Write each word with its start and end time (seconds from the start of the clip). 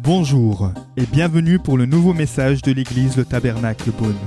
Bonjour 0.00 0.70
et 0.96 1.06
bienvenue 1.06 1.58
pour 1.58 1.78
le 1.78 1.86
nouveau 1.86 2.12
message 2.12 2.62
de 2.62 2.72
l'église 2.72 3.16
Le 3.16 3.24
Tabernacle 3.24 3.90
Beaune. 3.90 4.18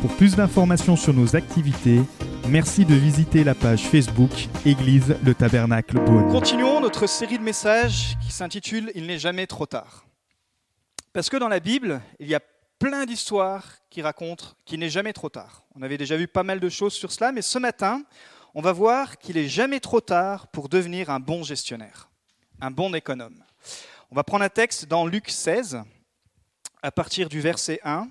Pour 0.00 0.14
plus 0.16 0.36
d'informations 0.36 0.94
sur 0.94 1.14
nos 1.14 1.36
activités, 1.36 2.00
merci 2.48 2.84
de 2.84 2.94
visiter 2.94 3.42
la 3.42 3.54
page 3.54 3.88
Facebook 3.88 4.30
Église 4.64 5.16
Le 5.24 5.34
Tabernacle 5.34 5.98
Beaune. 6.04 6.30
Continuons 6.30 6.80
notre 6.80 7.06
série 7.06 7.38
de 7.38 7.42
messages 7.42 8.16
qui 8.22 8.30
s'intitule 8.30 8.92
Il 8.94 9.06
n'est 9.06 9.18
jamais 9.18 9.46
trop 9.46 9.66
tard. 9.66 10.04
Parce 11.12 11.30
que 11.30 11.38
dans 11.38 11.48
la 11.48 11.60
Bible, 11.60 12.00
il 12.20 12.28
y 12.28 12.34
a 12.34 12.40
plein 12.78 13.06
d'histoires 13.06 13.64
qui 13.90 14.02
racontent 14.02 14.48
qu'il 14.64 14.80
n'est 14.80 14.90
jamais 14.90 15.12
trop 15.12 15.30
tard. 15.30 15.64
On 15.74 15.82
avait 15.82 15.98
déjà 15.98 16.16
vu 16.16 16.28
pas 16.28 16.42
mal 16.42 16.60
de 16.60 16.68
choses 16.68 16.92
sur 16.92 17.10
cela, 17.10 17.32
mais 17.32 17.42
ce 17.42 17.58
matin, 17.58 18.02
on 18.56 18.62
va 18.62 18.72
voir 18.72 19.18
qu'il 19.18 19.36
n'est 19.36 19.50
jamais 19.50 19.80
trop 19.80 20.00
tard 20.00 20.46
pour 20.48 20.70
devenir 20.70 21.10
un 21.10 21.20
bon 21.20 21.42
gestionnaire, 21.42 22.08
un 22.58 22.70
bon 22.70 22.94
économe. 22.94 23.44
On 24.10 24.14
va 24.14 24.24
prendre 24.24 24.44
un 24.44 24.48
texte 24.48 24.86
dans 24.86 25.06
Luc 25.06 25.28
16, 25.28 25.82
à 26.80 26.90
partir 26.90 27.28
du 27.28 27.38
verset 27.38 27.80
1 27.84 28.08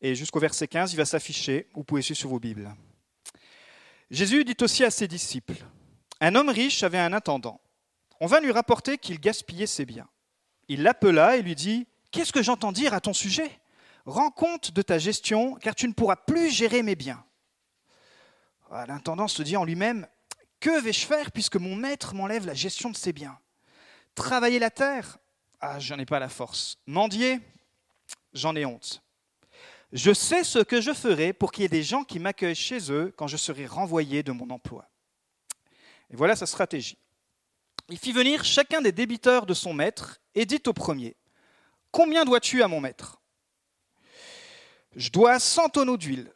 et 0.00 0.16
jusqu'au 0.16 0.40
verset 0.40 0.66
15, 0.66 0.94
il 0.94 0.96
va 0.96 1.04
s'afficher, 1.04 1.68
vous 1.74 1.84
pouvez 1.84 2.02
suivre 2.02 2.18
sur 2.18 2.28
vos 2.28 2.40
Bibles. 2.40 2.74
Jésus 4.10 4.44
dit 4.44 4.56
aussi 4.60 4.82
à 4.82 4.90
ses 4.90 5.06
disciples, 5.06 5.64
Un 6.20 6.34
homme 6.34 6.48
riche 6.48 6.82
avait 6.82 6.98
un 6.98 7.12
intendant. 7.12 7.60
On 8.18 8.26
vint 8.26 8.40
lui 8.40 8.50
rapporter 8.50 8.98
qu'il 8.98 9.20
gaspillait 9.20 9.68
ses 9.68 9.86
biens. 9.86 10.08
Il 10.66 10.82
l'appela 10.82 11.36
et 11.36 11.42
lui 11.42 11.54
dit, 11.54 11.86
Qu'est-ce 12.10 12.32
que 12.32 12.42
j'entends 12.42 12.72
dire 12.72 12.94
à 12.94 13.00
ton 13.00 13.12
sujet? 13.12 13.60
Rends 14.06 14.32
compte 14.32 14.72
de 14.72 14.82
ta 14.82 14.98
gestion, 14.98 15.54
car 15.54 15.76
tu 15.76 15.86
ne 15.86 15.92
pourras 15.92 16.16
plus 16.16 16.50
gérer 16.50 16.82
mes 16.82 16.96
biens. 16.96 17.24
Ah, 18.74 18.86
l'intendant 18.86 19.28
se 19.28 19.42
dit 19.42 19.56
en 19.58 19.64
lui-même, 19.64 20.06
Que 20.58 20.80
vais-je 20.80 21.04
faire 21.04 21.30
puisque 21.30 21.56
mon 21.56 21.76
maître 21.76 22.14
m'enlève 22.14 22.46
la 22.46 22.54
gestion 22.54 22.88
de 22.88 22.96
ses 22.96 23.12
biens 23.12 23.38
Travailler 24.14 24.58
la 24.58 24.70
terre? 24.70 25.18
Ah, 25.60 25.78
j'en 25.78 25.98
ai 25.98 26.06
pas 26.06 26.18
la 26.18 26.30
force. 26.30 26.78
Mendier 26.86 27.38
J'en 28.32 28.56
ai 28.56 28.64
honte. 28.64 29.02
Je 29.92 30.14
sais 30.14 30.42
ce 30.42 30.58
que 30.58 30.80
je 30.80 30.94
ferai 30.94 31.34
pour 31.34 31.52
qu'il 31.52 31.62
y 31.62 31.64
ait 31.66 31.68
des 31.68 31.82
gens 31.82 32.02
qui 32.02 32.18
m'accueillent 32.18 32.54
chez 32.54 32.90
eux 32.90 33.12
quand 33.14 33.26
je 33.26 33.36
serai 33.36 33.66
renvoyé 33.66 34.22
de 34.22 34.32
mon 34.32 34.48
emploi. 34.48 34.88
Et 36.08 36.16
voilà 36.16 36.34
sa 36.34 36.46
stratégie. 36.46 36.96
Il 37.90 37.98
fit 37.98 38.12
venir 38.12 38.42
chacun 38.42 38.80
des 38.80 38.92
débiteurs 38.92 39.44
de 39.44 39.52
son 39.52 39.74
maître 39.74 40.18
et 40.34 40.46
dit 40.46 40.62
au 40.66 40.72
premier 40.72 41.14
Combien 41.90 42.24
dois-tu 42.24 42.62
à 42.62 42.68
mon 42.68 42.80
maître 42.80 43.20
Je 44.96 45.10
dois 45.10 45.38
100 45.38 45.68
tonneaux 45.68 45.98
d'huile 45.98 46.32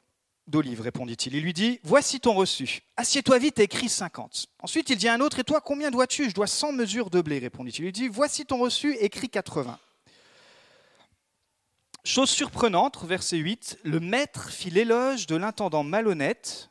d'olive, 0.46 0.80
répondit-il. 0.80 1.34
Il 1.34 1.42
lui 1.42 1.52
dit 1.52 1.80
Voici 1.82 2.20
ton 2.20 2.34
reçu. 2.34 2.82
Assieds-toi 2.96 3.38
vite 3.38 3.58
et 3.58 3.64
écris 3.64 3.88
50. 3.88 4.46
Ensuite, 4.62 4.90
il 4.90 4.96
dit 4.96 5.08
à 5.08 5.14
un 5.14 5.20
autre 5.20 5.38
Et 5.38 5.44
toi, 5.44 5.60
combien 5.60 5.90
dois-tu? 5.90 6.30
Je 6.30 6.34
dois 6.34 6.46
100 6.46 6.72
mesures 6.72 7.10
de 7.10 7.20
blé, 7.20 7.38
répondit-il. 7.38 7.82
Il 7.82 7.84
lui 7.86 7.92
dit 7.92 8.08
Voici 8.08 8.46
ton 8.46 8.58
reçu, 8.58 8.96
écris 8.96 9.28
80. 9.28 9.78
Chose 12.04 12.30
surprenante, 12.30 13.04
verset 13.04 13.38
8, 13.38 13.80
le 13.82 13.98
maître 13.98 14.50
fit 14.50 14.70
l'éloge 14.70 15.26
de 15.26 15.34
l'intendant 15.34 15.82
malhonnête 15.82 16.70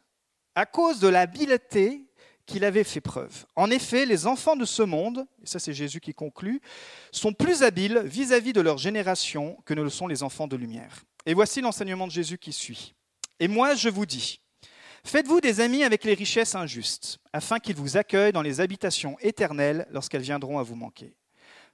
à 0.56 0.66
cause 0.66 1.02
de 1.02 1.10
l'habileté 1.10 2.06
qu'il 2.46 2.64
avait 2.64 2.86
fait 2.86 3.02
preuve. 3.02 3.46
En 3.58 3.70
effet, 3.70 4.06
les 4.06 4.28
enfants 4.28 4.56
de 4.56 4.64
ce 4.64 4.82
monde, 4.82 5.26
et 5.44 5.48
ça 5.48 5.60
c'est 5.60 5.74
Jésus 5.74 6.00
qui 6.00 6.14
conclut, 6.14 6.62
sont 7.12 7.34
plus 7.34 7.64
habiles 7.64 8.02
vis-à-vis 8.06 8.54
de 8.54 8.62
leur 8.62 8.78
génération 8.78 9.58
que 9.66 9.74
ne 9.74 9.82
le 9.82 9.90
sont 9.90 10.08
les 10.08 10.24
enfants 10.24 10.48
de 10.48 10.56
lumière. 10.56 11.04
Et 11.26 11.34
voici 11.34 11.60
l'enseignement 11.60 12.08
de 12.08 12.14
Jésus 12.14 12.38
qui 12.38 12.54
suit. 12.54 12.96
Et 13.40 13.48
moi 13.48 13.76
je 13.76 13.90
vous 13.90 14.06
dis, 14.06 14.40
faites-vous 15.04 15.42
des 15.42 15.60
amis 15.60 15.84
avec 15.84 16.04
les 16.04 16.14
richesses 16.14 16.56
injustes, 16.56 17.20
afin 17.34 17.60
qu'ils 17.60 17.76
vous 17.76 17.98
accueillent 17.98 18.32
dans 18.32 18.42
les 18.42 18.62
habitations 18.62 19.18
éternelles 19.20 19.86
lorsqu'elles 19.92 20.22
viendront 20.22 20.58
à 20.60 20.64
vous 20.64 20.76
manquer. 20.76 21.16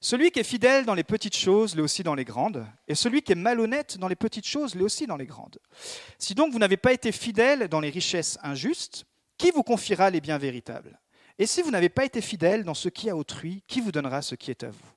Celui 0.03 0.31
qui 0.31 0.39
est 0.39 0.43
fidèle 0.43 0.85
dans 0.85 0.95
les 0.95 1.03
petites 1.03 1.37
choses 1.37 1.75
l'est 1.75 1.83
aussi 1.83 2.01
dans 2.01 2.15
les 2.15 2.25
grandes, 2.25 2.65
et 2.87 2.95
celui 2.95 3.21
qui 3.21 3.33
est 3.33 3.35
malhonnête 3.35 3.99
dans 3.99 4.07
les 4.07 4.15
petites 4.15 4.47
choses 4.47 4.73
l'est 4.73 4.81
aussi 4.81 5.05
dans 5.05 5.17
les 5.17 5.27
grandes. 5.27 5.59
Si 6.17 6.33
donc 6.33 6.51
vous 6.51 6.57
n'avez 6.57 6.77
pas 6.77 6.93
été 6.93 7.11
fidèle 7.11 7.67
dans 7.67 7.79
les 7.79 7.91
richesses 7.91 8.39
injustes, 8.41 9.05
qui 9.37 9.51
vous 9.51 9.61
confiera 9.61 10.09
les 10.09 10.19
biens 10.19 10.39
véritables? 10.39 10.99
Et 11.37 11.45
si 11.45 11.61
vous 11.61 11.69
n'avez 11.69 11.89
pas 11.89 12.05
été 12.05 12.19
fidèle 12.21 12.63
dans 12.63 12.73
ce 12.73 12.89
qui 12.89 13.07
est 13.07 13.11
à 13.11 13.15
autrui, 13.15 13.63
qui 13.67 13.81
vous 13.81 13.91
donnera 13.91 14.23
ce 14.23 14.33
qui 14.33 14.49
est 14.49 14.63
à 14.63 14.71
vous? 14.71 14.91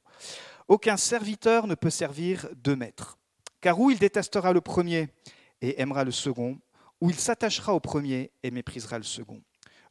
Aucun 0.68 0.96
serviteur 0.96 1.66
ne 1.66 1.74
peut 1.74 1.90
servir 1.90 2.48
deux 2.56 2.76
maîtres, 2.76 3.18
car 3.60 3.78
ou 3.78 3.90
il 3.90 3.98
détestera 3.98 4.54
le 4.54 4.62
premier 4.62 5.08
et 5.64 5.80
aimera 5.80 6.04
le 6.04 6.10
second, 6.10 6.58
ou 7.00 7.08
il 7.08 7.18
s'attachera 7.18 7.74
au 7.74 7.80
premier 7.80 8.30
et 8.42 8.50
méprisera 8.50 8.98
le 8.98 9.04
second. 9.04 9.42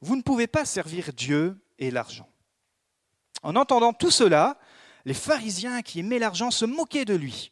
Vous 0.01 0.16
ne 0.16 0.22
pouvez 0.22 0.45
pas 0.45 0.66
servir 0.66 1.11
Dieu 1.13 1.59
et 1.79 1.89
l'argent. 1.89 2.29
En 3.41 3.56
entendant 3.56 3.91
tout 3.91 4.11
cela, 4.11 4.59
les 5.06 5.16
pharisiens 5.16 5.81
qui 5.81 6.00
aimaient 6.00 6.19
l'argent 6.19 6.51
se 6.51 6.66
moquaient 6.66 7.06
de 7.06 7.16
lui. 7.16 7.51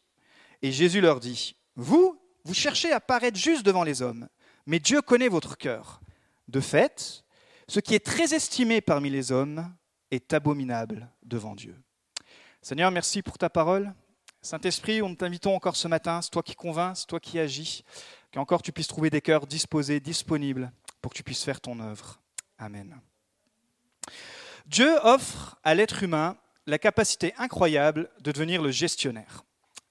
Et 0.62 0.70
Jésus 0.70 1.00
leur 1.00 1.18
dit, 1.18 1.56
Vous, 1.74 2.16
vous 2.44 2.54
cherchez 2.54 2.92
à 2.92 3.00
paraître 3.00 3.38
juste 3.38 3.66
devant 3.66 3.82
les 3.82 4.02
hommes, 4.02 4.28
mais 4.66 4.78
Dieu 4.78 5.02
connaît 5.02 5.28
votre 5.28 5.58
cœur. 5.58 6.00
De 6.46 6.60
fait, 6.60 7.24
ce 7.66 7.80
qui 7.80 7.94
est 7.94 8.04
très 8.04 8.34
estimé 8.34 8.80
parmi 8.80 9.10
les 9.10 9.32
hommes 9.32 9.74
est 10.12 10.32
abominable 10.32 11.10
devant 11.24 11.56
Dieu. 11.56 11.76
Seigneur, 12.60 12.92
merci 12.92 13.22
pour 13.22 13.36
ta 13.36 13.50
parole. 13.50 13.92
Saint-Esprit, 14.44 15.02
on 15.02 15.14
t'invitons 15.14 15.54
encore 15.54 15.76
ce 15.76 15.86
matin, 15.86 16.20
c'est 16.20 16.30
toi 16.30 16.42
qui 16.42 16.56
convainc, 16.56 16.96
c'est 16.96 17.06
toi 17.06 17.20
qui 17.20 17.38
agis, 17.38 17.84
qu'encore 18.34 18.60
tu 18.60 18.72
puisses 18.72 18.88
trouver 18.88 19.08
des 19.08 19.20
cœurs 19.20 19.46
disposés, 19.46 20.00
disponibles, 20.00 20.72
pour 21.00 21.12
que 21.12 21.16
tu 21.16 21.22
puisses 21.22 21.44
faire 21.44 21.60
ton 21.60 21.78
œuvre. 21.78 22.20
Amen. 22.58 23.00
Dieu 24.66 24.90
offre 25.04 25.60
à 25.62 25.76
l'être 25.76 26.02
humain 26.02 26.36
la 26.66 26.78
capacité 26.78 27.34
incroyable 27.38 28.10
de 28.20 28.32
devenir 28.32 28.62
le 28.62 28.72
gestionnaire. 28.72 29.44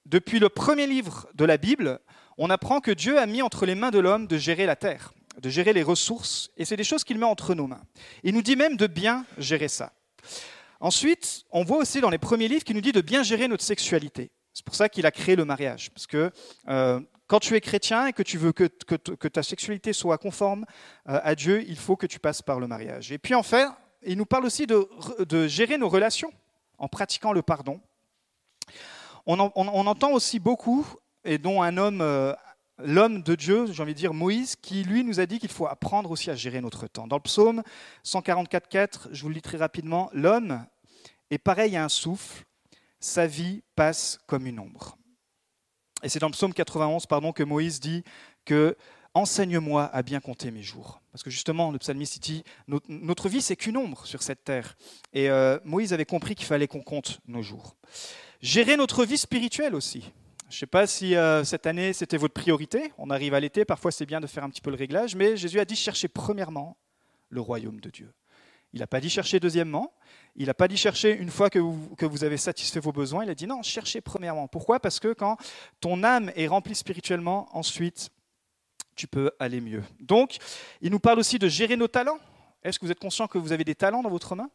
Depuis 0.04 0.38
le 0.38 0.50
premier 0.50 0.86
livre 0.86 1.28
de 1.34 1.46
la 1.46 1.56
Bible, 1.56 1.98
on 2.36 2.50
apprend 2.50 2.80
que 2.80 2.90
Dieu 2.90 3.18
a 3.18 3.24
mis 3.24 3.40
entre 3.40 3.64
les 3.64 3.74
mains 3.74 3.90
de 3.90 4.00
l'homme 4.00 4.26
de 4.26 4.36
gérer 4.36 4.66
la 4.66 4.76
terre, 4.76 5.14
de 5.40 5.48
gérer 5.48 5.72
les 5.72 5.82
ressources, 5.82 6.50
et 6.58 6.66
c'est 6.66 6.76
des 6.76 6.84
choses 6.84 7.04
qu'il 7.04 7.18
met 7.18 7.24
entre 7.24 7.54
nos 7.54 7.66
mains. 7.66 7.82
Il 8.22 8.34
nous 8.34 8.42
dit 8.42 8.56
même 8.56 8.76
de 8.76 8.86
bien 8.86 9.24
gérer 9.38 9.68
ça. 9.68 9.94
Ensuite, 10.78 11.44
on 11.52 11.64
voit 11.64 11.78
aussi 11.78 12.02
dans 12.02 12.10
les 12.10 12.18
premiers 12.18 12.48
livres 12.48 12.64
qu'il 12.64 12.74
nous 12.74 12.82
dit 12.82 12.92
de 12.92 13.00
bien 13.00 13.22
gérer 13.22 13.48
notre 13.48 13.64
sexualité. 13.64 14.30
C'est 14.62 14.64
pour 14.64 14.74
ça 14.76 14.88
qu'il 14.88 15.06
a 15.06 15.10
créé 15.10 15.34
le 15.34 15.44
mariage, 15.44 15.90
parce 15.90 16.06
que 16.06 16.30
euh, 16.68 17.00
quand 17.26 17.40
tu 17.40 17.56
es 17.56 17.60
chrétien 17.60 18.06
et 18.06 18.12
que 18.12 18.22
tu 18.22 18.38
veux 18.38 18.52
que, 18.52 19.28
ta 19.28 19.42
sexualité 19.42 19.92
soit 19.92 20.18
conforme 20.18 20.64
euh, 21.08 21.18
à 21.24 21.34
Dieu, 21.34 21.64
il 21.66 21.76
faut 21.76 21.96
que 21.96 22.06
tu 22.06 22.20
passes 22.20 22.42
par 22.42 22.60
le 22.60 22.68
mariage. 22.68 23.10
Et 23.10 23.18
puis 23.18 23.34
enfin, 23.34 23.76
il 24.04 24.16
nous 24.16 24.26
parle 24.26 24.44
aussi 24.44 24.66
de 24.66 25.48
gérer 25.48 25.78
nos 25.78 25.88
relations 25.88 26.32
en 26.78 26.88
pratiquant 26.88 27.32
le 27.32 27.42
pardon. 27.42 27.80
On, 29.26 29.38
entend 29.38 30.12
aussi 30.12 30.40
beaucoup, 30.40 30.86
et 31.24 31.38
dont 31.38 31.62
un 31.62 31.76
homme, 31.76 32.00
euh, 32.00 32.34
l'homme 32.78 33.22
de 33.22 33.36
Dieu, 33.36 33.66
j'ai 33.70 33.82
envie 33.82 33.94
de 33.94 33.98
dire 33.98 34.12
Moïse, 34.12 34.56
qui 34.56 34.82
lui 34.82 35.04
nous 35.04 35.20
a 35.20 35.26
dit 35.26 35.38
qu'il 35.38 35.50
faut 35.50 35.66
apprendre 35.66 36.10
aussi 36.10 36.28
à 36.30 36.34
gérer 36.34 36.60
notre 36.60 36.88
temps. 36.88 37.06
Dans 37.06 37.16
le 37.16 37.22
psaume 37.22 37.62
144.4, 38.04 39.08
je 39.12 39.22
vous 39.22 39.28
le 39.28 39.36
lis 39.36 39.42
très 39.42 39.58
rapidement, 39.58 40.10
l'homme 40.12 40.64
est 41.30 41.38
pareil 41.38 41.76
à 41.76 41.84
un 41.84 41.88
souffle, 41.88 42.44
sa 43.02 43.26
vie 43.26 43.62
passe 43.74 44.18
comme 44.26 44.46
une 44.46 44.58
ombre. 44.58 44.96
Et 46.02 46.08
c'est 46.08 46.18
dans 46.18 46.28
le 46.28 46.32
psaume 46.32 46.54
91 46.54 47.06
pardon, 47.06 47.32
que 47.32 47.42
Moïse 47.42 47.80
dit 47.80 48.02
que 48.44 48.76
Enseigne-moi 49.14 49.84
à 49.92 50.02
bien 50.02 50.20
compter 50.20 50.50
mes 50.50 50.62
jours. 50.62 51.02
Parce 51.12 51.22
que 51.22 51.28
justement, 51.28 51.70
le 51.70 51.78
psalmiste 51.78 52.22
dit, 52.22 52.44
notre, 52.88 53.28
vie, 53.28 53.42
c'est 53.42 53.56
qu'une 53.56 53.76
ombre 53.76 54.06
sur 54.06 54.22
cette 54.22 54.42
terre. 54.42 54.74
Et 55.12 55.28
euh, 55.28 55.58
Moïse 55.64 55.92
avait 55.92 56.06
compris 56.06 56.34
qu'il 56.34 56.46
fallait 56.46 56.66
qu'on 56.66 56.80
compte 56.80 57.20
nos 57.26 57.42
jours. 57.42 57.76
Gérer 58.40 58.78
notre 58.78 59.04
vie 59.04 59.18
spirituelle 59.18 59.74
aussi. 59.74 60.00
Je 60.48 60.56
ne 60.56 60.60
sais 60.60 60.66
pas 60.66 60.86
si 60.86 61.14
euh, 61.14 61.44
cette 61.44 61.66
année, 61.66 61.92
c'était 61.92 62.16
votre 62.16 62.32
priorité. 62.32 62.90
On 62.96 63.10
arrive 63.10 63.34
à 63.34 63.40
l'été, 63.40 63.66
parfois 63.66 63.92
c'est 63.92 64.06
bien 64.06 64.20
de 64.20 64.26
faire 64.26 64.44
un 64.44 64.50
petit 64.50 64.62
peu 64.62 64.70
le 64.70 64.76
réglage, 64.76 65.14
mais 65.14 65.36
Jésus 65.36 65.60
a 65.60 65.66
dit 65.66 65.76
chercher 65.76 66.08
premièrement 66.08 66.78
le 67.28 67.42
royaume 67.42 67.80
de 67.80 67.90
Dieu. 67.90 68.12
Il 68.72 68.80
n'a 68.80 68.86
pas 68.86 69.00
dit 69.00 69.10
chercher 69.10 69.40
deuxièmement, 69.40 69.92
il 70.36 70.46
n'a 70.46 70.54
pas 70.54 70.68
dit 70.68 70.76
chercher 70.76 71.14
une 71.16 71.30
fois 71.30 71.50
que 71.50 71.58
vous, 71.58 72.24
avez 72.24 72.36
satisfait 72.36 72.80
vos 72.80 72.92
besoins, 72.92 73.24
il 73.24 73.30
a 73.30 73.34
dit 73.34 73.46
non, 73.46 73.62
cherchez 73.62 74.00
premièrement. 74.00 74.48
Pourquoi? 74.48 74.80
Parce 74.80 74.98
que 74.98 75.12
quand 75.12 75.36
ton 75.80 76.02
âme 76.02 76.32
est 76.36 76.46
remplie 76.46 76.74
spirituellement, 76.74 77.48
ensuite, 77.52 78.10
tu 78.96 79.06
peux 79.06 79.30
aller 79.38 79.60
mieux. 79.60 79.82
Donc, 80.00 80.36
il 80.80 80.90
nous 80.90 81.00
parle 81.00 81.18
aussi 81.18 81.38
de 81.38 81.48
gérer 81.48 81.76
nos 81.76 81.88
talents. 81.88 82.18
Est-ce 82.62 82.78
que 82.78 82.86
vous 82.86 82.92
êtes 82.92 83.00
conscient 83.00 83.26
que 83.26 83.38
vous 83.38 83.52
avez 83.52 83.64
des 83.64 83.74
talents 83.74 84.02
dans 84.02 84.10
votre 84.10 84.34
main? 84.34 84.50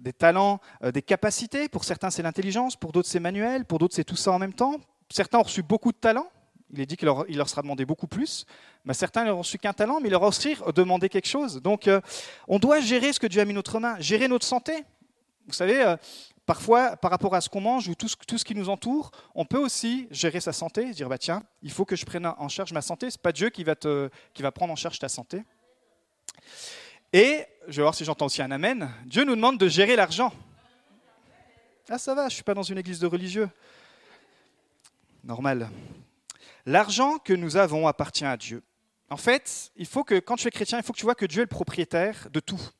Des 0.00 0.12
talents, 0.12 0.60
euh, 0.82 0.92
des 0.92 1.02
capacités. 1.02 1.68
Pour 1.68 1.84
certains, 1.84 2.10
c'est 2.10 2.22
l'intelligence. 2.22 2.76
Pour 2.76 2.92
d'autres, 2.92 3.08
c'est 3.08 3.20
manuel. 3.20 3.64
Pour 3.64 3.78
d'autres, 3.78 3.94
c'est 3.94 4.04
tout 4.04 4.16
ça 4.16 4.32
en 4.32 4.38
même 4.38 4.52
temps. 4.52 4.76
Certains 5.10 5.38
ont 5.38 5.42
reçu 5.42 5.62
beaucoup 5.62 5.92
de 5.92 5.96
talents. 5.96 6.28
Il 6.72 6.80
est 6.80 6.86
dit 6.86 6.96
qu'il 6.96 7.06
leur, 7.06 7.48
sera 7.48 7.62
demandé 7.62 7.86
beaucoup 7.86 8.06
plus. 8.06 8.44
Mais 8.84 8.92
certains 8.92 9.24
n'ont 9.24 9.38
reçu 9.38 9.58
qu'un 9.58 9.72
talent, 9.72 10.00
mais 10.00 10.08
il 10.08 10.10
leur 10.10 10.24
a 10.24 10.28
aussi 10.28 10.56
demandé 10.74 11.08
quelque 11.08 11.28
chose. 11.28 11.62
Donc, 11.62 11.88
euh, 11.88 12.00
on 12.46 12.58
doit 12.58 12.80
gérer 12.80 13.12
ce 13.12 13.20
que 13.20 13.26
Dieu 13.26 13.40
a 13.40 13.44
mis 13.44 13.52
dans 13.52 13.58
notre 13.58 13.80
main. 13.80 13.98
Gérer 14.00 14.28
notre 14.28 14.46
santé. 14.46 14.84
Vous 15.48 15.54
savez, 15.54 15.82
euh, 15.82 15.96
Parfois, 16.48 16.96
par 16.96 17.10
rapport 17.10 17.34
à 17.34 17.42
ce 17.42 17.50
qu'on 17.50 17.60
mange 17.60 17.88
ou 17.88 17.94
tout 17.94 18.08
ce, 18.08 18.42
qui 18.42 18.54
nous 18.54 18.70
entoure, 18.70 19.10
on 19.34 19.44
peut 19.44 19.58
aussi 19.58 20.08
gérer 20.10 20.40
sa 20.40 20.54
santé, 20.54 20.92
dire 20.92 21.06
bah 21.06 21.18
tiens, 21.18 21.42
il 21.60 21.70
faut 21.70 21.84
que 21.84 21.94
je 21.94 22.06
prenne 22.06 22.24
en 22.24 22.48
charge 22.48 22.72
ma 22.72 22.80
santé. 22.80 23.10
C'est 23.10 23.20
pas 23.20 23.32
Dieu 23.32 23.50
qui 23.50 23.64
va 23.64 23.74
qui 23.74 24.40
va 24.40 24.50
prendre 24.50 24.72
en 24.72 24.76
charge 24.76 24.98
ta 24.98 25.10
santé. 25.10 25.44
Et, 27.12 27.44
je 27.66 27.76
vais 27.76 27.82
voir 27.82 27.94
si 27.94 28.06
j'entends 28.06 28.24
aussi 28.24 28.40
un 28.40 28.50
amen, 28.50 28.90
Dieu 29.04 29.24
nous 29.24 29.36
demande 29.36 29.58
de 29.58 29.68
gérer 29.68 29.94
l'argent. 29.94 30.32
Ah 31.90 31.98
ça 31.98 32.14
va, 32.14 32.22
je 32.22 32.26
ne 32.26 32.30
suis 32.36 32.44
pas 32.44 32.54
dans 32.54 32.62
une 32.62 32.78
église 32.78 32.98
de 32.98 33.06
religieux. 33.06 33.50
Normal. 35.24 35.68
L'argent 36.64 37.18
que 37.18 37.34
nous 37.34 37.58
avons 37.58 37.86
appartient 37.86 38.24
à 38.24 38.38
Dieu. 38.38 38.62
En 39.10 39.18
fait, 39.18 39.70
il 39.76 39.84
faut 39.84 40.02
que 40.02 40.18
quand 40.18 40.36
tu 40.36 40.48
es 40.48 40.50
chrétien, 40.50 40.78
il 40.78 40.82
faut 40.82 40.94
que 40.94 40.98
tu 40.98 41.04
vois 41.04 41.14
que 41.14 41.26
Dieu 41.26 41.40
est 41.40 41.44
le 41.44 41.48
propriétaire 41.48 42.28
de 42.30 42.40
tout. 42.40 42.70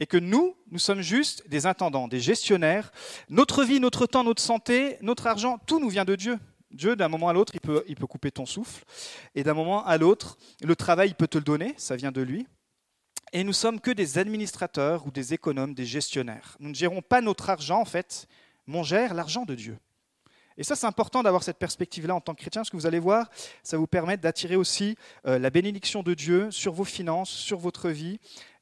Et 0.00 0.06
que 0.06 0.16
nous, 0.16 0.56
nous 0.70 0.78
sommes 0.78 1.00
juste 1.00 1.48
des 1.48 1.66
intendants, 1.66 2.08
des 2.08 2.20
gestionnaires. 2.20 2.92
Notre 3.28 3.64
vie, 3.64 3.80
notre 3.80 4.06
temps, 4.06 4.24
notre 4.24 4.42
santé, 4.42 4.96
notre 5.02 5.26
argent, 5.26 5.58
tout 5.66 5.80
nous 5.80 5.88
vient 5.88 6.04
de 6.04 6.16
Dieu. 6.16 6.38
Dieu, 6.70 6.96
d'un 6.96 7.08
moment 7.08 7.28
à 7.28 7.32
l'autre, 7.32 7.54
il 7.54 7.60
peut, 7.60 7.82
il 7.88 7.96
peut 7.96 8.06
couper 8.06 8.30
ton 8.30 8.46
souffle. 8.46 8.84
Et 9.34 9.42
d'un 9.42 9.54
moment 9.54 9.84
à 9.84 9.96
l'autre, 9.96 10.36
le 10.62 10.76
travail, 10.76 11.08
il 11.08 11.14
peut 11.14 11.28
te 11.28 11.38
le 11.38 11.44
donner, 11.44 11.74
ça 11.76 11.96
vient 11.96 12.12
de 12.12 12.20
lui. 12.20 12.46
Et 13.32 13.44
nous 13.44 13.52
sommes 13.52 13.80
que 13.80 13.90
des 13.90 14.18
administrateurs 14.18 15.06
ou 15.06 15.10
des 15.10 15.34
économes, 15.34 15.74
des 15.74 15.86
gestionnaires. 15.86 16.56
Nous 16.60 16.70
ne 16.70 16.74
gérons 16.74 17.02
pas 17.02 17.20
notre 17.20 17.50
argent, 17.50 17.80
en 17.80 17.84
fait, 17.84 18.26
mais 18.66 18.78
on 18.78 18.82
gère 18.82 19.14
l'argent 19.14 19.44
de 19.44 19.54
Dieu. 19.54 19.78
Et 20.56 20.64
ça, 20.64 20.74
c'est 20.74 20.86
important 20.86 21.22
d'avoir 21.22 21.44
cette 21.44 21.58
perspective-là 21.58 22.14
en 22.14 22.20
tant 22.20 22.34
que 22.34 22.40
chrétien, 22.40 22.62
parce 22.62 22.70
que 22.70 22.76
vous 22.76 22.86
allez 22.86 22.98
voir, 22.98 23.30
ça 23.62 23.76
vous 23.76 23.86
permet 23.86 24.16
d'attirer 24.16 24.56
aussi 24.56 24.96
euh, 25.26 25.38
la 25.38 25.50
bénédiction 25.50 26.02
de 26.02 26.14
Dieu 26.14 26.50
sur 26.50 26.72
vos 26.72 26.84
finances, 26.84 27.30
sur 27.30 27.58
votre 27.58 27.90
vie, 27.90 28.18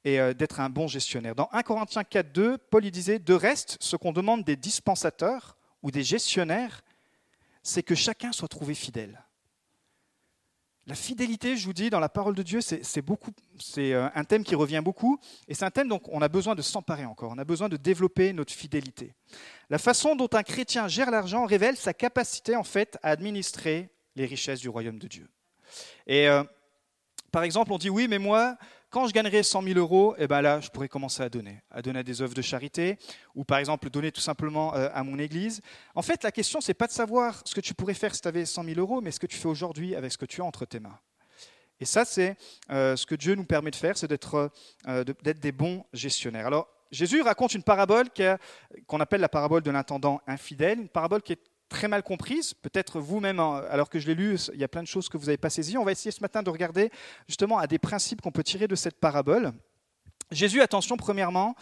et 0.07 0.21
euh, 0.21 0.33
d'être 0.33 0.61
un 0.61 0.71
bon 0.71 0.87
gestionnaire. 0.87 1.35
Dans 1.35 1.49
1 1.53 1.63
Corinthiens 1.65 2.05
4, 2.05 2.33
2, 2.33 2.59
Paul 2.59 2.89
disait, 2.91 3.19
de 3.19 3.35
reste, 3.35 3.77
ce 3.81 3.97
qu'on 3.97 4.13
demande 4.13 4.45
des 4.45 4.55
dispensateurs 4.55 5.57
ou 5.83 5.91
des 5.91 6.05
gestionnaires, 6.05 6.85
c'est 7.65 7.83
que 7.83 7.97
chacun 7.97 8.31
soit 8.31 8.47
trouvé 8.47 8.75
fidèle. 8.75 9.21
La 10.87 10.95
fidélité, 10.95 11.57
je 11.57 11.67
vous 11.67 11.73
dis, 11.73 11.91
dans 11.91 11.99
la 11.99 12.09
parole 12.09 12.37
de 12.37 12.45
Dieu, 12.45 12.61
c'est 12.61 13.03
beaucoup, 13.03 13.33
c'est 13.59 13.93
euh, 13.93 14.07
un 14.15 14.23
thème 14.23 14.45
qui 14.45 14.55
revient 14.55 14.81
beaucoup, 14.83 15.19
et 15.49 15.55
c'est 15.55 15.65
un 15.65 15.73
thème 15.73 15.89
dont 15.89 16.01
on 16.05 16.23
a 16.23 16.29
besoin 16.29 16.55
de 16.55 16.63
s'emparer 16.63 17.05
encore. 17.05 17.33
On 17.33 17.39
a 17.39 17.45
besoin 17.45 17.69
de 17.69 17.77
développer 17.77 18.33
notre 18.33 18.53
fidélité. 18.53 19.13
La 19.71 19.79
façon 19.79 20.15
dont 20.15 20.31
un 20.35 20.45
chrétien 20.45 20.87
gère 20.87 21.11
l'argent 21.11 21.47
révèle 21.47 21.77
sa 21.77 21.93
capacité 21.93 22.55
en 22.55 22.63
fait 22.63 22.97
à 23.03 23.11
administrer 23.11 23.91
les 24.15 24.27
richesses 24.27 24.61
du 24.61 24.69
royaume 24.69 25.01
de 25.01 25.09
Dieu. 25.09 25.29
Et 26.07 26.29
euh, 26.29 26.45
par 27.33 27.43
exemple, 27.43 27.73
on 27.73 27.79
dit 27.79 27.91
oui, 27.91 28.07
mais 28.07 28.19
moi, 28.19 28.57
quand 28.97 29.07
je 29.07 29.13
gagnerai 29.13 29.43
100 29.43 29.61
000 29.61 29.79
euros, 29.79 30.15
eh 30.17 30.27
ben 30.27 30.41
là, 30.41 30.59
je 30.59 30.71
pourrais 30.71 30.89
commencer 30.89 31.23
à 31.23 31.29
donner, 31.29 31.61
à 31.71 31.83
donner 31.83 31.99
à 31.99 32.03
des 32.03 32.23
œuvres 32.23 32.33
de 32.33 32.41
charité, 32.41 32.97
ou 33.35 33.45
par 33.45 33.59
exemple 33.59 33.91
donner 33.91 34.11
tout 34.11 34.23
simplement 34.23 34.75
euh, 34.75 34.89
à 34.95 35.05
mon 35.05 35.19
église. 35.19 35.61
En 35.95 36.01
fait, 36.01 36.25
la 36.25 36.33
question, 36.33 36.63
c'est 36.63 36.73
pas 36.73 36.87
de 36.87 36.93
savoir 36.93 37.43
ce 37.45 37.55
que 37.55 37.61
tu 37.61 37.75
pourrais 37.75 37.93
faire 37.93 38.15
si 38.15 38.23
tu 38.23 38.29
avais 38.29 38.47
100 38.47 38.65
000 38.65 38.81
euros, 38.81 39.03
mais 39.03 39.11
ce 39.11 39.21
que 39.21 39.27
tu 39.27 39.37
fais 39.37 39.49
aujourd'hui 39.49 39.95
avec 39.95 40.13
ce 40.13 40.17
que 40.17 40.25
tu 40.25 40.41
as 40.41 40.47
entre 40.47 40.65
tes 40.65 40.81
mains. 40.81 40.99
Et 41.79 41.85
ça, 41.85 42.07
c'est 42.07 42.39
euh, 42.71 42.97
ce 42.97 43.05
que 43.05 43.15
Dieu 43.15 43.35
nous 43.35 43.45
permet 43.45 43.71
de 43.71 43.77
faire, 43.77 43.99
c'est 43.99 44.09
d'être 44.09 44.51
euh, 44.89 45.05
des 45.05 45.53
bons 45.53 45.85
gestionnaires. 45.93 46.47
Alors, 46.47 46.67
Jésus 46.91 47.21
raconte 47.21 47.53
une 47.53 47.65
parabole 47.65 48.07
qu'on 48.87 49.01
appelle 49.01 49.21
la 49.21 49.29
parabole 49.29 49.63
de 49.63 49.71
l'intendant 49.71 50.23
infidèle, 50.27 50.81
une 50.81 50.89
parabole 50.89 51.21
qui 51.21 51.35
est 51.35 51.43
très 51.69 51.89
mal 51.89 52.03
comprise. 52.03 52.55
Peut-être 52.55 53.01
vous-même, 53.01 53.41
hein, 53.41 53.63
alors 53.71 53.89
que 53.89 53.99
je 53.99 54.07
l'ai 54.07 54.15
lu, 54.15 54.39
il 54.53 54.61
y 54.61 54.65
a 54.65 54.69
plein 54.69 54.83
de 54.83 54.89
choses 54.89 55.09
que 55.09 55.17
vous 55.17 55.27
n'avez 55.27 55.37
pas 55.37 55.51
saisies. 55.51 55.79
On 55.79 55.85
va 55.85 55.93
essayer 55.93 56.11
ce 56.11 56.21
matin 56.21 56.43
de 56.43 56.51
regarder 56.51 56.91
justement 57.29 57.59
à 57.59 57.67
des 57.67 57.79
principes 57.79 58.21
qu'on 58.21 58.33
peut 58.33 58.45
tirer 58.45 58.69
de 58.69 58.75
cette 58.75 58.99
parabole. 59.01 59.53
Jésus, 60.31 60.61
attention, 60.61 60.97
premièrement, 60.97 61.55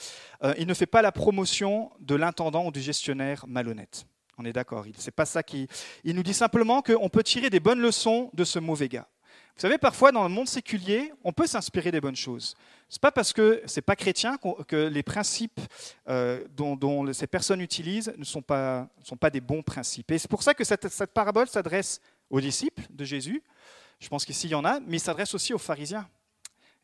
euh, 0.42 0.54
il 0.58 0.66
ne 0.66 0.74
fait 0.74 0.86
pas 0.86 1.02
la 1.02 1.12
promotion 1.12 1.90
de 2.00 2.14
l'intendant 2.14 2.66
ou 2.66 2.72
du 2.72 2.80
gestionnaire 2.80 3.44
malhonnête. 3.46 4.06
On 4.38 4.44
est 4.44 4.52
d'accord. 4.52 4.84
C'est 4.96 5.14
pas 5.14 5.26
ça 5.26 5.42
qui. 5.42 5.68
Il 6.02 6.16
nous 6.16 6.22
dit 6.22 6.34
simplement 6.34 6.82
qu'on 6.82 7.08
peut 7.08 7.22
tirer 7.22 7.50
des 7.50 7.60
bonnes 7.60 7.80
leçons 7.80 8.30
de 8.32 8.44
ce 8.44 8.58
mauvais 8.58 8.88
gars. 8.88 9.06
Vous 9.56 9.60
savez, 9.60 9.78
parfois 9.78 10.10
dans 10.10 10.24
le 10.24 10.30
monde 10.30 10.48
séculier, 10.48 11.12
on 11.22 11.32
peut 11.32 11.46
s'inspirer 11.46 11.92
des 11.92 12.00
bonnes 12.00 12.16
choses. 12.16 12.56
Ce 12.94 12.98
n'est 12.98 13.00
pas 13.00 13.10
parce 13.10 13.32
que 13.32 13.60
ce 13.66 13.80
n'est 13.80 13.82
pas 13.82 13.96
chrétien 13.96 14.38
que 14.68 14.86
les 14.86 15.02
principes 15.02 15.58
euh, 16.08 16.44
dont, 16.56 17.12
ces 17.12 17.26
personnes 17.26 17.60
utilisent 17.60 18.14
ne 18.16 18.22
sont 18.22 18.40
pas, 18.40 18.88
sont 19.02 19.16
pas 19.16 19.30
des 19.30 19.40
bons 19.40 19.64
principes. 19.64 20.12
Et 20.12 20.18
c'est 20.18 20.28
pour 20.28 20.44
ça 20.44 20.54
que 20.54 20.62
cette, 20.62 20.88
cette 20.88 21.10
parabole 21.10 21.48
s'adresse 21.48 22.00
aux 22.30 22.40
disciples 22.40 22.82
de 22.90 23.04
Jésus. 23.04 23.42
Je 23.98 24.08
pense 24.08 24.24
qu'ici, 24.24 24.46
il 24.46 24.50
y 24.50 24.54
en 24.54 24.64
a, 24.64 24.78
mais 24.78 24.98
il 24.98 25.00
s'adresse 25.00 25.34
aussi 25.34 25.52
aux 25.52 25.58
pharisiens. 25.58 26.08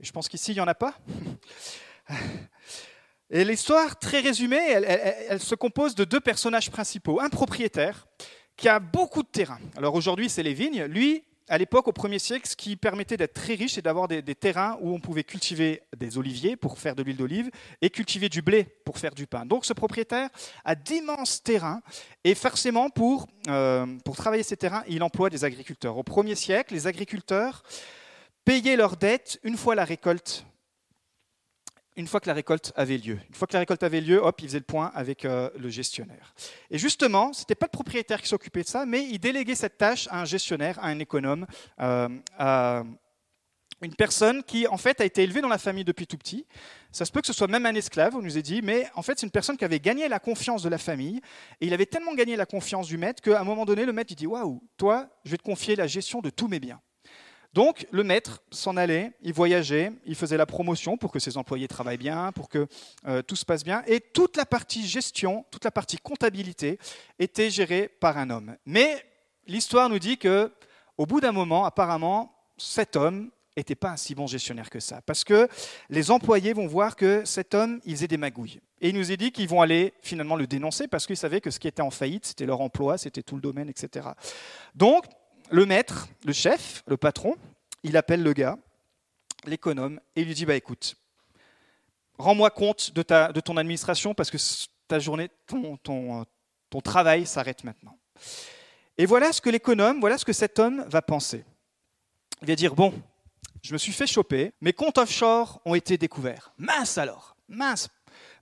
Et 0.00 0.04
je 0.04 0.10
pense 0.10 0.28
qu'ici, 0.28 0.50
il 0.50 0.56
n'y 0.56 0.60
en 0.60 0.66
a 0.66 0.74
pas. 0.74 0.98
Et 3.30 3.44
l'histoire, 3.44 3.96
très 3.96 4.18
résumée, 4.18 4.68
elle, 4.68 4.86
elle, 5.28 5.40
se 5.40 5.54
compose 5.54 5.94
de 5.94 6.02
deux 6.02 6.18
personnages 6.18 6.72
principaux. 6.72 7.20
Un 7.20 7.28
propriétaire 7.28 8.08
qui 8.56 8.68
a 8.68 8.80
beaucoup 8.80 9.22
de 9.22 9.28
terrain. 9.28 9.60
Alors 9.76 9.94
aujourd'hui, 9.94 10.28
c'est 10.28 10.42
les 10.42 10.54
vignes. 10.54 10.82
Lui, 10.86 11.22
à 11.50 11.58
l'époque, 11.58 11.88
au 11.88 11.92
1er 11.92 12.20
siècle, 12.20 12.48
ce 12.48 12.54
qui 12.54 12.76
permettait 12.76 13.16
d'être 13.16 13.34
très 13.34 13.54
riche, 13.54 13.74
c'est 13.74 13.82
d'avoir 13.82 14.06
des, 14.06 14.22
terrains 14.36 14.78
où 14.80 14.94
on 14.94 15.00
pouvait 15.00 15.24
cultiver 15.24 15.82
des 15.96 16.16
oliviers 16.16 16.54
pour 16.54 16.78
faire 16.78 16.94
de 16.94 17.02
l'huile 17.02 17.16
d'olive 17.16 17.50
et 17.82 17.90
cultiver 17.90 18.28
du 18.28 18.40
blé 18.40 18.64
pour 18.84 18.98
faire 18.98 19.12
du 19.16 19.26
pain. 19.26 19.44
Donc 19.44 19.64
ce 19.64 19.72
propriétaire 19.72 20.30
a 20.64 20.76
d'immenses 20.76 21.42
terrains 21.42 21.82
et 22.22 22.36
forcément, 22.36 22.88
pour, 22.88 23.26
euh, 23.48 23.84
pour 24.04 24.16
travailler 24.16 24.44
ces 24.44 24.56
terrains, 24.56 24.84
il 24.86 25.02
emploie 25.02 25.28
des 25.28 25.44
agriculteurs. 25.44 25.98
Au 25.98 26.04
1er 26.04 26.36
siècle, 26.36 26.72
les 26.72 26.86
agriculteurs 26.86 27.64
payaient 28.44 28.76
leurs 28.76 28.96
dettes 28.96 29.40
une 29.42 29.56
fois 29.56 29.74
la 29.74 29.84
récolte 29.84 30.46
une 31.96 32.06
fois 32.06 32.20
que 32.20 32.28
la 32.28 32.34
récolte 32.34 32.72
avait 32.76 32.98
lieu. 32.98 33.18
Une 33.28 33.34
fois 33.34 33.46
que 33.46 33.52
la 33.52 33.60
récolte 33.60 33.82
avait 33.82 34.00
lieu, 34.00 34.18
hop, 34.18 34.40
il 34.40 34.48
faisait 34.48 34.58
le 34.58 34.64
point 34.64 34.90
avec 34.94 35.24
euh, 35.24 35.50
le 35.58 35.68
gestionnaire. 35.68 36.34
Et 36.70 36.78
justement, 36.78 37.32
ce 37.32 37.42
n'était 37.42 37.54
pas 37.54 37.66
le 37.66 37.70
propriétaire 37.70 38.22
qui 38.22 38.28
s'occupait 38.28 38.62
de 38.62 38.68
ça, 38.68 38.86
mais 38.86 39.04
il 39.04 39.18
déléguait 39.18 39.54
cette 39.54 39.78
tâche 39.78 40.08
à 40.10 40.20
un 40.20 40.24
gestionnaire, 40.24 40.78
à 40.78 40.86
un 40.86 40.98
économe, 40.98 41.46
euh, 41.80 42.08
à 42.38 42.84
une 43.82 43.94
personne 43.94 44.42
qui, 44.42 44.66
en 44.66 44.76
fait, 44.76 45.00
a 45.00 45.04
été 45.04 45.22
élevée 45.22 45.40
dans 45.40 45.48
la 45.48 45.58
famille 45.58 45.84
depuis 45.84 46.06
tout 46.06 46.18
petit. 46.18 46.46
Ça 46.92 47.04
se 47.04 47.12
peut 47.12 47.20
que 47.20 47.26
ce 47.26 47.32
soit 47.32 47.48
même 47.48 47.66
un 47.66 47.74
esclave, 47.74 48.14
on 48.14 48.22
nous 48.22 48.36
a 48.36 48.42
dit, 48.42 48.60
mais 48.62 48.86
en 48.94 49.02
fait, 49.02 49.18
c'est 49.18 49.26
une 49.26 49.32
personne 49.32 49.56
qui 49.56 49.64
avait 49.64 49.80
gagné 49.80 50.08
la 50.08 50.18
confiance 50.18 50.62
de 50.62 50.68
la 50.68 50.78
famille. 50.78 51.20
Et 51.60 51.66
il 51.66 51.74
avait 51.74 51.86
tellement 51.86 52.14
gagné 52.14 52.36
la 52.36 52.46
confiance 52.46 52.88
du 52.88 52.98
maître 52.98 53.22
qu'à 53.22 53.40
un 53.40 53.44
moment 53.44 53.64
donné, 53.64 53.86
le 53.86 53.92
maître, 53.92 54.12
il 54.12 54.16
dit 54.16 54.26
Waouh, 54.26 54.62
toi, 54.76 55.08
je 55.24 55.30
vais 55.30 55.38
te 55.38 55.42
confier 55.42 55.76
la 55.76 55.86
gestion 55.86 56.20
de 56.20 56.30
tous 56.30 56.48
mes 56.48 56.60
biens. 56.60 56.80
Donc 57.52 57.86
le 57.90 58.04
maître 58.04 58.42
s'en 58.50 58.76
allait, 58.76 59.12
il 59.22 59.32
voyageait, 59.32 59.92
il 60.06 60.14
faisait 60.14 60.36
la 60.36 60.46
promotion 60.46 60.96
pour 60.96 61.10
que 61.10 61.18
ses 61.18 61.36
employés 61.36 61.66
travaillent 61.66 61.98
bien, 61.98 62.30
pour 62.32 62.48
que 62.48 62.68
euh, 63.06 63.22
tout 63.22 63.36
se 63.36 63.44
passe 63.44 63.64
bien, 63.64 63.82
et 63.86 64.00
toute 64.00 64.36
la 64.36 64.46
partie 64.46 64.86
gestion, 64.86 65.44
toute 65.50 65.64
la 65.64 65.72
partie 65.72 65.98
comptabilité 65.98 66.78
était 67.18 67.50
gérée 67.50 67.88
par 67.88 68.18
un 68.18 68.30
homme. 68.30 68.56
Mais 68.66 69.04
l'histoire 69.46 69.88
nous 69.88 69.98
dit 69.98 70.16
que, 70.16 70.52
au 70.96 71.06
bout 71.06 71.20
d'un 71.20 71.32
moment, 71.32 71.64
apparemment, 71.64 72.32
cet 72.56 72.94
homme 72.94 73.30
n'était 73.56 73.74
pas 73.74 73.90
un 73.90 73.96
si 73.96 74.14
bon 74.14 74.28
gestionnaire 74.28 74.70
que 74.70 74.78
ça, 74.78 75.00
parce 75.02 75.24
que 75.24 75.48
les 75.88 76.12
employés 76.12 76.52
vont 76.52 76.68
voir 76.68 76.94
que 76.94 77.24
cet 77.24 77.54
homme, 77.54 77.80
il 77.84 77.96
faisait 77.96 78.08
des 78.08 78.16
magouilles. 78.16 78.60
Et 78.80 78.90
il 78.90 78.94
nous 78.94 79.10
est 79.10 79.16
dit 79.16 79.32
qu'ils 79.32 79.48
vont 79.48 79.60
aller 79.60 79.92
finalement 80.02 80.36
le 80.36 80.46
dénoncer 80.46 80.88
parce 80.88 81.06
qu'ils 81.06 81.16
savaient 81.16 81.40
que 81.40 81.50
ce 81.50 81.58
qui 81.58 81.68
était 81.68 81.82
en 81.82 81.90
faillite, 81.90 82.26
c'était 82.26 82.46
leur 82.46 82.60
emploi, 82.60 82.96
c'était 82.96 83.22
tout 83.22 83.34
le 83.34 83.42
domaine, 83.42 83.68
etc. 83.68 84.08
Donc, 84.74 85.04
le 85.50 85.66
maître, 85.66 86.08
le 86.24 86.32
chef, 86.32 86.82
le 86.86 86.96
patron, 86.96 87.36
il 87.82 87.96
appelle 87.96 88.22
le 88.22 88.32
gars, 88.32 88.58
l'économe, 89.44 90.00
et 90.16 90.22
il 90.22 90.26
lui 90.26 90.34
dit 90.34 90.46
bah 90.46 90.54
écoute, 90.54 90.96
rends-moi 92.18 92.50
compte 92.50 92.92
de, 92.92 93.02
ta, 93.02 93.32
de 93.32 93.40
ton 93.40 93.56
administration 93.56 94.14
parce 94.14 94.30
que 94.30 94.38
ta 94.88 94.98
journée, 94.98 95.30
ton, 95.46 95.76
ton, 95.78 96.24
ton 96.68 96.80
travail 96.80 97.26
s'arrête 97.26 97.64
maintenant. 97.64 97.98
Et 98.98 99.06
voilà 99.06 99.32
ce 99.32 99.40
que 99.40 99.50
l'économe, 99.50 100.00
voilà 100.00 100.18
ce 100.18 100.24
que 100.24 100.32
cet 100.32 100.58
homme 100.58 100.84
va 100.88 101.02
penser. 101.02 101.44
Il 102.42 102.48
va 102.48 102.54
dire 102.54 102.74
bon, 102.74 102.92
je 103.62 103.72
me 103.72 103.78
suis 103.78 103.92
fait 103.92 104.06
choper, 104.06 104.52
mes 104.60 104.72
comptes 104.72 104.98
offshore 104.98 105.60
ont 105.64 105.74
été 105.74 105.98
découverts. 105.98 106.52
Mince 106.58 106.98
alors, 106.98 107.36
mince, 107.48 107.88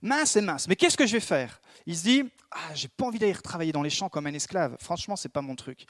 mince 0.01 0.35
et 0.35 0.41
mince. 0.41 0.67
Mais 0.67 0.75
qu'est-ce 0.75 0.97
que 0.97 1.05
je 1.05 1.13
vais 1.13 1.19
faire? 1.19 1.61
Il 1.85 1.97
se 1.97 2.03
dit 2.03 2.23
ah, 2.51 2.73
j'ai 2.73 2.87
pas 2.87 3.05
envie 3.05 3.19
d'aller 3.19 3.33
travailler 3.33 3.71
dans 3.71 3.83
les 3.83 3.89
champs 3.89 4.09
comme 4.09 4.27
un 4.27 4.33
esclave. 4.33 4.75
Franchement, 4.79 5.15
c'est 5.15 5.29
pas 5.29 5.41
mon 5.41 5.55
truc. 5.55 5.85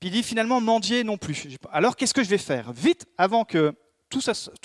Puis 0.00 0.10
il 0.10 0.12
dit 0.12 0.22
finalement 0.22 0.60
mendier 0.60 1.04
non 1.04 1.16
plus. 1.16 1.46
Alors 1.72 1.96
qu'est-ce 1.96 2.14
que 2.14 2.22
je 2.22 2.28
vais 2.28 2.38
faire? 2.38 2.72
Vite, 2.72 3.06
avant 3.16 3.44
que 3.44 3.74
tout, 4.10 4.20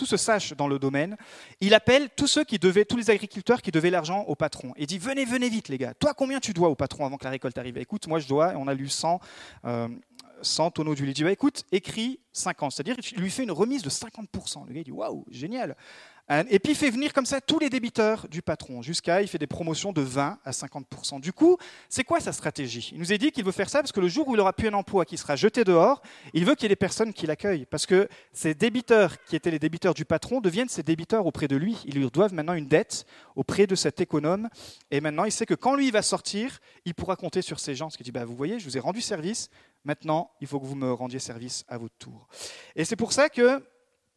se 0.05 0.17
sache 0.17 0.53
dans 0.53 0.67
le 0.67 0.77
domaine, 0.77 1.17
il 1.59 1.73
appelle 1.73 2.09
tous 2.15 2.27
ceux 2.27 2.43
qui 2.43 2.59
devaient, 2.59 2.85
tous 2.85 2.97
les 2.97 3.09
agriculteurs 3.09 3.61
qui 3.61 3.71
devaient 3.71 3.89
l'argent 3.89 4.21
au 4.27 4.35
patron. 4.35 4.73
Il 4.77 4.85
dit 4.85 4.99
venez, 4.99 5.25
venez 5.25 5.49
vite 5.49 5.69
les 5.69 5.77
gars. 5.77 5.93
Toi, 5.95 6.13
combien 6.13 6.39
tu 6.39 6.53
dois 6.53 6.69
au 6.69 6.75
patron 6.75 7.05
avant 7.05 7.17
que 7.17 7.23
la 7.23 7.31
récolte 7.31 7.57
arrive 7.57 7.77
Écoute, 7.77 8.07
moi 8.07 8.19
je 8.19 8.27
dois. 8.27 8.53
On 8.55 8.67
a 8.67 8.73
lu 8.73 8.89
100. 8.89 9.19
100 10.41 10.65
euh, 10.65 10.69
tonneaux 10.69 10.93
d'huile. 10.93 11.09
Il 11.09 11.13
dit 11.13 11.23
bah, 11.23 11.31
écoute, 11.31 11.63
écris 11.71 12.19
50. 12.33 12.73
C'est-à-dire 12.73 12.97
qu'il 12.97 13.17
lui 13.17 13.31
fait 13.31 13.43
une 13.43 13.51
remise 13.51 13.81
de 13.81 13.89
50%. 13.89 14.67
Le 14.67 14.73
gars 14.73 14.83
dit 14.83 14.91
waouh, 14.91 15.25
génial. 15.31 15.75
Euh, 16.31 16.43
et 16.49 16.59
puis 16.59 16.73
il 16.73 16.75
fait 16.75 16.89
venir 16.89 17.13
comme 17.13 17.25
ça 17.25 17.41
tous 17.41 17.59
les 17.59 17.69
débiteurs 17.69 18.27
du 18.27 18.41
patron, 18.41 18.81
jusqu'à 18.81 19.21
il 19.21 19.27
fait 19.27 19.37
des 19.37 19.47
promotions 19.47 19.91
de 19.91 20.01
20 20.01 20.39
à 20.43 20.51
50%. 20.51 21.19
Du 21.19 21.33
coup, 21.33 21.57
c'est 21.89 22.03
quoi 22.03 22.19
sa 22.19 22.31
stratégie? 22.31 22.91
Il 22.93 22.99
nous 22.99 23.11
a 23.11 23.17
dit 23.17 23.31
qu'il 23.31 23.43
veut 23.43 23.51
faire 23.51 23.69
ça 23.69 23.79
parce 23.79 23.91
que 23.91 23.99
le 23.99 24.07
jour 24.07 24.27
où 24.27 24.35
il 24.35 24.39
aura 24.39 24.53
plus 24.53 24.67
un 24.67 24.73
emploi, 24.73 25.05
qui 25.05 25.17
sera 25.17 25.35
jeté 25.35 25.63
dehors, 25.63 26.01
il 26.33 26.45
veut 26.45 26.55
qu'il 26.55 26.63
y 26.63 26.65
ait 26.67 26.69
des 26.69 26.75
personnes 26.75 27.13
qui 27.13 27.25
l'accueillent. 27.25 27.65
Parce 27.65 27.85
que 27.85 28.07
ces 28.31 28.53
débiteurs, 28.53 29.21
qui 29.23 29.35
étaient 29.35 29.51
les 29.51 29.59
débiteurs 29.59 29.93
du 29.93 30.05
patron, 30.05 30.41
deviennent 30.41 30.69
ses 30.69 30.83
débiteurs 30.83 31.25
auprès 31.25 31.47
de 31.47 31.55
lui. 31.55 31.77
Ils 31.85 31.95
lui 31.95 32.09
doivent 32.11 32.33
maintenant 32.33 32.53
une 32.53 32.67
dette 32.67 33.05
auprès 33.35 33.65
de 33.65 33.75
cet 33.75 34.01
économe. 34.01 34.49
Et 34.91 35.01
maintenant, 35.01 35.25
il 35.25 35.31
sait 35.31 35.45
que 35.45 35.55
quand 35.55 35.75
lui 35.75 35.89
va 35.91 36.01
sortir, 36.01 36.59
il 36.85 36.93
pourra 36.93 37.15
compter 37.15 37.41
sur 37.41 37.59
ces 37.59 37.75
gens. 37.75 37.89
Ce 37.89 37.97
qui 37.97 38.03
dit, 38.03 38.11
bah, 38.11 38.25
vous 38.25 38.35
voyez, 38.35 38.59
je 38.59 38.65
vous 38.65 38.77
ai 38.77 38.79
rendu 38.79 39.01
service, 39.01 39.49
maintenant, 39.83 40.31
il 40.41 40.47
faut 40.47 40.59
que 40.59 40.65
vous 40.65 40.75
me 40.75 40.91
rendiez 40.93 41.19
service 41.19 41.65
à 41.67 41.77
votre 41.77 41.95
tour. 41.97 42.27
Et 42.75 42.85
c'est 42.85 42.95
pour 42.95 43.13
ça 43.13 43.29
que 43.29 43.63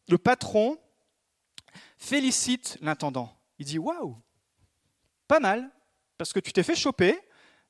le 0.09 0.17
patron 0.17 0.77
félicite 1.97 2.77
l'intendant. 2.81 3.35
Il 3.59 3.65
dit 3.65 3.79
Waouh, 3.79 4.17
pas 5.27 5.39
mal, 5.39 5.69
parce 6.17 6.33
que 6.33 6.39
tu 6.39 6.53
t'es 6.53 6.63
fait 6.63 6.75
choper, 6.75 7.19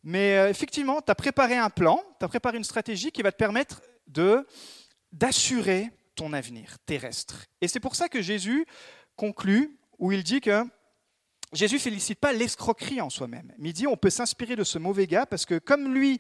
mais 0.03 0.38
euh, 0.38 0.50
effectivement, 0.50 1.01
tu 1.01 1.12
as 1.12 1.15
préparé 1.15 1.57
un 1.57 1.69
plan, 1.69 2.01
tu 2.19 2.25
as 2.25 2.27
préparé 2.27 2.57
une 2.57 2.63
stratégie 2.63 3.12
qui 3.12 3.22
va 3.22 3.31
te 3.31 3.38
permettre 3.38 3.81
de 4.07 4.45
d'assurer 5.12 5.91
ton 6.15 6.33
avenir 6.33 6.79
terrestre. 6.86 7.45
Et 7.62 7.67
c'est 7.67 7.79
pour 7.79 7.95
ça 7.95 8.10
que 8.10 8.22
Jésus 8.22 8.65
conclut, 9.15 9.77
où 10.00 10.12
il 10.12 10.24
dit 10.24 10.41
que 10.41 10.63
Jésus 11.53 11.77
félicite 11.77 12.19
pas 12.19 12.33
l'escroquerie 12.33 13.00
en 13.00 13.12
soi-même, 13.12 13.53
mais 13.60 13.69
il 13.69 13.74
dit 13.74 13.88
on 13.88 13.95
peut 13.95 14.10
s'inspirer 14.10 14.55
de 14.55 14.63
ce 14.63 14.79
mauvais 14.79 15.05
gars 15.05 15.27
parce 15.27 15.45
que 15.45 15.60
comme 15.60 15.93
lui 15.93 16.19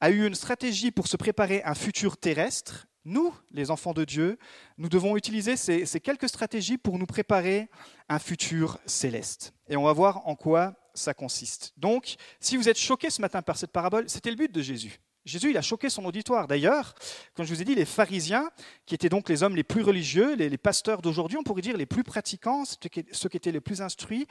a 0.00 0.10
eu 0.10 0.26
une 0.26 0.34
stratégie 0.34 0.90
pour 0.90 1.06
se 1.08 1.16
préparer 1.16 1.62
un 1.64 1.74
futur 1.74 2.18
terrestre, 2.18 2.86
nous, 3.06 3.32
les 3.52 3.70
enfants 3.70 3.92
de 3.92 4.04
Dieu, 4.04 4.38
nous 4.78 4.88
devons 4.88 5.16
utiliser 5.16 5.56
ces, 5.56 6.00
quelques 6.00 6.28
stratégies 6.28 6.76
pour 6.76 6.98
nous 6.98 7.06
préparer 7.06 7.68
un 8.08 8.18
futur 8.18 8.78
céleste. 8.84 9.54
Et 9.68 9.76
on 9.76 9.84
va 9.84 9.92
voir 9.92 10.26
en 10.26 10.34
quoi 10.34 10.74
ça 10.92 11.14
consiste. 11.14 11.72
Donc, 11.76 12.16
si 12.40 12.56
vous 12.56 12.68
êtes 12.68 12.78
choqués 12.78 13.10
ce 13.10 13.20
matin 13.20 13.42
par 13.42 13.56
cette 13.56 13.70
parabole, 13.70 14.08
c'était 14.08 14.30
le 14.30 14.36
but 14.36 14.52
de 14.52 14.60
Jésus. 14.60 14.98
Jésus, 15.24 15.50
il 15.50 15.56
a 15.56 15.62
choqué 15.62 15.88
son 15.88 16.04
auditoire. 16.04 16.46
D'ailleurs, 16.46 16.94
comme 17.34 17.46
je 17.46 17.54
vous 17.54 17.60
ai 17.60 17.64
dit, 17.64 17.74
les 17.74 17.84
pharisiens, 17.84 18.50
qui 18.86 18.94
étaient 18.94 19.08
donc 19.08 19.28
les 19.28 19.42
hommes 19.42 19.56
les 19.56 19.64
plus 19.64 19.82
religieux, 19.82 20.34
les, 20.36 20.58
pasteurs 20.58 21.02
d'aujourd'hui, 21.02 21.36
on 21.38 21.42
pourrait 21.42 21.62
dire 21.62 21.76
les 21.76 21.86
plus 21.86 22.04
pratiquants, 22.04 22.64
ceux 22.64 23.28
qui 23.28 23.36
étaient 23.36 23.52
les 23.52 23.60
plus 23.60 23.82
instruits, 23.82 24.26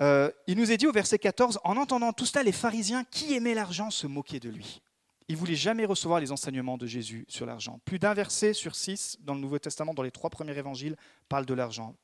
euh, 0.00 0.30
il 0.46 0.58
nous 0.58 0.72
est 0.72 0.76
dit 0.76 0.86
au 0.86 0.92
verset 0.92 1.18
14, 1.18 1.60
en 1.64 1.76
entendant 1.76 2.12
tout 2.12 2.26
cela, 2.26 2.42
les 2.42 2.52
pharisiens 2.52 3.04
qui 3.04 3.34
aimaient 3.34 3.54
l'argent 3.54 3.90
se 3.90 4.06
moquaient 4.06 4.40
de 4.40 4.48
lui. 4.48 4.82
Ils 5.28 5.34
ne 5.34 5.38
voulaient 5.38 5.54
jamais 5.54 5.84
recevoir 5.84 6.20
les 6.20 6.32
enseignements 6.32 6.76
de 6.76 6.86
Jésus 6.86 7.24
sur 7.28 7.46
l'argent. 7.46 7.80
Plus 7.84 7.98
d'un 7.98 8.14
verset 8.14 8.52
sur 8.52 8.74
six 8.74 9.18
dans 9.20 9.34
le 9.34 9.40
Nouveau 9.40 9.58
Testament, 9.58 9.94
dans 9.94 10.02
les 10.02 10.10
trois 10.10 10.30
premiers 10.30 10.56
évangiles, 10.56 10.96
parle 11.28 11.46
de 11.46 11.54
l'argent. 11.54 11.94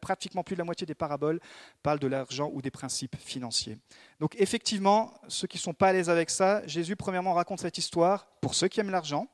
pratiquement 0.00 0.42
plus 0.42 0.54
de 0.54 0.58
la 0.58 0.64
moitié 0.64 0.86
des 0.86 0.94
paraboles 0.94 1.40
parlent 1.82 1.98
de 1.98 2.06
l'argent 2.06 2.50
ou 2.52 2.62
des 2.62 2.70
principes 2.70 3.16
financiers. 3.16 3.78
Donc 4.20 4.34
effectivement, 4.38 5.12
ceux 5.28 5.46
qui 5.46 5.58
ne 5.58 5.62
sont 5.62 5.74
pas 5.74 5.88
à 5.88 5.92
l'aise 5.92 6.10
avec 6.10 6.30
ça, 6.30 6.66
Jésus 6.66 6.96
premièrement 6.96 7.34
raconte 7.34 7.60
cette 7.60 7.78
histoire 7.78 8.28
pour 8.40 8.54
ceux 8.54 8.68
qui 8.68 8.80
aiment 8.80 8.90
l'argent, 8.90 9.28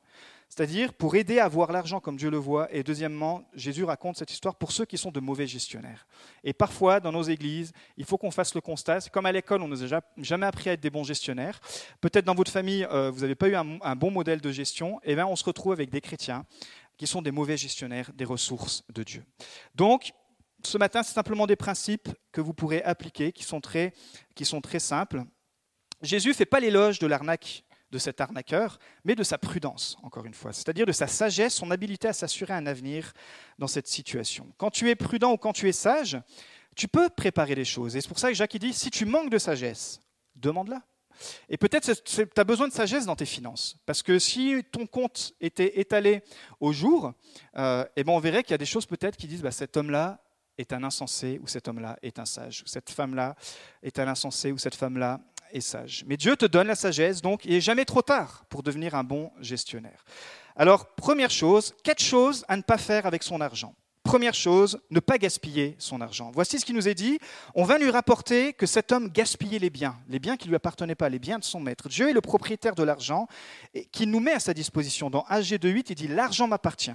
c'est-à-dire 0.55 0.93
pour 0.93 1.15
aider 1.15 1.39
à 1.39 1.47
voir 1.47 1.71
l'argent 1.71 1.99
comme 1.99 2.15
Dieu 2.15 2.29
le 2.29 2.37
voit. 2.37 2.71
Et 2.71 2.83
deuxièmement, 2.83 3.43
Jésus 3.55 3.85
raconte 3.85 4.17
cette 4.17 4.31
histoire 4.31 4.53
pour 4.53 4.71
ceux 4.71 4.85
qui 4.85 4.99
sont 4.99 5.09
de 5.09 5.19
mauvais 5.19 5.47
gestionnaires. 5.47 6.05
Et 6.43 6.53
parfois, 6.53 6.99
dans 6.99 7.11
nos 7.11 7.23
églises, 7.23 7.73
il 7.97 8.05
faut 8.05 8.19
qu'on 8.19 8.29
fasse 8.29 8.53
le 8.53 8.61
constat. 8.61 9.01
C'est 9.01 9.11
comme 9.11 9.25
à 9.25 9.31
l'école, 9.31 9.63
on 9.63 9.67
ne 9.67 9.75
nous 9.75 9.95
a 9.95 10.01
jamais 10.17 10.45
appris 10.45 10.69
à 10.69 10.73
être 10.73 10.79
des 10.79 10.91
bons 10.91 11.03
gestionnaires. 11.03 11.59
Peut-être 12.01 12.25
dans 12.25 12.35
votre 12.35 12.51
famille, 12.51 12.85
euh, 12.91 13.09
vous 13.09 13.21
n'avez 13.21 13.33
pas 13.33 13.49
eu 13.49 13.55
un, 13.55 13.95
bon 13.95 14.11
modèle 14.11 14.41
de 14.41 14.51
gestion. 14.51 14.99
Et 14.99 15.13
eh 15.13 15.15
bien, 15.15 15.25
on 15.25 15.35
se 15.35 15.43
retrouve 15.43 15.71
avec 15.71 15.89
des 15.89 16.01
chrétiens 16.01 16.45
qui 16.97 17.07
sont 17.07 17.23
des 17.23 17.31
mauvais 17.31 17.57
gestionnaires 17.57 18.11
des 18.13 18.25
ressources 18.25 18.83
de 18.93 19.01
Dieu. 19.01 19.23
Donc, 19.73 20.11
ce 20.63 20.77
matin, 20.77 21.01
c'est 21.01 21.15
simplement 21.15 21.47
des 21.47 21.55
principes 21.55 22.09
que 22.31 22.41
vous 22.41 22.53
pourrez 22.53 22.83
appliquer, 22.83 23.31
qui 23.31 23.43
sont 23.43 23.59
très, 23.59 23.91
qui 24.35 24.45
sont 24.45 24.61
très 24.61 24.77
simples. 24.77 25.23
Jésus 26.03 26.29
ne 26.29 26.33
fait 26.33 26.45
pas 26.45 26.59
l'éloge 26.59 26.99
de 26.99 27.07
l'arnaque 27.07 27.63
de 27.93 27.99
cet 27.99 28.19
arnaqueur, 28.21 28.79
mais 29.05 29.13
de 29.13 29.21
sa 29.21 29.37
prudence, 29.37 29.97
encore 30.01 30.25
une 30.25 30.33
fois, 30.33 30.51
c'est-à-dire 30.51 30.87
de 30.87 30.91
sa 30.91 31.05
sagesse, 31.05 31.53
son 31.53 31.69
habileté 31.69 32.07
à 32.07 32.13
s'assurer 32.13 32.53
un 32.53 32.65
avenir 32.65 33.13
dans 33.59 33.67
cette 33.67 33.87
situation. 33.87 34.51
Quand 34.57 34.71
tu 34.71 34.89
es 34.89 34.95
prudent 34.95 35.31
ou 35.31 35.37
quand 35.37 35.53
tu 35.53 35.69
es 35.69 35.71
sage, 35.71 36.19
tu 36.75 36.87
peux 36.87 37.07
préparer 37.09 37.53
les 37.53 37.65
choses. 37.65 37.95
Et 37.95 38.01
c'est 38.01 38.07
pour 38.07 38.17
ça 38.17 38.29
que 38.29 38.33
Jacques 38.33 38.57
dit, 38.57 38.73
si 38.73 38.89
tu 38.89 39.05
manques 39.05 39.29
de 39.29 39.37
sagesse, 39.37 40.01
demande-la. 40.35 40.81
Et 41.47 41.57
peut-être 41.57 41.93
tu 42.03 42.27
as 42.35 42.43
besoin 42.43 42.67
de 42.67 42.73
sagesse 42.73 43.05
dans 43.05 43.15
tes 43.15 43.27
finances. 43.27 43.77
Parce 43.85 44.01
que 44.01 44.17
si 44.17 44.63
ton 44.71 44.87
compte 44.87 45.33
était 45.39 45.79
étalé 45.79 46.23
au 46.59 46.73
jour, 46.73 47.13
euh, 47.55 47.85
eh 47.95 48.03
ben 48.03 48.11
on 48.11 48.19
verrait 48.19 48.41
qu'il 48.41 48.51
y 48.51 48.55
a 48.55 48.57
des 48.57 48.65
choses 48.65 48.87
peut-être 48.87 49.15
qui 49.15 49.27
disent 49.27 49.43
bah, 49.43 49.51
cet 49.51 49.77
homme-là 49.77 50.19
est 50.57 50.73
un 50.73 50.83
insensé 50.83 51.39
ou 51.43 51.47
cet 51.47 51.67
homme-là 51.67 51.99
est 52.01 52.17
un 52.17 52.25
sage, 52.25 52.63
ou 52.63 52.67
cette 52.67 52.89
femme-là 52.89 53.35
est 53.83 53.99
un 53.99 54.07
insensé 54.07 54.51
ou 54.51 54.57
cette 54.57 54.75
femme-là 54.75 55.19
sage. 55.61 56.03
Mais 56.07 56.17
Dieu 56.17 56.35
te 56.35 56.45
donne 56.45 56.67
la 56.67 56.75
sagesse, 56.75 57.21
donc 57.21 57.45
il 57.45 57.51
n'est 57.51 57.61
jamais 57.61 57.85
trop 57.85 58.01
tard 58.01 58.45
pour 58.49 58.63
devenir 58.63 58.95
un 58.95 59.03
bon 59.03 59.31
gestionnaire. 59.39 60.03
Alors, 60.55 60.87
première 60.95 61.31
chose, 61.31 61.73
quatre 61.83 62.01
choses 62.01 62.45
à 62.47 62.57
ne 62.57 62.61
pas 62.61 62.77
faire 62.77 63.05
avec 63.05 63.23
son 63.23 63.41
argent. 63.41 63.75
Première 64.03 64.33
chose, 64.33 64.79
ne 64.91 64.99
pas 64.99 65.17
gaspiller 65.17 65.75
son 65.79 66.01
argent. 66.01 66.29
Voici 66.33 66.59
ce 66.59 66.65
qui 66.65 66.73
nous 66.73 66.89
est 66.89 66.93
dit. 66.93 67.19
On 67.55 67.63
va 67.63 67.77
lui 67.77 67.89
rapporter 67.89 68.51
que 68.51 68.65
cet 68.65 68.91
homme 68.91 69.07
gaspillait 69.07 69.59
les 69.59 69.69
biens, 69.69 69.95
les 70.09 70.19
biens 70.19 70.35
qui 70.35 70.47
ne 70.47 70.49
lui 70.49 70.55
appartenaient 70.57 70.93
pas, 70.93 71.07
les 71.07 71.19
biens 71.19 71.39
de 71.39 71.43
son 71.43 71.61
maître. 71.61 71.87
Dieu 71.87 72.09
est 72.09 72.13
le 72.13 72.19
propriétaire 72.19 72.75
de 72.75 72.83
l'argent 72.83 73.27
et 73.73 73.85
qui 73.85 74.05
nous 74.05 74.19
met 74.19 74.33
à 74.33 74.41
sa 74.41 74.53
disposition. 74.53 75.09
Dans 75.09 75.23
AG 75.29 75.53
2.8, 75.53 75.85
il 75.89 75.95
dit 75.95 76.07
L'argent 76.09 76.47
m'appartient. 76.47 76.91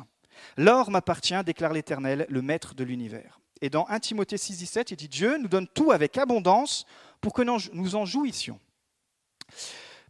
L'or 0.58 0.90
m'appartient, 0.90 1.42
déclare 1.44 1.72
l'Éternel, 1.72 2.26
le 2.28 2.42
maître 2.42 2.74
de 2.74 2.84
l'univers. 2.84 3.40
Et 3.60 3.70
dans 3.70 3.86
1 3.88 4.00
Timothée 4.00 4.36
6.17, 4.36 4.88
il 4.90 4.96
dit 4.96 5.08
Dieu 5.08 5.38
nous 5.38 5.48
donne 5.48 5.66
tout 5.66 5.90
avec 5.90 6.16
abondance 6.18 6.86
pour 7.20 7.32
que 7.32 7.42
nous 7.42 7.94
en 7.94 8.04
jouissions. 8.04 8.60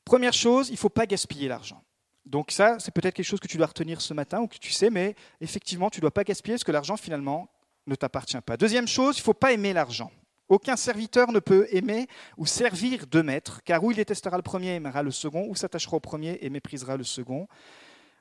Première 0.05 0.33
chose, 0.33 0.69
il 0.69 0.73
ne 0.73 0.79
faut 0.79 0.89
pas 0.89 1.07
gaspiller 1.07 1.49
l'argent. 1.49 1.83
Donc 2.25 2.51
ça, 2.51 2.79
c'est 2.79 2.93
peut-être 2.93 3.15
quelque 3.15 3.27
chose 3.27 3.41
que 3.41 3.47
tu 3.47 3.57
dois 3.57 3.67
retenir 3.67 4.01
ce 4.01 4.13
matin 4.13 4.41
ou 4.41 4.49
que 4.49 4.59
tu 4.59 4.71
sais, 4.71 4.91
mais 4.91 5.15
effectivement, 5.41 5.89
tu 5.89 5.99
ne 5.99 6.03
dois 6.03 6.11
pas 6.11 6.25
gaspiller 6.25 6.55
parce 6.55 6.65
que 6.65 6.73
l'argent, 6.73 6.97
finalement, 6.97 7.49
ne 7.87 7.95
t'appartient 7.95 8.41
pas. 8.41 8.57
Deuxième 8.57 8.87
chose, 8.87 9.17
il 9.17 9.21
ne 9.21 9.25
faut 9.25 9.35
pas 9.35 9.53
aimer 9.53 9.73
l'argent. 9.73 10.11
Aucun 10.49 10.77
serviteur 10.77 11.33
ne 11.33 11.41
peut 11.41 11.67
aimer 11.71 12.07
ou 12.37 12.47
servir 12.47 13.07
deux 13.07 13.23
maîtres, 13.23 13.63
car 13.65 13.83
où 13.83 13.91
il 13.91 13.97
détestera 13.97 14.37
le 14.37 14.43
premier, 14.43 14.75
aimera 14.75 15.03
le 15.03 15.11
second, 15.11 15.47
ou 15.49 15.55
s'attachera 15.55 15.97
au 15.97 16.01
premier 16.01 16.39
et 16.41 16.51
méprisera 16.51 16.97
le 16.97 17.05
second. 17.05 17.49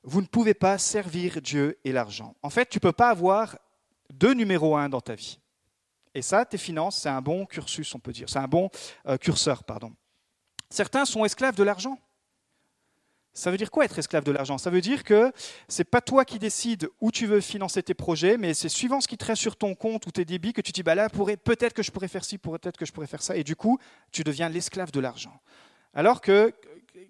Vous 0.03 0.21
ne 0.21 0.27
pouvez 0.27 0.53
pas 0.53 0.77
servir 0.77 1.41
Dieu 1.41 1.77
et 1.83 1.91
l'argent. 1.91 2.35
En 2.43 2.49
fait, 2.49 2.69
tu 2.69 2.77
ne 2.77 2.81
peux 2.81 2.91
pas 2.91 3.09
avoir 3.09 3.57
deux 4.09 4.33
numéros 4.33 4.75
un 4.75 4.89
dans 4.89 5.01
ta 5.01 5.15
vie. 5.15 5.39
Et 6.17 6.23
ça, 6.23 6.45
tes 6.45 6.57
finances, 6.57 6.97
c'est 6.97 7.09
un 7.09 7.21
bon 7.21 7.45
cursus, 7.45 7.93
on 7.93 7.99
peut 7.99 8.11
dire. 8.11 8.27
C'est 8.27 8.39
un 8.39 8.47
bon 8.47 8.71
euh, 9.05 9.17
curseur, 9.17 9.63
pardon. 9.63 9.93
Certains 10.67 11.05
sont 11.05 11.23
esclaves 11.23 11.53
de 11.53 11.61
l'argent. 11.61 11.99
Ça 13.33 13.51
veut 13.51 13.57
dire 13.57 13.69
quoi 13.69 13.85
être 13.85 13.99
esclave 13.99 14.23
de 14.23 14.31
l'argent? 14.31 14.57
Ça 14.57 14.71
veut 14.71 14.81
dire 14.81 15.03
que 15.03 15.31
c'est 15.67 15.83
pas 15.83 16.01
toi 16.01 16.25
qui 16.25 16.39
décides 16.39 16.89
où 17.01 17.11
tu 17.11 17.27
veux 17.27 17.39
financer 17.39 17.83
tes 17.83 17.93
projets, 17.93 18.35
mais 18.35 18.55
c'est 18.55 18.67
suivant 18.67 18.99
ce 18.99 19.07
qui 19.07 19.15
te 19.15 19.25
reste 19.25 19.43
sur 19.43 19.57
ton 19.57 19.75
compte 19.75 20.07
ou 20.07 20.11
tes 20.11 20.25
débits 20.25 20.53
que 20.53 20.61
tu 20.61 20.71
dis 20.71 20.81
bah 20.81 20.95
là 20.95 21.07
peut-être 21.07 21.73
que 21.73 21.83
je 21.83 21.91
pourrais 21.91 22.07
faire 22.07 22.25
ci, 22.25 22.39
peut-être 22.39 22.77
que 22.77 22.85
je 22.87 22.91
pourrais 22.91 23.05
faire 23.05 23.21
ça, 23.21 23.37
et 23.37 23.43
du 23.43 23.55
coup 23.55 23.77
tu 24.11 24.23
deviens 24.23 24.49
l'esclave 24.49 24.89
de 24.89 24.99
l'argent. 24.99 25.39
Alors 25.93 26.19
que 26.19 26.51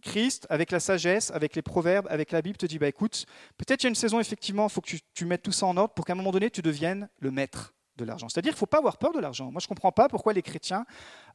Christ, 0.02 0.48
avec 0.50 0.70
la 0.72 0.82
sagesse, 0.82 1.32
avec 1.32 1.56
les 1.56 1.62
proverbes, 1.62 2.08
avec 2.10 2.34
la 2.34 2.42
Bible, 2.42 2.58
te 2.58 2.66
dit 2.66 2.78
bah 2.78 2.90
écoute, 2.90 3.26
peut-être 3.56 3.84
il 3.84 3.86
y 3.86 3.88
a 3.88 3.90
une 3.90 3.96
saison 3.96 4.20
effectivement, 4.20 4.68
il 4.68 4.70
faut 4.70 4.82
que 4.82 4.98
tu 5.14 5.26
mettes 5.26 5.44
tout 5.44 5.54
ça 5.54 5.66
en 5.66 5.78
ordre 5.78 5.94
pour 5.94 6.04
qu'à 6.04 6.12
un 6.12 6.18
moment 6.18 6.32
donné 6.32 6.50
tu 6.50 6.62
deviennes 6.62 7.08
le 7.20 7.32
maître 7.32 7.74
de 7.98 8.06
l'argent. 8.06 8.30
C'est-à-dire 8.30 8.52
qu'il 8.52 8.58
ne 8.58 8.60
faut 8.60 8.66
pas 8.66 8.78
avoir 8.78 8.98
peur 8.98 9.12
de 9.14 9.20
l'argent. 9.20 9.52
Moi, 9.52 9.60
je 9.60 9.66
ne 9.66 9.70
comprends 9.70 9.92
pas 9.92 10.08
pourquoi 10.08 10.34
les 10.34 10.42
chrétiens 10.42 10.86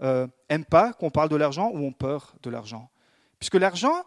n'aiment 0.01 0.29
euh, 0.51 0.65
pas 0.71 0.93
qu'on 0.93 1.11
parle 1.11 1.29
de 1.29 1.37
l'argent 1.37 1.71
ou 1.73 1.79
ont 1.79 1.93
peur 1.93 2.35
de 2.43 2.51
l'argent. 2.51 2.91
Puisque 3.39 3.57
l'argent, 3.57 4.05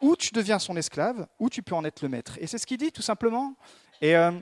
ou 0.00 0.16
tu 0.16 0.32
deviens 0.32 0.58
son 0.58 0.76
esclave, 0.76 1.26
ou 1.38 1.48
tu 1.48 1.62
peux 1.62 1.74
en 1.74 1.84
être 1.84 2.02
le 2.02 2.08
maître. 2.08 2.36
Et 2.40 2.46
c'est 2.46 2.58
ce 2.58 2.66
qu'il 2.66 2.78
dit, 2.78 2.92
tout 2.92 3.02
simplement. 3.02 3.54
Et 4.00 4.16
euh, 4.16 4.32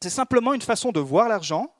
c'est 0.00 0.10
simplement 0.10 0.54
une 0.54 0.62
façon 0.62 0.92
de 0.92 1.00
voir 1.00 1.28
l'argent 1.28 1.74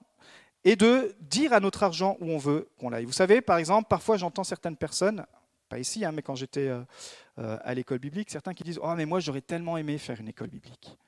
et 0.64 0.76
de 0.76 1.16
dire 1.20 1.52
à 1.52 1.60
notre 1.60 1.82
argent 1.82 2.16
où 2.20 2.26
on 2.30 2.38
veut 2.38 2.68
qu'on 2.78 2.90
l'aille. 2.90 3.04
Vous 3.04 3.12
savez, 3.12 3.40
par 3.40 3.56
exemple, 3.56 3.88
parfois 3.88 4.16
j'entends 4.16 4.44
certaines 4.44 4.76
personnes, 4.76 5.24
pas 5.68 5.78
ici, 5.78 6.04
hein, 6.04 6.12
mais 6.12 6.20
quand 6.20 6.34
j'étais 6.34 6.68
euh, 6.68 6.84
à 7.36 7.72
l'école 7.72 7.98
biblique, 7.98 8.30
certains 8.30 8.52
qui 8.52 8.64
disent 8.64 8.80
Oh, 8.82 8.92
mais 8.94 9.06
moi 9.06 9.20
j'aurais 9.20 9.40
tellement 9.40 9.78
aimé 9.78 9.96
faire 9.96 10.20
une 10.20 10.28
école 10.28 10.48
biblique, 10.48 10.98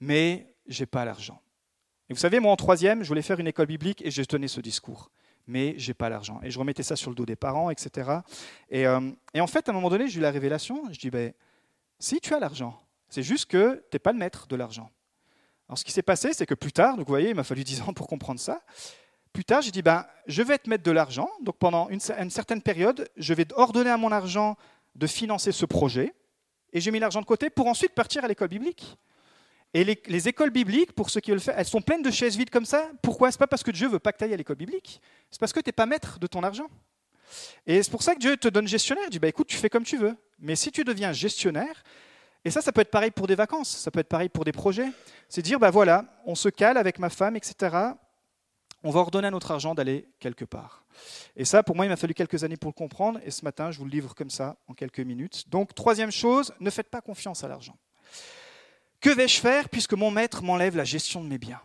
mais 0.00 0.54
j'ai 0.66 0.86
pas 0.86 1.04
l'argent. 1.04 1.42
Et 2.10 2.14
vous 2.14 2.20
savez, 2.20 2.40
moi 2.40 2.52
en 2.52 2.56
troisième, 2.56 3.02
je 3.02 3.08
voulais 3.08 3.22
faire 3.22 3.38
une 3.38 3.46
école 3.46 3.66
biblique 3.66 4.04
et 4.04 4.10
je 4.10 4.22
tenais 4.22 4.48
ce 4.48 4.60
discours. 4.60 5.10
Mais 5.46 5.74
j'ai 5.78 5.94
pas 5.94 6.08
l'argent. 6.08 6.40
Et 6.42 6.50
je 6.50 6.58
remettais 6.58 6.82
ça 6.82 6.96
sur 6.96 7.10
le 7.10 7.16
dos 7.16 7.26
des 7.26 7.36
parents, 7.36 7.70
etc. 7.70 8.10
Euh, 8.72 9.10
et, 9.34 9.40
en 9.40 9.46
fait, 9.46 9.68
à 9.68 9.72
un 9.72 9.74
moment 9.74 9.88
donné, 9.88 10.08
j'ai 10.08 10.18
eu 10.18 10.22
la 10.22 10.30
révélation. 10.30 10.82
Je 10.90 10.98
dis, 10.98 11.10
ben, 11.10 11.32
si 11.98 12.20
tu 12.20 12.34
as 12.34 12.38
l'argent, 12.38 12.80
c'est 13.08 13.22
juste 13.22 13.46
que 13.46 13.82
tu 13.90 13.94
n'es 13.94 13.98
pas 13.98 14.12
le 14.12 14.18
maître 14.18 14.46
de 14.46 14.56
l'argent. 14.56 14.90
Alors 15.68 15.78
ce 15.78 15.84
qui 15.84 15.92
s'est 15.92 16.02
passé, 16.02 16.32
c'est 16.32 16.46
que 16.46 16.54
plus 16.54 16.72
tard, 16.72 16.96
donc 16.96 17.06
vous 17.06 17.12
voyez, 17.12 17.30
il 17.30 17.34
m'a 17.34 17.44
fallu 17.44 17.64
dix 17.64 17.80
ans 17.82 17.92
pour 17.92 18.06
comprendre 18.06 18.40
ça. 18.40 18.62
Plus 19.32 19.44
tard, 19.44 19.62
j'ai 19.62 19.70
dit, 19.70 19.82
ben, 19.82 20.06
je 20.26 20.42
vais 20.42 20.58
te 20.58 20.68
mettre 20.68 20.84
de 20.84 20.90
l'argent. 20.90 21.30
Donc 21.42 21.58
pendant 21.58 21.88
une 21.90 22.00
certaine 22.00 22.62
période, 22.62 23.08
je 23.16 23.34
vais 23.34 23.46
ordonner 23.54 23.90
à 23.90 23.96
mon 23.96 24.12
argent 24.12 24.56
de 24.94 25.06
financer 25.06 25.52
ce 25.52 25.66
projet. 25.66 26.14
Et 26.72 26.80
j'ai 26.80 26.90
mis 26.90 26.98
l'argent 26.98 27.20
de 27.20 27.26
côté 27.26 27.48
pour 27.48 27.66
ensuite 27.66 27.94
partir 27.94 28.24
à 28.24 28.28
l'école 28.28 28.48
biblique. 28.48 28.98
Et 29.74 29.84
les, 29.84 30.28
écoles 30.28 30.50
bibliques, 30.50 30.92
pour 30.92 31.10
ceux 31.10 31.20
qui 31.20 31.30
veulent 31.30 31.38
le 31.38 31.42
faire, 31.42 31.58
elles 31.58 31.66
sont 31.66 31.82
pleines 31.82 32.02
de 32.02 32.10
chaises 32.10 32.36
vides 32.36 32.50
comme 32.50 32.64
ça. 32.64 32.90
Pourquoi? 33.02 33.30
C'est 33.30 33.38
pas 33.38 33.46
parce 33.46 33.62
que 33.62 33.70
Dieu 33.70 33.88
veut 33.88 33.98
pas 33.98 34.12
que 34.12 34.18
tu 34.18 34.24
ailles 34.24 34.32
à 34.32 34.36
l'école 34.36 34.56
biblique. 34.56 35.00
C'est 35.30 35.38
parce 35.38 35.52
que 35.52 35.60
tu 35.60 35.68
n'es 35.68 35.72
pas 35.72 35.84
maître 35.84 36.18
de 36.18 36.26
ton 36.26 36.42
argent. 36.42 36.68
Et 37.66 37.82
c'est 37.82 37.90
pour 37.90 38.02
ça 38.02 38.14
que 38.14 38.20
Dieu 38.20 38.36
te 38.38 38.48
donne 38.48 38.66
gestionnaire. 38.66 39.04
Il 39.08 39.10
dit 39.10 39.18
bah, 39.18 39.28
écoute, 39.28 39.46
tu 39.46 39.56
fais 39.56 39.68
comme 39.68 39.84
tu 39.84 39.98
veux. 39.98 40.16
Mais 40.38 40.56
si 40.56 40.72
tu 40.72 40.84
deviens 40.84 41.12
gestionnaire, 41.12 41.82
et 42.44 42.50
ça, 42.50 42.62
ça 42.62 42.72
peut 42.72 42.80
être 42.80 42.90
pareil 42.90 43.10
pour 43.10 43.26
des 43.26 43.34
vacances, 43.34 43.68
ça 43.68 43.90
peut 43.90 44.00
être 44.00 44.08
pareil 44.08 44.30
pour 44.30 44.44
des 44.44 44.52
projets, 44.52 44.88
c'est 45.28 45.42
dire 45.42 45.58
bah 45.58 45.70
voilà, 45.70 46.04
on 46.24 46.34
se 46.34 46.48
cale 46.48 46.78
avec 46.78 46.98
ma 46.98 47.10
femme, 47.10 47.36
etc. 47.36 47.76
On 48.84 48.90
va 48.90 49.00
ordonner 49.00 49.26
à 49.26 49.30
notre 49.30 49.50
argent 49.50 49.74
d'aller 49.74 50.08
quelque 50.20 50.44
part. 50.44 50.84
Et 51.36 51.44
ça, 51.44 51.62
pour 51.62 51.74
moi, 51.74 51.84
il 51.84 51.88
m'a 51.88 51.96
fallu 51.96 52.14
quelques 52.14 52.44
années 52.44 52.56
pour 52.56 52.68
le 52.68 52.74
comprendre. 52.74 53.18
Et 53.24 53.30
ce 53.30 53.44
matin, 53.44 53.70
je 53.72 53.78
vous 53.78 53.84
le 53.84 53.90
livre 53.90 54.14
comme 54.14 54.30
ça, 54.30 54.56
en 54.68 54.74
quelques 54.74 55.00
minutes. 55.00 55.48
Donc, 55.48 55.74
troisième 55.74 56.12
chose, 56.12 56.54
ne 56.60 56.70
faites 56.70 56.88
pas 56.88 57.00
confiance 57.00 57.42
à 57.42 57.48
l'argent. 57.48 57.76
Que 59.00 59.10
vais-je 59.10 59.40
faire 59.40 59.68
puisque 59.68 59.94
mon 59.94 60.10
maître 60.10 60.42
m'enlève 60.42 60.76
la 60.76 60.84
gestion 60.84 61.22
de 61.22 61.28
mes 61.28 61.38
biens? 61.38 61.60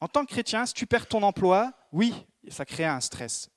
En 0.00 0.08
tant 0.08 0.24
que 0.24 0.30
chrétien, 0.30 0.66
si 0.66 0.74
tu 0.74 0.86
perds 0.86 1.08
ton 1.08 1.22
emploi, 1.22 1.72
oui, 1.92 2.14
ça 2.48 2.64
crée 2.64 2.84
un 2.84 3.00
stress. 3.00 3.50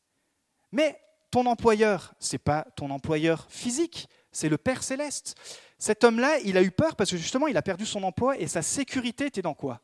Mais 0.71 0.99
ton 1.31 1.45
employeur, 1.45 2.13
ce 2.19 2.33
n'est 2.33 2.39
pas 2.39 2.65
ton 2.75 2.89
employeur 2.89 3.47
physique, 3.49 4.07
c'est 4.31 4.49
le 4.49 4.57
Père 4.57 4.83
céleste. 4.83 5.35
Cet 5.77 6.03
homme-là, 6.03 6.39
il 6.39 6.57
a 6.57 6.63
eu 6.63 6.71
peur 6.71 6.95
parce 6.95 7.11
que 7.11 7.17
justement, 7.17 7.47
il 7.47 7.57
a 7.57 7.61
perdu 7.61 7.85
son 7.85 8.03
emploi 8.03 8.37
et 8.37 8.47
sa 8.47 8.61
sécurité 8.61 9.27
était 9.27 9.41
dans 9.41 9.53
quoi? 9.53 9.81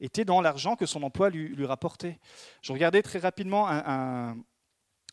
Était 0.00 0.24
dans 0.24 0.40
l'argent 0.40 0.76
que 0.76 0.86
son 0.86 1.02
emploi 1.02 1.30
lui, 1.30 1.64
rapportait. 1.64 2.18
Je 2.60 2.72
regardais 2.72 3.02
très 3.02 3.20
rapidement 3.20 3.68
un, 3.68 4.36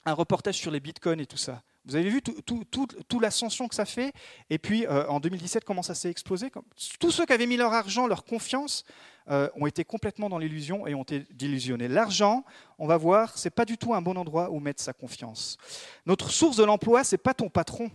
reportage 0.06 0.56
sur 0.56 0.72
les 0.72 0.80
bitcoins 0.80 1.20
et 1.20 1.28
tout 1.28 1.38
ça. 1.38 1.62
Vous 1.90 1.96
avez 1.96 2.10
vu 2.10 2.22
toute 2.22 3.22
l'ascension 3.22 3.68
que 3.68 3.74
ça 3.74 3.86
fait 3.86 4.14
Et 4.52 4.60
puis 4.60 4.86
euh, 4.86 5.08
en 5.08 5.20
2017, 5.20 5.64
comment 5.64 5.82
ça 5.82 5.96
s'est 5.96 6.12
explosé? 6.12 6.52
Tous 7.00 7.10
ceux 7.10 7.26
qui 7.26 7.34
avaient 7.34 7.48
mis 7.48 7.58
leur 7.58 7.74
argent, 7.74 8.06
leur 8.06 8.26
confiance, 8.26 8.86
euh, 9.30 9.50
ont 9.56 9.66
été 9.66 9.84
complètement 9.84 10.30
dans 10.30 10.38
l'illusion 10.38 10.86
et 10.86 10.94
ont 10.94 11.02
été 11.02 11.26
délusionnés. 11.32 11.88
L'argent, 11.88 12.46
on 12.78 12.86
va 12.86 12.98
voir, 12.98 13.38
c'est 13.40 13.50
pas 13.50 13.66
du 13.66 13.78
tout 13.78 13.96
un 13.96 14.04
bon 14.04 14.18
endroit 14.18 14.52
où 14.52 14.60
mettre 14.60 14.84
sa 14.84 14.94
confiance. 14.94 15.58
Notre 16.06 16.30
source 16.30 16.58
de 16.58 16.64
l'emploi, 16.64 17.04
c'est 17.04 17.18
pas 17.18 17.34
ton 17.34 17.50
patron, 17.50 17.90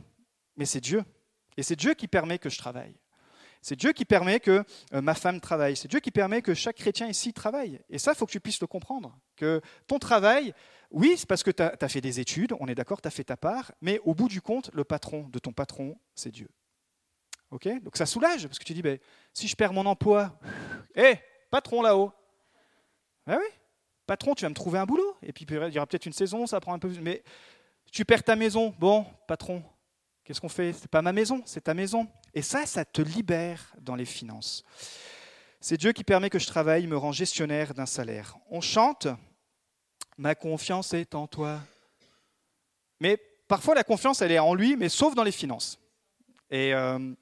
mais 0.57 0.65
c'est 0.65 0.81
Dieu. 0.81 1.05
Et 1.57 1.63
c'est 1.63 1.77
Dieu 1.77 1.95
qui 1.95 2.09
permet 2.09 2.39
que 2.39 2.51
je 2.51 2.59
travaille. 2.59 2.97
C'est 3.63 3.77
Dieu 3.77 3.93
qui 3.93 4.05
permet 4.05 4.41
que 4.41 4.63
euh, 4.93 5.01
ma 5.01 5.15
femme 5.15 5.41
travaille. 5.41 5.75
C'est 5.75 5.89
Dieu 5.89 5.99
qui 6.01 6.11
permet 6.11 6.43
que 6.43 6.53
chaque 6.53 6.77
chrétien 6.77 7.09
ici 7.09 7.33
travaille. 7.33 7.81
Et 7.89 7.99
ça, 7.99 8.13
il 8.13 8.15
faut 8.15 8.27
que 8.27 8.33
tu 8.33 8.39
puisses 8.39 8.61
le 8.61 8.67
comprendre. 8.67 9.19
Que 9.37 9.63
ton 9.87 9.99
travail, 9.99 10.53
oui, 10.95 11.15
c'est 11.17 11.29
parce 11.29 11.43
que 11.43 11.51
tu 11.51 11.63
as, 11.63 11.89
fait 11.89 12.01
des 12.01 12.21
études, 12.21 12.55
on 12.61 12.67
est 12.67 12.75
d'accord, 12.75 13.01
tu 13.01 13.09
as 13.09 13.11
fait 13.11 13.25
ta 13.25 13.37
part, 13.37 13.73
mais 13.81 14.01
au 14.05 14.15
bout 14.15 14.29
du 14.29 14.41
compte, 14.41 14.71
le 14.73 14.85
patron 14.85 15.29
de 15.29 15.39
ton 15.39 15.53
patron, 15.53 15.99
c'est 16.15 16.31
Dieu. 16.31 16.49
Ok? 17.51 17.69
Donc 17.83 17.97
ça 17.97 18.07
soulage, 18.07 18.47
parce 18.47 18.59
que 18.59 18.65
tu 18.65 18.75
dis, 18.75 18.83
ben, 18.83 18.99
si 19.33 19.47
je 19.47 19.57
perds 19.57 19.73
mon 19.73 19.87
emploi, 19.87 20.39
hé, 20.95 21.19
patron 21.51 21.83
là-haut, 21.83 22.13
ah 23.27 23.37
oui, 23.39 23.47
patron, 24.07 24.35
tu 24.35 24.43
vas 24.45 24.49
me 24.49 24.55
trouver 24.55 24.79
un 24.79 24.87
boulot. 24.87 25.17
Et 25.23 25.33
puis 25.33 25.47
il 25.49 25.73
y 25.73 25.79
aura 25.79 25.87
peut-être 25.87 26.07
une 26.07 26.13
saison, 26.13 26.47
ça 26.47 26.61
prend 26.61 26.75
un 26.75 26.79
peu 26.79 26.89
plus. 26.89 27.01
Mais 27.01 27.23
tu 27.91 28.05
perds 28.05 28.23
ta 28.23 28.37
maison, 28.37 28.75
bon, 28.79 29.07
patron, 29.27 29.63
Qu'est-ce 30.25 30.41
qu'on 30.41 30.49
fait? 30.49 30.73
C'est 30.73 30.89
pas 30.89 31.03
ma 31.03 31.13
maison, 31.13 31.43
c'est 31.45 31.65
ta 31.65 31.75
maison. 31.75 32.09
Et 32.33 32.41
ça, 32.41 32.65
ça 32.65 32.85
te 32.87 33.03
libère 33.03 33.75
dans 33.79 33.95
les 33.95 34.07
finances. 34.07 34.65
C'est 35.61 35.77
Dieu 35.77 35.93
qui 35.93 36.03
permet 36.03 36.31
que 36.31 36.39
je 36.39 36.47
travaille, 36.47 36.87
me 36.87 36.97
rend 36.97 37.13
gestionnaire 37.13 37.75
d'un 37.75 37.87
salaire. 37.87 38.37
On 38.51 38.63
chante 38.63 39.07
Ma 40.17 40.35
confiance 40.35 40.95
est 40.95 41.15
en 41.15 41.27
toi. 41.27 41.61
Mais 43.01 43.19
parfois, 43.49 43.75
la 43.75 43.85
confiance, 43.85 44.23
elle 44.23 44.33
est 44.33 44.39
en 44.39 44.55
lui, 44.55 44.77
mais 44.77 44.89
sauf 44.89 45.15
dans 45.15 45.25
les 45.25 45.33
finances. 45.33 45.79
Et, 46.51 46.73
euh, 46.75 47.15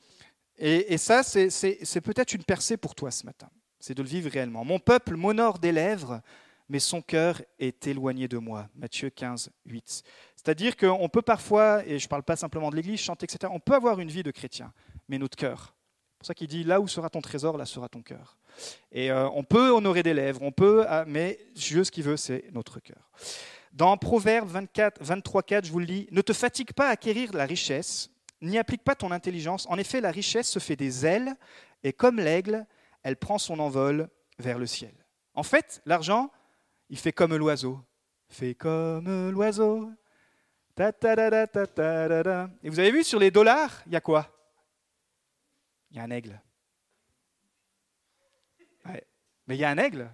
et, 0.58 0.99
ça, 0.99 1.22
c'est 1.22 2.00
peut-être 2.00 2.34
une 2.34 2.44
percée 2.44 2.76
pour 2.76 2.94
toi 2.94 3.11
ce 3.11 3.25
matin. 3.25 3.49
C'est 3.80 3.94
de 3.94 4.02
le 4.02 4.08
vivre 4.08 4.30
réellement. 4.30 4.64
Mon 4.64 4.78
peuple 4.78 5.16
m'honore 5.16 5.58
des 5.58 5.72
lèvres, 5.72 6.20
mais 6.68 6.78
son 6.78 7.02
cœur 7.02 7.42
est 7.58 7.87
éloigné 7.87 8.28
de 8.28 8.38
moi. 8.38 8.68
Matthieu 8.76 9.11
15, 9.11 9.50
8. 9.66 10.02
C'est-à-dire 10.37 10.76
qu'on 10.76 11.08
peut 11.08 11.22
parfois, 11.22 11.84
et 11.87 11.99
je 11.99 12.06
ne 12.06 12.08
parle 12.08 12.22
pas 12.22 12.37
simplement 12.37 12.70
de 12.70 12.76
l'Église, 12.76 13.00
chanter, 13.00 13.25
etc., 13.25 13.52
on 13.52 13.61
peut 13.61 13.75
avoir 13.75 13.99
une 14.00 14.11
vie 14.11 14.22
de 14.22 14.30
chrétien, 14.30 14.72
mais 15.08 15.18
notre 15.18 15.37
cœur. 15.37 15.75
Pour 16.22 16.28
ça 16.28 16.34
qu'il 16.34 16.46
dit, 16.46 16.62
là 16.62 16.80
où 16.80 16.86
sera 16.86 17.10
ton 17.10 17.20
trésor, 17.20 17.58
là 17.58 17.66
sera 17.66 17.88
ton 17.88 18.00
cœur. 18.00 18.36
Et 18.92 19.10
euh, 19.10 19.28
on 19.30 19.42
peut 19.42 19.70
honorer 19.70 20.04
des 20.04 20.14
lèvres, 20.14 20.40
on 20.40 20.52
peut, 20.52 20.84
ah, 20.86 21.02
mais 21.04 21.36
Dieu, 21.56 21.82
ce 21.82 21.90
qu'il 21.90 22.04
veut, 22.04 22.16
c'est 22.16 22.44
notre 22.52 22.78
cœur. 22.78 23.10
Dans 23.72 23.96
Proverbe 23.96 24.48
24, 24.48 25.02
23, 25.02 25.42
4, 25.42 25.64
je 25.66 25.72
vous 25.72 25.80
le 25.80 25.84
lis, 25.84 26.06
ne 26.12 26.20
te 26.20 26.32
fatigue 26.32 26.74
pas 26.74 26.86
à 26.86 26.90
acquérir 26.90 27.32
la 27.32 27.44
richesse, 27.44 28.08
n'y 28.40 28.56
applique 28.56 28.84
pas 28.84 28.94
ton 28.94 29.10
intelligence. 29.10 29.66
En 29.68 29.78
effet, 29.78 30.00
la 30.00 30.12
richesse 30.12 30.48
se 30.48 30.60
fait 30.60 30.76
des 30.76 31.04
ailes, 31.04 31.34
et 31.82 31.92
comme 31.92 32.18
l'aigle, 32.18 32.66
elle 33.02 33.16
prend 33.16 33.38
son 33.38 33.58
envol 33.58 34.08
vers 34.38 34.60
le 34.60 34.66
ciel. 34.66 34.94
En 35.34 35.42
fait, 35.42 35.82
l'argent, 35.86 36.30
il 36.88 36.98
fait 36.98 37.10
comme 37.10 37.34
l'oiseau. 37.34 37.80
Fait 38.28 38.54
comme 38.54 39.30
l'oiseau. 39.30 39.90
Et 40.78 40.92
vous 42.70 42.78
avez 42.78 42.92
vu 42.92 43.02
sur 43.02 43.18
les 43.18 43.32
dollars, 43.32 43.82
il 43.86 43.92
y 43.94 43.96
a 43.96 44.00
quoi? 44.00 44.32
Il 45.92 45.98
y 45.98 46.00
a 46.00 46.02
un 46.02 46.11
aigle. 46.11 46.40
Mais 49.46 49.57
il 49.57 49.61
y 49.61 49.64
a 49.64 49.70
un 49.70 49.78
aigle. 49.78 50.11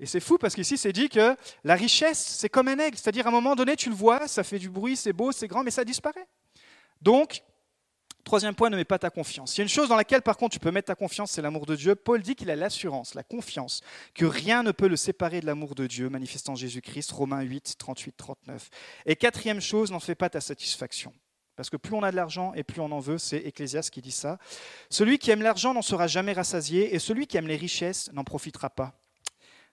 Et 0.00 0.06
c'est 0.06 0.20
fou 0.20 0.38
parce 0.38 0.54
qu'ici, 0.54 0.78
c'est 0.78 0.92
dit 0.92 1.08
que 1.08 1.36
la 1.64 1.74
richesse, 1.74 2.18
c'est 2.18 2.48
comme 2.48 2.68
un 2.68 2.78
aigle. 2.78 2.96
C'est-à-dire, 2.96 3.26
à 3.26 3.30
un 3.30 3.32
moment 3.32 3.56
donné, 3.56 3.74
tu 3.76 3.88
le 3.88 3.94
vois, 3.94 4.28
ça 4.28 4.44
fait 4.44 4.58
du 4.58 4.70
bruit, 4.70 4.96
c'est 4.96 5.12
beau, 5.12 5.32
c'est 5.32 5.48
grand, 5.48 5.64
mais 5.64 5.70
ça 5.70 5.84
disparaît. 5.84 6.26
Donc, 7.00 7.42
Troisième 8.24 8.54
point, 8.54 8.68
ne 8.68 8.76
mets 8.76 8.84
pas 8.84 8.98
ta 8.98 9.08
confiance. 9.08 9.56
Il 9.56 9.60
y 9.60 9.62
a 9.62 9.62
une 9.62 9.70
chose 9.70 9.88
dans 9.88 9.96
laquelle, 9.96 10.20
par 10.20 10.36
contre, 10.36 10.52
tu 10.52 10.58
peux 10.58 10.70
mettre 10.70 10.88
ta 10.88 10.94
confiance, 10.94 11.30
c'est 11.30 11.40
l'amour 11.40 11.64
de 11.64 11.74
Dieu. 11.74 11.94
Paul 11.94 12.20
dit 12.20 12.34
qu'il 12.34 12.50
a 12.50 12.56
l'assurance, 12.56 13.14
la 13.14 13.22
confiance, 13.22 13.80
que 14.12 14.26
rien 14.26 14.62
ne 14.62 14.70
peut 14.70 14.86
le 14.86 14.96
séparer 14.96 15.40
de 15.40 15.46
l'amour 15.46 15.74
de 15.74 15.86
Dieu, 15.86 16.10
manifestant 16.10 16.54
Jésus-Christ, 16.54 17.10
Romains 17.12 17.40
8, 17.40 17.76
38, 17.78 18.16
39. 18.18 18.68
Et 19.06 19.16
quatrième 19.16 19.62
chose, 19.62 19.90
n'en 19.90 19.98
fais 19.98 20.14
pas 20.14 20.28
ta 20.28 20.42
satisfaction. 20.42 21.14
Parce 21.58 21.70
que 21.70 21.76
plus 21.76 21.92
on 21.92 22.04
a 22.04 22.12
de 22.12 22.16
l'argent 22.16 22.54
et 22.54 22.62
plus 22.62 22.80
on 22.80 22.92
en 22.92 23.00
veut, 23.00 23.18
c'est 23.18 23.38
Ecclésias 23.38 23.88
qui 23.90 24.00
dit 24.00 24.12
ça. 24.12 24.38
Celui 24.90 25.18
qui 25.18 25.32
aime 25.32 25.42
l'argent 25.42 25.74
n'en 25.74 25.82
sera 25.82 26.06
jamais 26.06 26.32
rassasié, 26.32 26.94
et 26.94 27.00
celui 27.00 27.26
qui 27.26 27.36
aime 27.36 27.48
les 27.48 27.56
richesses 27.56 28.12
n'en 28.12 28.22
profitera 28.22 28.70
pas. 28.70 28.94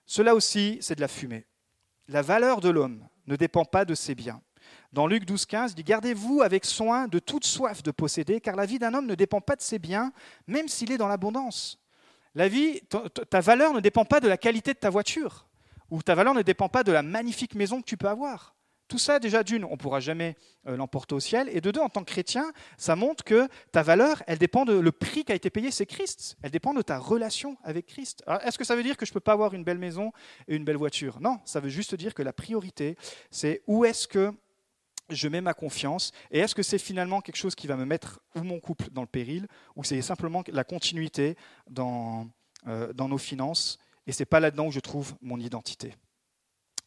Cela 0.04 0.34
aussi, 0.34 0.78
c'est 0.80 0.96
de 0.96 1.00
la 1.00 1.06
fumée. 1.06 1.46
La 2.08 2.22
valeur 2.22 2.60
de 2.60 2.70
l'homme 2.70 3.06
ne 3.28 3.36
dépend 3.36 3.64
pas 3.64 3.84
de 3.84 3.94
ses 3.94 4.16
biens. 4.16 4.42
Dans 4.92 5.06
Luc 5.06 5.26
12, 5.26 5.46
15, 5.46 5.70
il 5.70 5.74
dit 5.76 5.84
Gardez-vous 5.84 6.42
avec 6.42 6.64
soin 6.64 7.06
de 7.06 7.20
toute 7.20 7.44
soif 7.44 7.84
de 7.84 7.92
posséder, 7.92 8.40
car 8.40 8.56
la 8.56 8.66
vie 8.66 8.80
d'un 8.80 8.92
homme 8.92 9.06
ne 9.06 9.14
dépend 9.14 9.40
pas 9.40 9.54
de 9.54 9.62
ses 9.62 9.78
biens, 9.78 10.12
même 10.48 10.66
s'il 10.66 10.90
est 10.90 10.98
dans 10.98 11.06
l'abondance. 11.06 11.78
La 12.34 12.48
vie, 12.48 12.80
ta 13.30 13.40
valeur 13.40 13.72
ne 13.72 13.78
dépend 13.78 14.04
pas 14.04 14.18
de 14.18 14.26
la 14.26 14.36
qualité 14.36 14.74
de 14.74 14.78
ta 14.80 14.90
voiture, 14.90 15.46
ou 15.92 16.02
ta 16.02 16.16
valeur 16.16 16.34
ne 16.34 16.42
dépend 16.42 16.68
pas 16.68 16.82
de 16.82 16.90
la 16.90 17.04
magnifique 17.04 17.54
maison 17.54 17.80
que 17.80 17.86
tu 17.86 17.96
peux 17.96 18.08
avoir. 18.08 18.55
Tout 18.88 18.98
ça, 18.98 19.18
déjà, 19.18 19.42
d'une, 19.42 19.64
on 19.64 19.72
ne 19.72 19.76
pourra 19.76 19.98
jamais 19.98 20.36
euh, 20.68 20.76
l'emporter 20.76 21.14
au 21.14 21.20
ciel. 21.20 21.48
Et 21.52 21.60
de 21.60 21.70
deux, 21.70 21.80
en 21.80 21.88
tant 21.88 22.04
que 22.04 22.10
chrétien, 22.10 22.52
ça 22.78 22.94
montre 22.94 23.24
que 23.24 23.48
ta 23.72 23.82
valeur, 23.82 24.22
elle 24.26 24.38
dépend 24.38 24.64
de 24.64 24.74
le 24.74 24.92
prix 24.92 25.24
qui 25.24 25.32
a 25.32 25.34
été 25.34 25.50
payé, 25.50 25.70
c'est 25.70 25.86
Christ. 25.86 26.36
Elle 26.42 26.52
dépend 26.52 26.72
de 26.72 26.82
ta 26.82 26.98
relation 26.98 27.56
avec 27.64 27.86
Christ. 27.86 28.22
Est-ce 28.44 28.58
que 28.58 28.64
ça 28.64 28.76
veut 28.76 28.84
dire 28.84 28.96
que 28.96 29.04
je 29.04 29.10
ne 29.10 29.14
peux 29.14 29.20
pas 29.20 29.32
avoir 29.32 29.54
une 29.54 29.64
belle 29.64 29.78
maison 29.78 30.12
et 30.46 30.54
une 30.54 30.64
belle 30.64 30.76
voiture? 30.76 31.20
Non, 31.20 31.40
ça 31.44 31.58
veut 31.58 31.68
juste 31.68 31.96
dire 31.96 32.14
que 32.14 32.22
la 32.22 32.32
priorité, 32.32 32.96
c'est 33.30 33.62
où 33.66 33.84
est-ce 33.84 34.06
que 34.06 34.32
je 35.08 35.28
mets 35.28 35.40
ma 35.40 35.54
confiance 35.54 36.12
Et 36.30 36.38
est-ce 36.38 36.54
que 36.54 36.62
c'est 36.62 36.78
finalement 36.78 37.20
quelque 37.20 37.36
chose 37.36 37.54
qui 37.54 37.66
va 37.66 37.76
me 37.76 37.84
mettre 37.84 38.20
ou 38.34 38.42
mon 38.42 38.60
couple 38.60 38.90
dans 38.90 39.02
le 39.02 39.08
péril, 39.08 39.46
ou 39.74 39.84
c'est 39.84 40.02
simplement 40.02 40.42
la 40.48 40.64
continuité 40.64 41.36
dans, 41.68 42.28
euh, 42.66 42.92
nos 42.92 43.18
finances 43.18 43.78
Et 44.06 44.12
c'est 44.12 44.24
pas 44.24 44.40
là-dedans 44.40 44.66
où 44.66 44.72
je 44.72 44.80
trouve 44.80 45.14
mon 45.20 45.38
identité? 45.38 45.94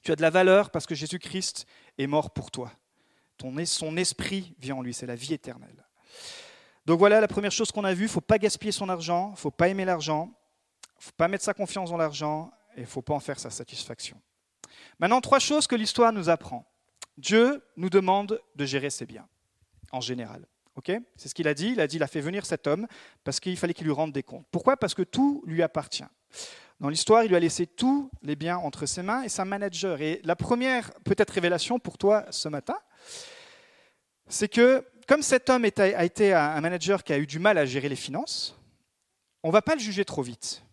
Tu 0.01 0.11
as 0.11 0.15
de 0.15 0.21
la 0.21 0.29
valeur 0.29 0.69
parce 0.71 0.85
que 0.85 0.95
Jésus-Christ 0.95 1.65
est 1.97 2.07
mort 2.07 2.31
pour 2.31 2.51
toi. 2.51 2.71
Son 3.65 3.97
esprit 3.97 4.53
vient 4.59 4.75
en 4.75 4.81
lui, 4.81 4.93
c'est 4.93 5.05
la 5.05 5.15
vie 5.15 5.33
éternelle. 5.33 5.85
Donc 6.85 6.99
voilà 6.99 7.21
la 7.21 7.27
première 7.27 7.51
chose 7.51 7.71
qu'on 7.71 7.83
a 7.83 7.93
vue, 7.93 8.03
il 8.03 8.07
ne 8.07 8.11
faut 8.11 8.21
pas 8.21 8.37
gaspiller 8.37 8.71
son 8.71 8.89
argent, 8.89 9.27
il 9.29 9.33
ne 9.33 9.37
faut 9.37 9.51
pas 9.51 9.67
aimer 9.67 9.85
l'argent, 9.85 10.33
il 10.95 10.99
ne 10.99 11.03
faut 11.03 11.11
pas 11.15 11.27
mettre 11.27 11.43
sa 11.43 11.53
confiance 11.53 11.91
dans 11.91 11.97
l'argent 11.97 12.51
et 12.75 12.79
il 12.79 12.83
ne 12.83 12.87
faut 12.87 13.01
pas 13.01 13.13
en 13.13 13.19
faire 13.19 13.39
sa 13.39 13.49
satisfaction. 13.49 14.19
Maintenant, 14.99 15.21
trois 15.21 15.39
choses 15.39 15.67
que 15.67 15.75
l'histoire 15.75 16.11
nous 16.11 16.29
apprend. 16.29 16.65
Dieu 17.17 17.63
nous 17.77 17.89
demande 17.89 18.41
de 18.55 18.65
gérer 18.65 18.89
ses 18.89 19.05
biens, 19.05 19.27
en 19.91 20.01
général. 20.01 20.45
c'est 21.15 21.27
ce 21.29 21.35
qu'il 21.35 21.47
a 21.47 21.53
dit, 21.53 21.75
il 21.77 22.03
a 22.03 22.07
fait 22.07 22.21
venir 22.21 22.45
cet 22.45 22.65
homme 22.65 22.87
parce 23.23 23.39
qu'il 23.39 23.57
fallait 23.57 23.73
qu'il 23.73 23.85
lui 23.85 23.93
rende 23.93 24.11
des 24.11 24.23
comptes. 24.23 24.47
Pourquoi? 24.51 24.77
Parce 24.77 24.93
que 24.93 25.03
tout 25.03 25.43
lui 25.45 25.61
appartient. 25.61 26.03
Dans 26.79 26.89
l'histoire, 26.89 27.23
il 27.23 27.29
lui 27.29 27.35
a 27.35 27.39
laissé 27.39 27.67
tous 27.67 28.09
les 28.21 28.35
biens 28.35 28.57
entre 28.57 28.85
ses 28.85 29.01
mains 29.01 29.23
et 29.23 29.27
un 29.37 29.45
manager. 29.45 30.01
Et 30.01 30.21
la 30.23 30.35
première, 30.35 30.93
peut-être 31.03 31.31
révélation 31.31 31.77
pour 31.77 31.97
toi 31.97 32.25
ce 32.29 32.47
matin, 32.47 32.77
c'est 34.27 34.47
que 34.47 34.85
comme 35.07 35.21
cet 35.21 35.49
homme 35.49 35.65
a 35.65 36.05
été 36.05 36.33
un 36.33 36.61
manager 36.61 37.03
qui 37.03 37.11
a 37.11 37.17
eu 37.17 37.27
du 37.27 37.39
mal 37.39 37.57
à 37.57 37.65
gérer 37.65 37.89
les 37.89 37.95
finances, 37.95 38.55
on 39.43 39.49
ne 39.49 39.53
va 39.53 39.61
pas 39.61 39.75
le 39.75 39.81
juger 39.81 40.05
trop 40.05 40.21
vite. 40.21 40.63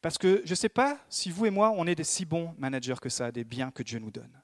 Parce 0.00 0.18
que 0.18 0.42
je 0.44 0.50
ne 0.50 0.56
sais 0.56 0.68
pas 0.68 0.98
si 1.08 1.30
vous 1.30 1.46
et 1.46 1.50
moi, 1.50 1.72
on 1.76 1.86
est 1.86 1.94
des 1.94 2.04
si 2.04 2.24
bons 2.24 2.54
managers 2.58 2.96
que 3.00 3.08
ça, 3.08 3.30
des 3.30 3.44
biens 3.44 3.70
que 3.70 3.82
Dieu 3.82 3.98
nous 3.98 4.10
donne. 4.10 4.42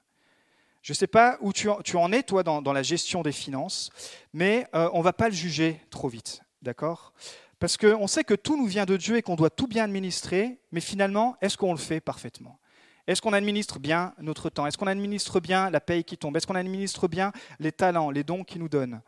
Je 0.81 0.93
ne 0.93 0.95
sais 0.95 1.07
pas 1.07 1.37
où 1.41 1.53
tu 1.53 1.67
en, 1.69 2.11
es, 2.11 2.23
toi, 2.23 2.41
dans, 2.43 2.73
la 2.73 2.81
gestion 2.81 3.21
des 3.21 3.31
finances, 3.31 3.91
mais 4.33 4.67
euh, 4.73 4.89
on 4.93 4.99
ne 4.99 5.03
va 5.03 5.13
pas 5.13 5.29
le 5.29 5.35
juger 5.35 5.79
trop 5.91 6.07
vite, 6.07 6.41
d'accord? 6.61 7.13
Parce 7.61 7.77
qu'on 7.77 8.07
sait 8.07 8.23
que 8.23 8.33
tout 8.33 8.57
nous 8.57 8.65
vient 8.65 8.85
de 8.85 8.97
Dieu 8.97 9.17
et 9.17 9.21
qu'on 9.21 9.35
doit 9.35 9.51
tout 9.51 9.67
bien 9.67 9.83
administrer, 9.83 10.59
mais 10.71 10.81
finalement, 10.81 11.37
est-ce 11.41 11.57
qu'on 11.57 11.73
le 11.73 11.77
fait 11.77 12.01
parfaitement? 12.01 12.59
Est-ce 13.05 13.21
qu'on 13.21 13.33
administre 13.33 13.77
bien 13.77 14.15
notre 14.17 14.49
temps? 14.49 14.65
Est-ce 14.65 14.79
qu'on 14.79 14.87
administre 14.87 15.39
bien 15.39 15.69
la 15.69 15.79
paye 15.79 16.03
qui 16.03 16.17
tombe? 16.17 16.35
Est-ce 16.35 16.47
qu'on 16.47 16.55
administre 16.55 17.07
bien 17.07 17.31
les 17.59 17.71
talents, 17.71 18.09
les 18.09 18.23
dons 18.23 18.43
qu'il 18.43 18.61
nous 18.61 18.67
donne? 18.67 19.01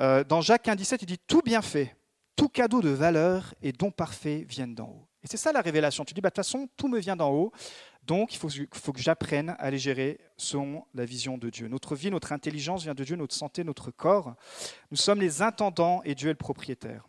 Euh, 0.00 0.22
Dans 0.22 0.42
Jacques 0.42 0.66
1,17, 0.66 0.98
il 1.00 1.06
dit 1.06 1.18
Tout 1.26 1.40
bien 1.40 1.62
fait, 1.62 1.96
tout 2.36 2.50
cadeau 2.50 2.82
de 2.82 2.90
valeur 2.90 3.54
et 3.62 3.72
don 3.72 3.90
parfait 3.90 4.44
viennent 4.46 4.74
d'en 4.74 4.88
haut. 4.88 5.08
Et 5.24 5.26
c'est 5.26 5.38
ça 5.38 5.50
la 5.50 5.62
révélation. 5.62 6.04
Tu 6.04 6.12
dis, 6.12 6.20
bah, 6.20 6.28
de 6.28 6.34
toute 6.34 6.44
façon, 6.44 6.68
tout 6.76 6.88
me 6.88 6.98
vient 6.98 7.16
d'en 7.16 7.30
haut. 7.30 7.52
Donc, 8.02 8.34
il 8.34 8.38
faut, 8.38 8.92
que 8.92 9.00
j'apprenne 9.00 9.56
à 9.58 9.70
les 9.70 9.78
gérer 9.78 10.20
selon 10.36 10.84
la 10.94 11.06
vision 11.06 11.38
de 11.38 11.48
Dieu. 11.48 11.68
Notre 11.68 11.96
vie, 11.96 12.10
notre 12.10 12.32
intelligence 12.32 12.82
vient 12.82 12.94
de 12.94 13.02
Dieu, 13.02 13.16
notre 13.16 13.34
santé, 13.34 13.64
notre 13.64 13.90
corps. 13.90 14.34
Nous 14.90 14.98
sommes 14.98 15.20
les 15.20 15.40
intendants 15.40 16.02
et 16.04 16.14
Dieu 16.14 16.28
est 16.28 16.32
le 16.32 16.36
propriétaire. 16.36 17.08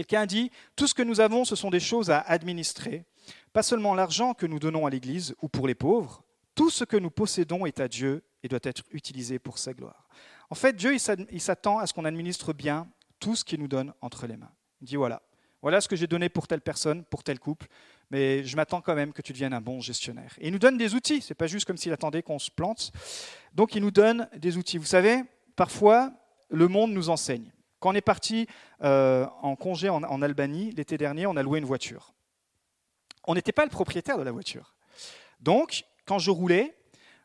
Quelqu'un 0.00 0.22
a 0.22 0.26
dit, 0.26 0.50
tout 0.76 0.86
ce 0.86 0.94
que 0.94 1.02
nous 1.02 1.20
avons, 1.20 1.44
ce 1.44 1.54
sont 1.54 1.68
des 1.68 1.78
choses 1.78 2.10
à 2.10 2.20
administrer. 2.20 3.04
pas 3.52 3.62
seulement 3.62 3.94
l'argent 3.94 4.32
que 4.32 4.46
nous 4.46 4.58
donnons 4.58 4.86
à 4.86 4.90
l'Église 4.90 5.34
ou 5.42 5.48
pour 5.50 5.68
les 5.68 5.74
pauvres, 5.74 6.24
tout 6.54 6.70
ce 6.70 6.84
que 6.84 6.96
nous 6.96 7.10
possédons 7.10 7.66
est 7.66 7.80
à 7.80 7.86
Dieu 7.86 8.24
et 8.42 8.48
doit 8.48 8.60
être 8.62 8.82
utilisé 8.92 9.38
pour 9.38 9.58
sa 9.58 9.74
gloire. 9.74 10.08
En 10.48 10.54
fait, 10.54 10.74
Dieu, 10.74 10.94
il 10.94 11.40
s'attend 11.42 11.80
à 11.80 11.86
ce 11.86 11.92
qu'on 11.92 12.06
administre 12.06 12.54
bien 12.54 12.88
tout 13.18 13.36
ce 13.36 13.44
qu'il 13.44 13.60
nous 13.60 13.68
donne 13.68 13.92
entre 14.00 14.26
les 14.26 14.38
mains. 14.38 14.50
Il 14.80 14.86
dit 14.86 14.96
voilà, 14.96 15.20
voilà 15.60 15.82
ce 15.82 15.88
que 15.88 15.96
j'ai 15.96 16.06
donné 16.06 16.30
pour 16.30 16.48
telle 16.48 16.62
personne, 16.62 17.04
pour 17.04 17.22
tel 17.22 17.38
couple, 17.38 17.66
mais 18.10 18.42
je 18.42 18.56
m'attends 18.56 18.80
quand 18.80 18.94
même 18.94 19.12
que 19.12 19.20
tu 19.20 19.34
deviennes 19.34 19.52
un 19.52 19.60
bon 19.60 19.82
gestionnaire. 19.82 20.34
Et 20.38 20.46
il 20.46 20.52
nous 20.54 20.58
donne 20.58 20.78
des 20.78 20.94
outils, 20.94 21.20
c'est 21.20 21.34
pas 21.34 21.46
juste 21.46 21.66
comme 21.66 21.76
s'il 21.76 21.92
attendait 21.92 22.22
qu'on 22.22 22.38
se 22.38 22.50
plante. 22.50 22.90
Donc 23.52 23.74
il 23.74 23.82
nous 23.82 23.90
donne 23.90 24.30
des 24.34 24.56
outils. 24.56 24.78
Vous 24.78 24.86
savez, 24.86 25.24
parfois, 25.56 26.10
le 26.48 26.68
monde 26.68 26.92
nous 26.92 27.10
enseigne. 27.10 27.52
Quand 27.80 27.90
on 27.90 27.94
est 27.94 28.02
parti 28.02 28.46
euh, 28.82 29.26
en 29.40 29.56
congé 29.56 29.88
en, 29.88 30.22
Albanie 30.22 30.70
l'été 30.72 30.98
dernier, 30.98 31.26
on 31.26 31.36
a 31.36 31.42
loué 31.42 31.58
une 31.58 31.64
voiture. 31.64 32.12
On 33.26 33.34
n'était 33.34 33.52
pas 33.52 33.64
le 33.64 33.70
propriétaire 33.70 34.18
de 34.18 34.22
la 34.22 34.32
voiture. 34.32 34.74
Donc, 35.40 35.84
quand 36.04 36.18
je 36.18 36.30
roulais, 36.30 36.76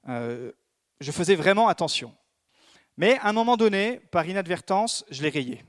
euh, 0.08 0.54
je 1.02 1.12
faisais 1.12 1.36
vraiment 1.36 1.68
attention. 1.68 2.16
Mais 2.98 3.18
à 3.20 3.28
un 3.28 3.34
moment 3.34 3.58
donné, 3.58 4.00
par 4.12 4.26
inadvertance, 4.26 5.06
je 5.12 5.22
l'ai 5.24 5.30
rayé. 5.30 5.66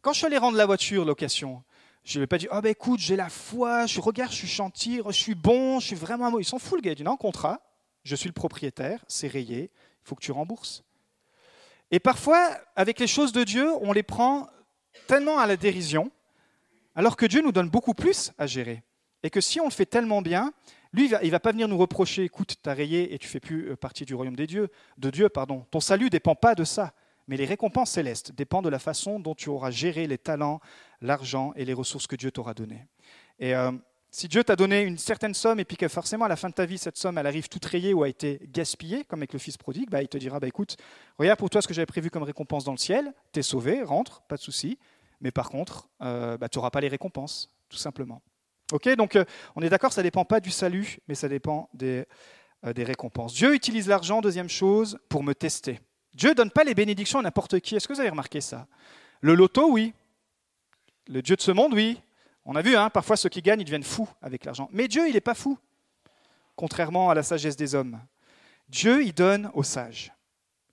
Quand 0.00 0.14
je 0.14 0.18
suis 0.18 0.26
allé 0.26 0.38
rendre 0.38 0.56
la 0.56 0.64
voiture 0.64 1.04
location, 1.04 1.62
je 2.04 2.14
ne 2.14 2.20
lui 2.20 2.24
ai 2.24 2.26
pas 2.28 2.38
dit, 2.38 2.48
oh 2.50 2.60
ben 2.62 2.70
écoute, 2.70 3.00
j'ai 3.00 3.16
la 3.16 3.28
foi, 3.28 3.84
je 3.86 4.00
regarde, 4.00 4.30
je 4.30 4.36
suis 4.36 4.48
chantier, 4.48 5.02
je 5.04 5.10
suis 5.10 5.34
bon, 5.34 5.80
je 5.80 5.88
suis 5.88 5.96
vraiment... 5.96 6.38
Ils 6.38 6.44
sont 6.44 6.58
fous 6.58 6.76
le 6.76 6.80
gars. 6.80 6.92
Il 6.92 6.94
dit, 6.94 7.02
non, 7.02 7.16
contrat, 7.16 7.60
je 8.04 8.16
suis 8.16 8.28
le 8.28 8.32
propriétaire, 8.32 9.04
c'est 9.08 9.28
rayé, 9.28 9.70
il 9.74 10.08
faut 10.08 10.14
que 10.14 10.22
tu 10.22 10.32
rembourses. 10.32 10.85
Et 11.90 12.00
parfois, 12.00 12.50
avec 12.74 12.98
les 12.98 13.06
choses 13.06 13.32
de 13.32 13.44
Dieu, 13.44 13.68
on 13.80 13.92
les 13.92 14.02
prend 14.02 14.48
tellement 15.06 15.38
à 15.38 15.46
la 15.46 15.56
dérision, 15.56 16.10
alors 16.94 17.16
que 17.16 17.26
Dieu 17.26 17.42
nous 17.42 17.52
donne 17.52 17.68
beaucoup 17.68 17.94
plus 17.94 18.32
à 18.38 18.46
gérer. 18.46 18.82
Et 19.22 19.30
que 19.30 19.40
si 19.40 19.60
on 19.60 19.64
le 19.64 19.70
fait 19.70 19.86
tellement 19.86 20.22
bien, 20.22 20.52
lui, 20.92 21.06
il 21.06 21.26
ne 21.26 21.30
va 21.30 21.40
pas 21.40 21.52
venir 21.52 21.68
nous 21.68 21.78
reprocher, 21.78 22.24
écoute, 22.24 22.56
tu 22.62 22.70
as 22.70 22.74
rayé 22.74 23.14
et 23.14 23.18
tu 23.18 23.28
fais 23.28 23.40
plus 23.40 23.70
euh, 23.70 23.76
partie 23.76 24.04
du 24.04 24.14
royaume 24.14 24.36
des 24.36 24.46
dieux, 24.46 24.68
de 24.98 25.10
Dieu. 25.10 25.28
pardon. 25.28 25.66
Ton 25.70 25.80
salut 25.80 26.06
ne 26.06 26.10
dépend 26.10 26.34
pas 26.34 26.54
de 26.54 26.64
ça. 26.64 26.94
Mais 27.28 27.36
les 27.36 27.44
récompenses 27.44 27.90
célestes 27.90 28.32
dépendent 28.32 28.64
de 28.64 28.70
la 28.70 28.78
façon 28.78 29.18
dont 29.18 29.34
tu 29.34 29.48
auras 29.48 29.70
géré 29.70 30.06
les 30.06 30.18
talents, 30.18 30.60
l'argent 31.00 31.52
et 31.56 31.64
les 31.64 31.72
ressources 31.72 32.06
que 32.06 32.16
Dieu 32.16 32.30
t'aura 32.30 32.54
données. 32.54 32.86
Et 33.38 33.54
euh, 33.54 33.72
si 34.16 34.28
Dieu 34.28 34.42
t'a 34.42 34.56
donné 34.56 34.80
une 34.80 34.96
certaine 34.96 35.34
somme 35.34 35.60
et 35.60 35.66
puis 35.66 35.76
que 35.76 35.88
forcément 35.88 36.24
à 36.24 36.28
la 36.28 36.36
fin 36.36 36.48
de 36.48 36.54
ta 36.54 36.64
vie, 36.64 36.78
cette 36.78 36.96
somme, 36.96 37.18
elle 37.18 37.26
arrive 37.26 37.50
toute 37.50 37.66
rayée 37.66 37.92
ou 37.92 38.02
a 38.02 38.08
été 38.08 38.40
gaspillée, 38.44 39.04
comme 39.04 39.18
avec 39.18 39.34
le 39.34 39.38
fils 39.38 39.58
prodigue, 39.58 39.90
bah, 39.90 40.00
il 40.00 40.08
te 40.08 40.16
dira, 40.16 40.40
bah, 40.40 40.46
écoute, 40.46 40.78
regarde 41.18 41.38
pour 41.38 41.50
toi 41.50 41.60
ce 41.60 41.68
que 41.68 41.74
j'avais 41.74 41.84
prévu 41.84 42.08
comme 42.08 42.22
récompense 42.22 42.64
dans 42.64 42.72
le 42.72 42.78
ciel, 42.78 43.12
t'es 43.32 43.42
sauvé, 43.42 43.82
rentre, 43.82 44.22
pas 44.22 44.36
de 44.36 44.40
souci. 44.40 44.78
Mais 45.20 45.32
par 45.32 45.50
contre, 45.50 45.90
euh, 46.00 46.38
bah, 46.38 46.48
tu 46.48 46.56
n'auras 46.56 46.70
pas 46.70 46.80
les 46.80 46.88
récompenses, 46.88 47.50
tout 47.68 47.76
simplement. 47.76 48.22
Ok, 48.72 48.88
donc 48.96 49.16
euh, 49.16 49.26
on 49.54 49.60
est 49.60 49.68
d'accord, 49.68 49.92
ça 49.92 50.02
dépend 50.02 50.24
pas 50.24 50.40
du 50.40 50.50
salut, 50.50 50.96
mais 51.08 51.14
ça 51.14 51.28
dépend 51.28 51.68
des, 51.74 52.06
des 52.74 52.84
récompenses. 52.84 53.34
Dieu 53.34 53.54
utilise 53.54 53.86
l'argent, 53.86 54.22
deuxième 54.22 54.48
chose, 54.48 54.98
pour 55.10 55.24
me 55.24 55.34
tester. 55.34 55.78
Dieu 56.14 56.30
ne 56.30 56.34
donne 56.36 56.50
pas 56.50 56.64
les 56.64 56.74
bénédictions 56.74 57.18
à 57.18 57.22
n'importe 57.22 57.60
qui. 57.60 57.76
Est-ce 57.76 57.86
que 57.86 57.92
vous 57.92 58.00
avez 58.00 58.08
remarqué 58.08 58.40
ça? 58.40 58.66
Le 59.20 59.34
loto, 59.34 59.70
oui. 59.70 59.92
Le 61.06 61.20
Dieu 61.20 61.36
de 61.36 61.42
ce 61.42 61.50
monde, 61.50 61.74
oui. 61.74 62.00
On 62.48 62.54
a 62.54 62.62
vu, 62.62 62.76
hein, 62.76 62.90
parfois 62.90 63.16
ceux 63.16 63.28
qui 63.28 63.42
gagnent, 63.42 63.60
ils 63.60 63.64
deviennent 63.64 63.82
fous 63.82 64.08
avec 64.22 64.44
l'argent. 64.44 64.68
Mais 64.72 64.86
Dieu, 64.86 65.08
il 65.08 65.14
n'est 65.14 65.20
pas 65.20 65.34
fou, 65.34 65.58
contrairement 66.54 67.10
à 67.10 67.14
la 67.14 67.24
sagesse 67.24 67.56
des 67.56 67.74
hommes. 67.74 68.00
Dieu, 68.68 69.04
il 69.04 69.12
donne 69.12 69.50
aux 69.52 69.64
sages. 69.64 70.12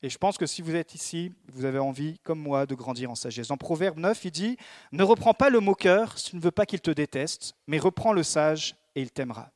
Et 0.03 0.09
je 0.09 0.17
pense 0.19 0.37
que 0.37 0.45
si 0.45 0.61
vous 0.61 0.75
êtes 0.75 0.93
ici, 0.93 1.33
vous 1.51 1.65
avez 1.65 1.79
envie, 1.79 2.19
comme 2.19 2.39
moi, 2.39 2.67
de 2.67 2.75
grandir 2.75 3.09
en 3.09 3.15
sagesse. 3.15 3.47
Dans 3.47 3.57
Proverbe 3.57 3.97
9, 3.97 4.25
il 4.25 4.31
dit 4.31 4.57
Ne 4.91 5.01
reprends 5.01 5.33
pas 5.33 5.49
le 5.49 5.61
moqueur 5.61 6.17
si 6.17 6.31
tu 6.31 6.35
ne 6.35 6.41
veux 6.41 6.51
pas 6.51 6.67
qu'il 6.67 6.81
te 6.81 6.91
déteste, 6.91 7.55
mais 7.65 7.79
reprends 7.79 8.13
le 8.13 8.21
sage 8.21 8.75
et 8.95 9.01
il 9.01 9.11
t'aimera. 9.11 9.49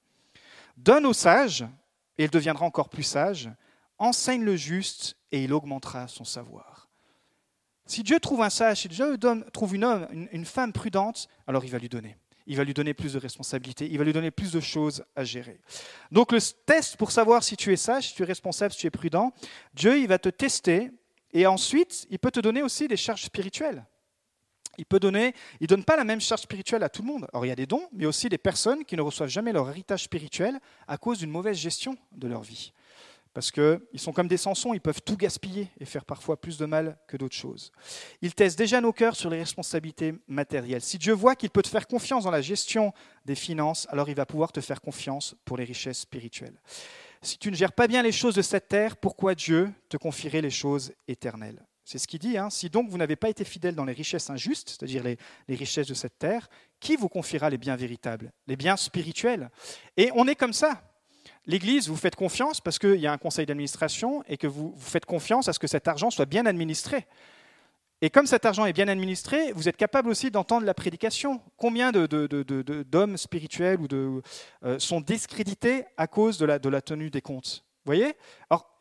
Donne 0.76 1.06
au 1.06 1.14
sage 1.14 1.66
et 2.18 2.24
il 2.24 2.30
deviendra 2.32 2.66
encore 2.66 2.90
plus 2.90 3.04
sage. 3.04 3.50
Enseigne 4.00 4.44
le 4.44 4.56
juste 4.56 5.18
et 5.32 5.44
il 5.44 5.54
augmentera 5.54 6.08
son 6.08 6.24
savoir. 6.24 6.87
Si 7.88 8.04
Dieu 8.04 8.20
trouve 8.20 8.42
un 8.42 8.50
sage, 8.50 8.82
si 8.82 8.90
Dieu 8.90 9.18
trouve 9.54 9.76
une, 9.76 9.86
homme, 9.86 10.08
une, 10.32 10.46
femme 10.46 10.74
prudente, 10.74 11.30
alors 11.48 11.64
il 11.64 11.72
va 11.72 11.80
lui 11.80 11.88
donner. 11.88 12.18
Il 12.46 12.58
va 12.58 12.64
lui 12.64 12.74
donner 12.74 12.94
plus 12.94 13.14
de 13.14 13.20
responsabilités, 13.20 13.88
il 13.90 13.98
va 13.98 14.04
lui 14.04 14.14
donner 14.14 14.32
plus 14.32 14.52
de 14.52 14.60
choses 14.60 15.04
à 15.16 15.24
gérer. 15.24 15.60
Donc 16.12 16.32
le 16.32 16.40
test 16.66 16.98
pour 16.98 17.12
savoir 17.12 17.44
si 17.44 17.58
tu 17.58 17.74
es 17.74 17.78
sage, 17.78 18.10
si 18.10 18.14
tu 18.14 18.24
es 18.24 18.26
responsable, 18.26 18.74
si 18.74 18.80
tu 18.80 18.88
es 18.88 18.92
prudent, 18.92 19.34
Dieu, 19.74 19.98
il 20.00 20.08
va 20.08 20.20
te 20.20 20.30
tester 20.30 20.92
et 21.34 21.46
ensuite, 21.48 22.08
il 22.10 22.20
peut 22.20 22.32
te 22.32 22.40
donner 22.40 22.62
aussi 22.62 22.88
des 22.88 22.98
charges 22.98 23.24
spirituelles. 23.24 23.86
Il 24.78 24.86
peut 24.86 25.00
donner, 25.00 25.34
il 25.60 25.68
donne 25.68 25.84
pas 25.84 25.98
la 25.98 26.04
même 26.04 26.22
charge 26.22 26.42
spirituelle 26.42 26.84
à 26.84 26.90
tout 26.90 27.02
le 27.02 27.08
monde. 27.08 27.28
Alors 27.34 27.46
il 27.46 27.50
y 27.50 27.52
a 27.52 27.56
des 27.56 27.66
dons, 27.66 27.88
mais 27.94 28.06
aussi 28.06 28.30
des 28.30 28.38
personnes 28.38 28.86
qui 28.86 28.96
ne 28.96 29.02
reçoivent 29.02 29.30
jamais 29.30 29.52
leur 29.52 29.70
héritage 29.70 30.04
spirituel 30.04 30.60
à 30.88 30.98
cause 30.98 31.20
d'une 31.20 31.32
mauvaise 31.32 31.58
gestion 31.58 31.98
de 32.12 32.28
leur 32.28 32.42
vie 32.42 32.74
parce 33.38 33.52
qu'ils 33.52 34.00
sont 34.00 34.14
comme 34.14 34.28
des 34.28 34.36
Sansons, 34.36 34.74
ils 34.74 34.82
peuvent 34.82 35.04
tout 35.04 35.16
gaspiller 35.16 35.68
et 35.80 35.86
faire 35.86 36.06
parfois 36.06 36.42
plus 36.42 36.58
de 36.58 36.66
mal 36.66 36.98
que 37.08 37.18
d'autres 37.18 37.36
choses. 37.36 37.72
Ils 38.24 38.34
testent 38.34 38.58
déjà 38.58 38.82
nos 38.82 38.92
cœurs 38.92 39.16
sur 39.16 39.30
les 39.30 39.38
responsabilités 39.38 40.16
matérielles. 40.28 40.82
Si 40.82 40.98
Dieu 40.98 41.14
voit 41.14 41.36
qu'il 41.36 41.52
peut 41.52 41.62
te 41.62 41.68
faire 41.68 41.86
confiance 41.86 42.24
dans 42.24 42.32
la 42.32 42.42
gestion 42.42 42.94
des 43.26 43.36
finances, 43.36 43.86
alors 43.92 44.10
il 44.10 44.16
va 44.16 44.26
pouvoir 44.26 44.52
te 44.52 44.60
faire 44.60 44.82
confiance 44.82 45.36
pour 45.46 45.56
les 45.56 45.66
richesses 45.66 46.00
spirituelles. 46.00 46.60
Si 47.22 47.38
tu 47.38 47.52
ne 47.52 47.56
gères 47.56 47.74
pas 47.74 47.86
bien 47.86 48.02
les 48.02 48.12
choses 48.12 48.34
de 48.34 48.42
cette 48.42 48.70
terre, 48.70 48.98
pourquoi 48.98 49.36
Dieu 49.36 49.72
te 49.88 49.98
confierait 49.98 50.42
les 50.42 50.50
choses 50.50 50.94
éternelles? 51.08 51.64
C'est 51.86 52.00
ce 52.00 52.08
qu'il 52.08 52.20
dit. 52.20 52.40
Hein. 52.40 52.50
Si 52.50 52.72
donc 52.72 52.90
vous 52.90 52.98
n'avez 52.98 53.18
pas 53.18 53.30
été 53.30 53.46
fidèle 53.46 53.76
dans 53.76 53.86
les 53.86 53.94
richesses 53.94 54.32
injustes, 54.32 54.70
c'est-à-dire 54.70 55.04
les, 55.04 55.20
les, 55.48 55.56
richesses 55.56 55.88
de 55.88 55.94
cette 55.94 56.18
terre, 56.18 56.50
qui 56.80 56.96
vous 56.96 57.08
confiera 57.08 57.52
les 57.52 57.60
biens 57.60 57.76
véritables, 57.76 58.32
les 58.48 58.56
biens 58.56 58.78
spirituels? 58.78 59.52
Et 59.96 60.10
on 60.16 60.28
est 60.28 60.36
comme 60.36 60.54
ça. 60.54 60.82
L'Église, 61.48 61.88
vous 61.88 61.96
faites 61.96 62.18
confiance 62.18 62.60
parce 62.60 62.78
qu'il 62.78 63.00
y 63.00 63.08
a 63.08 63.14
un 63.14 63.18
conseil 63.18 63.46
d'administration 63.46 64.22
et 64.28 64.36
que 64.36 64.48
vous, 64.48 64.76
faites 64.78 65.06
confiance 65.06 65.48
à 65.48 65.54
ce 65.54 65.60
que 65.60 65.68
cet 65.68 65.88
argent 65.88 66.10
soit 66.10 66.26
bien 66.26 66.46
administré. 66.46 67.08
Et 68.02 68.10
comme 68.10 68.28
cet 68.28 68.46
argent 68.46 68.66
est 68.66 68.74
bien 68.74 68.90
administré, 68.90 69.54
vous 69.54 69.70
êtes 69.70 69.78
capable 69.78 70.10
aussi 70.10 70.30
d'entendre 70.30 70.66
la 70.66 70.74
prédication. 70.74 71.42
Combien 71.56 71.92
d'hommes 71.94 73.18
spirituels 73.18 73.80
ou 73.80 73.88
de, 73.88 74.22
euh, 74.64 74.78
sont 74.78 75.00
discrédités 75.00 75.86
à 75.96 76.06
cause 76.06 76.38
de 76.38 76.46
la, 76.46 76.82
tenue 76.82 77.10
des 77.10 77.22
comptes? 77.22 77.64
Vous 77.86 77.94
voyez? 77.94 78.16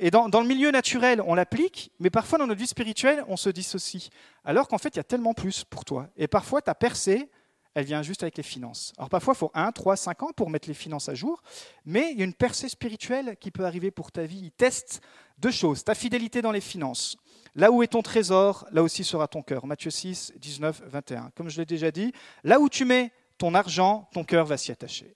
Et 0.00 0.10
dans, 0.10 0.28
dans, 0.28 0.40
le 0.40 0.48
milieu 0.48 0.72
naturel, 0.72 1.22
on 1.24 1.36
l'applique, 1.36 1.92
mais 2.00 2.10
parfois 2.10 2.38
dans 2.38 2.48
notre 2.48 2.60
vie 2.60 2.66
spirituelle, 2.66 3.24
on 3.28 3.36
se 3.36 3.48
dissocie. 3.48 4.10
Alors 4.44 4.66
qu'en 4.66 4.78
fait, 4.78 4.88
il 4.88 4.96
y 4.96 5.00
a 5.00 5.04
tellement 5.04 5.34
plus 5.34 5.62
pour 5.62 5.84
toi. 5.84 6.08
Et 6.16 6.26
parfois, 6.26 6.60
tu 6.60 6.68
as 6.68 6.74
percé 6.74 7.30
elle 7.76 7.84
vient 7.84 8.00
juste 8.00 8.22
avec 8.22 8.38
les 8.38 8.42
finances. 8.42 8.94
Alors 8.96 9.10
parfois, 9.10 9.34
il 9.34 9.36
faut 9.36 9.50
1, 9.52 9.70
3, 9.70 9.96
5 9.96 10.22
ans 10.22 10.30
pour 10.34 10.48
mettre 10.48 10.66
les 10.66 10.74
finances 10.74 11.10
à 11.10 11.14
jour, 11.14 11.42
mais 11.84 12.10
il 12.12 12.18
y 12.18 12.22
a 12.22 12.24
une 12.24 12.32
percée 12.32 12.70
spirituelle 12.70 13.36
qui 13.38 13.50
peut 13.50 13.66
arriver 13.66 13.90
pour 13.90 14.10
ta 14.10 14.24
vie. 14.24 14.40
Il 14.44 14.50
teste 14.50 15.02
deux 15.36 15.50
choses, 15.50 15.84
ta 15.84 15.94
fidélité 15.94 16.40
dans 16.40 16.52
les 16.52 16.62
finances. 16.62 17.18
Là 17.54 17.70
où 17.70 17.82
est 17.82 17.88
ton 17.88 18.00
trésor, 18.00 18.66
là 18.72 18.82
aussi 18.82 19.04
sera 19.04 19.28
ton 19.28 19.42
cœur. 19.42 19.66
Matthieu 19.66 19.90
6, 19.90 20.32
19, 20.38 20.84
21. 20.86 21.30
Comme 21.36 21.50
je 21.50 21.58
l'ai 21.58 21.66
déjà 21.66 21.90
dit, 21.90 22.14
là 22.44 22.60
où 22.60 22.70
tu 22.70 22.86
mets 22.86 23.12
ton 23.36 23.54
argent, 23.54 24.08
ton 24.14 24.24
cœur 24.24 24.46
va 24.46 24.56
s'y 24.56 24.72
attacher. 24.72 25.14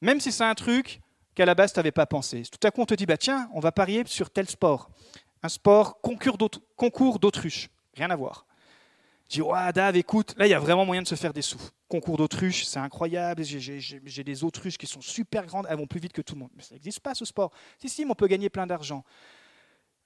Même 0.00 0.18
si 0.18 0.32
c'est 0.32 0.44
un 0.44 0.54
truc 0.54 1.02
qu'à 1.34 1.44
la 1.44 1.54
base, 1.54 1.74
tu 1.74 1.78
n'avais 1.78 1.92
pas 1.92 2.06
pensé. 2.06 2.42
Tout 2.50 2.66
à 2.66 2.70
coup, 2.70 2.80
on 2.80 2.86
te 2.86 2.94
dit, 2.94 3.04
bah, 3.04 3.18
tiens, 3.18 3.50
on 3.52 3.60
va 3.60 3.70
parier 3.70 4.04
sur 4.06 4.30
tel 4.30 4.48
sport. 4.48 4.88
Un 5.42 5.50
sport 5.50 6.00
concours 6.00 6.38
d'autruche. 7.18 7.68
Rien 7.92 8.08
à 8.08 8.16
voir. 8.16 8.47
Je 9.28 9.34
dis, 9.34 9.42
ouais, 9.42 9.72
Dave, 9.74 9.96
écoute, 9.96 10.34
là, 10.38 10.46
il 10.46 10.50
y 10.50 10.54
a 10.54 10.58
vraiment 10.58 10.86
moyen 10.86 11.02
de 11.02 11.06
se 11.06 11.14
faire 11.14 11.34
des 11.34 11.42
sous. 11.42 11.60
Concours 11.86 12.16
d'autruche, 12.16 12.64
c'est 12.64 12.78
incroyable. 12.78 13.42
J'ai 13.44 14.24
des 14.24 14.44
autruches 14.44 14.78
qui 14.78 14.86
sont 14.86 15.02
super 15.02 15.44
grandes, 15.44 15.66
elles 15.68 15.76
vont 15.76 15.86
plus 15.86 16.00
vite 16.00 16.12
que 16.12 16.22
tout 16.22 16.34
le 16.34 16.40
monde. 16.40 16.50
Mais 16.56 16.62
ça 16.62 16.74
n'existe 16.74 17.00
pas, 17.00 17.14
ce 17.14 17.26
sport. 17.26 17.52
Si, 17.78 17.90
si, 17.90 18.04
mais 18.04 18.12
on 18.12 18.14
peut 18.14 18.26
gagner 18.26 18.48
plein 18.48 18.66
d'argent. 18.66 19.04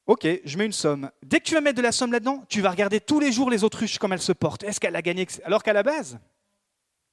Ok, 0.07 0.27
je 0.45 0.59
mets 0.59 0.67
une 0.67 0.73
somme. 0.73 1.11
Dès 1.23 1.39
que 1.39 1.45
tu 1.45 1.55
vas 1.55 1.61
mettre 1.61 1.77
de 1.77 1.83
la 1.83 1.93
somme 1.93 2.11
là-dedans, 2.11 2.45
tu 2.49 2.61
vas 2.61 2.71
regarder 2.71 3.01
tous 3.01 3.21
les 3.21 3.31
jours 3.31 3.49
les 3.49 3.63
autruches, 3.63 3.99
comme 3.99 4.13
elles 4.13 4.21
se 4.21 4.33
portent. 4.33 4.65
Est-ce 4.65 4.81
qu'elle 4.81 4.97
a 4.97 5.03
gagné 5.03 5.29
Alors 5.45 5.63
qu'à 5.63 5.73
la 5.73 5.85
base, 5.85 6.19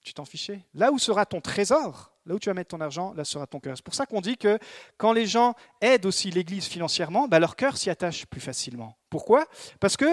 tu 0.02 0.14
t'en 0.16 0.26
fichais. 0.26 0.62
Là 0.74 0.92
où 0.92 0.98
sera 0.98 1.28
ton 1.28 1.42
trésor, 1.42 2.12
là 2.30 2.36
où 2.36 2.40
tu 2.40 2.48
vas 2.48 2.54
mettre 2.54 2.70
ton 2.70 2.80
argent, 2.80 3.14
là 3.16 3.26
sera 3.26 3.48
ton 3.48 3.60
cœur. 3.60 3.76
C'est 3.76 3.84
pour 3.84 3.96
ça 3.96 4.06
qu'on 4.06 4.22
dit 4.22 4.38
que 4.38 4.60
quand 4.98 5.14
les 5.14 5.26
gens 5.26 5.56
aident 5.82 6.06
aussi 6.06 6.30
l'Église 6.30 6.66
financièrement, 6.66 7.28
bah 7.28 7.40
leur 7.40 7.56
cœur 7.56 7.76
s'y 7.76 7.90
attache 7.90 8.28
plus 8.28 8.40
facilement. 8.40 8.96
Pourquoi? 9.10 9.48
Parce 9.80 9.98
qu'il 9.98 10.08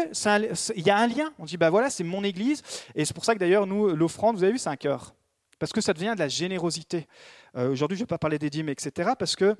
y 0.76 0.90
a 0.90 0.96
un 0.96 1.06
lien. 1.06 1.30
On 1.38 1.44
dit, 1.44 1.58
bah 1.58 1.68
voilà, 1.68 1.90
c'est 1.90 2.04
mon 2.04 2.24
Église. 2.24 2.62
Et 2.94 3.04
c'est 3.04 3.12
pour 3.12 3.26
ça 3.26 3.34
que 3.34 3.38
d'ailleurs, 3.38 3.66
nous, 3.66 3.94
l'offrande, 3.94 4.36
vous 4.36 4.44
avez 4.44 4.52
vu, 4.52 4.58
c'est 4.58 4.70
un 4.70 4.76
cœur. 4.76 5.14
Parce 5.58 5.72
que 5.72 5.82
ça 5.82 5.92
devient 5.92 6.14
de 6.14 6.20
la 6.20 6.28
générosité. 6.28 7.06
Euh, 7.54 7.70
aujourd'hui, 7.70 7.98
je 7.98 8.02
ne 8.02 8.06
vais 8.06 8.08
pas 8.08 8.18
parler 8.18 8.38
des 8.38 8.48
dîmes, 8.48 8.70
etc. 8.70 9.10
Parce 9.18 9.36
que 9.36 9.54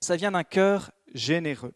ça 0.00 0.16
vient 0.16 0.32
d'un 0.32 0.44
cœur 0.44 0.90
généreux. 1.14 1.74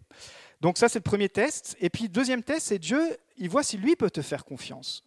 Donc 0.62 0.79
ça, 0.79 0.88
c'est 0.88 1.01
le 1.01 1.05
premier 1.05 1.29
test. 1.29 1.77
Et 1.81 1.90
puis, 1.90 2.09
deuxième 2.09 2.42
test, 2.42 2.68
c'est 2.68 2.79
Dieu, 2.79 3.01
il 3.37 3.51
voit 3.51 3.62
si 3.62 3.77
lui 3.77 3.94
peut 3.94 4.11
te 4.11 4.23
faire 4.23 4.47
confiance. 4.47 5.05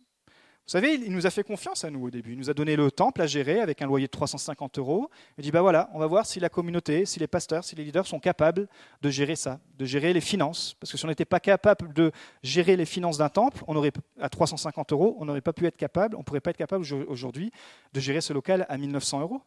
Vous 0.71 0.77
savez, 0.77 0.93
il 0.93 1.11
nous 1.11 1.27
a 1.27 1.29
fait 1.29 1.43
confiance 1.43 1.83
à 1.83 1.89
nous 1.89 2.05
au 2.05 2.09
début. 2.09 2.31
Il 2.31 2.37
nous 2.37 2.49
a 2.49 2.53
donné 2.53 2.77
le 2.77 2.89
temple 2.91 3.21
à 3.21 3.27
gérer 3.27 3.59
avec 3.59 3.81
un 3.81 3.87
loyer 3.87 4.05
de 4.05 4.11
350 4.11 4.77
euros. 4.77 5.09
Il 5.37 5.43
dit, 5.43 5.51
bah 5.51 5.59
voilà, 5.59 5.89
on 5.93 5.99
va 5.99 6.07
voir 6.07 6.25
si 6.25 6.39
la 6.39 6.47
communauté, 6.47 7.05
si 7.05 7.19
les 7.19 7.27
pasteurs, 7.27 7.65
si 7.65 7.75
les 7.75 7.83
leaders 7.83 8.07
sont 8.07 8.21
capables 8.21 8.69
de 9.01 9.09
gérer 9.09 9.35
ça, 9.35 9.59
de 9.77 9.83
gérer 9.83 10.13
les 10.13 10.21
finances. 10.21 10.75
Parce 10.79 10.89
que 10.89 10.97
si 10.97 11.03
on 11.03 11.09
n'était 11.09 11.25
pas 11.25 11.41
capable 11.41 11.91
de 11.91 12.13
gérer 12.41 12.77
les 12.77 12.85
finances 12.85 13.17
d'un 13.17 13.27
temple, 13.27 13.61
on 13.67 13.75
aurait, 13.75 13.91
à 14.21 14.29
350 14.29 14.93
euros, 14.93 15.17
on 15.19 15.25
n'aurait 15.25 15.41
pas 15.41 15.51
pu 15.51 15.65
être 15.65 15.75
capable, 15.75 16.15
on 16.15 16.19
ne 16.19 16.23
pourrait 16.23 16.39
pas 16.39 16.51
être 16.51 16.57
capable 16.57 16.85
aujourd'hui 17.09 17.51
de 17.91 17.99
gérer 17.99 18.21
ce 18.21 18.31
local 18.31 18.65
à 18.69 18.77
1900 18.77 19.19
euros. 19.19 19.41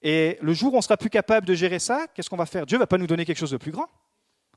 Et 0.00 0.38
le 0.40 0.54
jour 0.54 0.72
où 0.72 0.78
on 0.78 0.80
sera 0.80 0.96
plus 0.96 1.10
capable 1.10 1.46
de 1.46 1.52
gérer 1.52 1.80
ça, 1.80 2.06
qu'est-ce 2.14 2.30
qu'on 2.30 2.38
va 2.38 2.46
faire? 2.46 2.64
Dieu 2.64 2.78
va 2.78 2.86
pas 2.86 2.96
nous 2.96 3.06
donner 3.06 3.26
quelque 3.26 3.36
chose 3.36 3.50
de 3.50 3.58
plus 3.58 3.72
grand. 3.72 3.90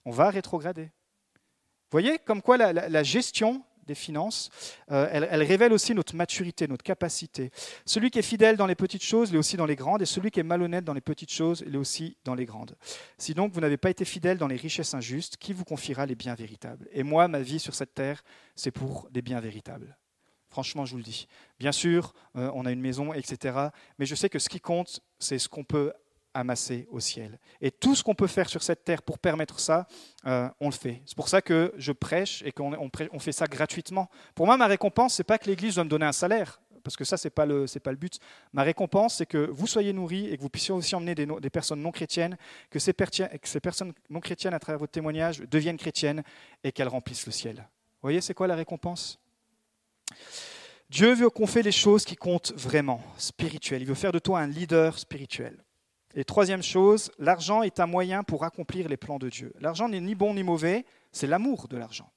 On 0.06 0.12
va 0.12 0.30
rétrograder. 0.30 0.84
Vous 0.86 2.00
voyez 2.00 2.20
comme 2.20 2.42
quoi 2.42 2.56
la 2.56 3.04
gestion 3.04 3.66
des 3.88 3.96
finances, 3.96 4.50
euh, 4.92 5.08
elle, 5.12 5.44
révèle 5.44 5.74
aussi 5.74 5.94
notre 5.94 6.16
maturité, 6.16 6.68
notre 6.68 6.84
capacité. 6.84 7.52
Celui 7.86 8.12
qui 8.12 8.20
est 8.20 8.24
fidèle 8.24 8.58
dans 8.58 8.68
les 8.68 8.76
petites 8.76 9.04
choses, 9.04 9.30
il 9.30 9.36
est 9.36 9.40
aussi 9.40 9.58
dans 9.58 9.66
les 9.66 9.76
grandes, 9.76 10.02
et 10.02 10.06
celui 10.06 10.32
qui 10.32 10.40
est 10.40 10.44
malhonnête 10.44 10.86
dans 10.86 10.94
les 10.94 11.02
petites 11.02 11.32
choses, 11.32 11.64
il 11.66 11.76
est 11.76 11.78
aussi 11.78 12.18
dans 12.24 12.36
les 12.36 12.46
grandes. 12.46 12.76
Si 13.18 13.34
donc 13.34 13.54
vous 13.54 13.62
n'avez 13.62 13.78
pas 13.78 13.90
été 13.90 14.06
fidèle 14.06 14.38
dans 14.38 14.48
les 14.48 14.56
richesses 14.56 14.94
injustes, 14.94 15.38
qui 15.38 15.54
vous 15.54 15.66
confiera 15.66 16.06
les 16.06 16.16
biens 16.16 16.36
véritables? 16.36 16.88
Et 16.92 17.04
moi, 17.04 17.28
ma 17.28 17.40
vie 17.40 17.60
sur 17.60 17.76
cette 17.76 17.94
terre, 17.94 18.24
c'est 18.56 18.72
pour 18.72 19.10
des 19.12 19.22
biens 19.22 19.40
véritables. 19.40 19.98
Franchement, 20.50 20.86
je 20.86 20.92
vous 20.92 20.98
le 20.98 21.04
dis. 21.04 21.28
Bien 21.58 21.72
sûr, 21.72 22.14
euh, 22.36 22.52
on 22.54 22.68
a 22.68 22.72
une 22.72 22.80
maison, 22.80 23.12
etc. 23.12 23.70
Mais 23.98 24.06
je 24.06 24.14
sais 24.14 24.30
que 24.30 24.38
ce 24.38 24.50
qui 24.50 24.60
compte, 24.60 25.02
c'est 25.18 25.40
ce 25.40 25.50
qu'on 25.50 25.64
peut 25.64 25.92
amassé 26.34 26.88
au 26.92 27.00
ciel. 27.00 27.40
Et 27.62 27.72
tout 27.72 27.96
ce 27.96 28.04
qu'on 28.04 28.16
peut 28.16 28.28
faire 28.28 28.50
sur 28.50 28.64
cette 28.64 28.84
terre 28.84 29.02
pour 29.02 29.20
permettre 29.20 29.60
ça, 29.60 29.88
euh, 30.26 30.50
on 30.60 30.68
le 30.68 30.74
fait. 30.74 31.02
C'est 31.06 31.16
pour 31.16 31.30
ça 31.30 31.42
que 31.42 31.74
je 31.78 31.92
prêche 31.92 32.42
et 32.46 32.52
qu'on 32.52 32.74
on, 32.74 33.20
fait 33.20 33.32
ça 33.32 33.46
gratuitement. 33.46 34.10
Pour 34.36 34.46
moi, 34.46 34.58
ma 34.58 34.68
récompense, 34.68 35.16
c'est 35.16 35.24
pas 35.24 35.38
que 35.38 35.50
l'Église 35.50 35.76
doit 35.76 35.84
me 35.84 35.90
donner 35.90 36.06
un 36.06 36.12
salaire, 36.14 36.62
parce 36.84 36.98
que 36.98 37.06
ça, 37.06 37.18
c'est 37.18 37.30
pas 37.30 37.46
pas 37.46 37.92
le 37.92 37.98
but. 37.98 38.20
Ma 38.52 38.64
récompense, 38.64 39.16
c'est 39.16 39.26
que 39.26 39.38
vous 39.38 39.68
soyez 39.68 39.94
nourris 39.94 40.30
et 40.30 40.38
que 40.38 40.42
vous 40.42 40.50
puissiez 40.50 40.74
aussi 40.74 40.96
emmener 40.96 41.16
des, 41.16 41.26
des 41.26 41.50
personnes 41.50 41.82
non 41.82 41.92
chrétiennes, 41.92 42.38
que 42.70 42.80
ces, 42.80 42.94
que 42.94 43.48
ces 43.48 43.60
personnes 43.60 43.94
non 44.10 44.20
chrétiennes, 44.20 44.54
à 44.54 44.60
travers 44.60 44.80
votre 44.80 44.92
témoignage, 44.92 45.40
deviennent 45.40 45.78
chrétiennes 45.78 46.24
et 46.64 46.72
qu'elles 46.72 46.90
remplissent 46.90 47.26
le 47.26 47.32
ciel. 47.32 47.56
Vous 47.56 48.08
voyez, 48.08 48.22
c'est 48.22 48.34
quoi 48.34 48.48
la 48.48 48.56
récompense? 48.56 49.20
Dieu 50.90 51.14
veut 51.14 51.30
qu'on 51.30 51.48
fait 51.48 51.64
les 51.64 51.72
choses 51.72 52.06
qui 52.06 52.16
comptent 52.16 52.54
vraiment, 52.56 53.02
spirituelles. 53.18 53.82
Il 53.82 53.88
veut 53.88 53.96
faire 53.96 54.12
de 54.12 54.20
toi 54.20 54.40
un 54.40 54.48
leader 54.48 55.00
spirituel. 55.00 55.58
Et 56.16 56.24
troisième 56.24 56.62
chose, 56.62 57.12
l'argent 57.18 57.64
est 57.64 57.80
un 57.80 57.88
moyen 57.88 58.24
pour 58.24 58.44
accomplir 58.44 58.88
les 58.88 58.98
plans 58.98 59.18
de 59.18 59.30
Dieu. 59.30 59.54
L'argent 59.60 59.90
n'est 59.90 60.00
ni 60.00 60.14
bon 60.14 60.34
ni 60.36 60.44
mauvais, 60.44 60.86
c'est 61.12 61.26
l'amour 61.26 61.68
de 61.68 61.78
l'argent. 61.78 62.12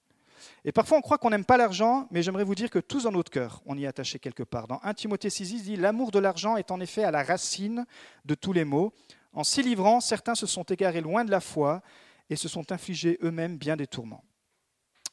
Et 0.64 0.72
parfois 0.72 0.98
on 0.98 1.00
croit 1.00 1.16
qu'on 1.16 1.30
n'aime 1.30 1.44
pas 1.44 1.56
l'argent, 1.56 2.06
mais 2.11 2.22
j'aimerais 2.22 2.44
vous 2.44 2.54
dire 2.54 2.68
que 2.68 2.78
tous 2.78 3.04
dans 3.04 3.12
notre 3.12 3.30
cœur, 3.30 3.62
on 3.64 3.76
y 3.78 3.85
est 3.85 3.87
attaché 3.87 4.18
quelque 4.18 4.42
part. 4.42 4.66
Dans 4.66 4.80
1 4.82 4.94
Timothée 4.94 5.30
6, 5.30 5.62
dit 5.62 5.76
L'amour 5.76 6.11
de 6.11 6.18
l'argent 6.18 6.56
est 6.56 6.70
en 6.70 6.80
effet 6.80 7.04
à 7.04 7.11
la 7.11 7.22
racine 7.22 7.87
de 8.24 8.35
tous 8.35 8.52
les 8.52 8.64
maux. 8.64 8.92
En 9.32 9.44
s'y 9.44 9.62
livrant, 9.62 10.00
certains 10.00 10.35
se 10.35 10.46
sont 10.46 10.64
égarés 10.64 11.00
loin 11.00 11.24
de 11.24 11.30
la 11.30 11.40
foi 11.40 11.82
et 12.28 12.37
se 12.37 12.48
sont 12.48 12.72
infligés 12.72 13.18
eux-mêmes 13.22 13.56
bien 13.56 13.76
des 13.76 13.87
tourments. 13.87 14.24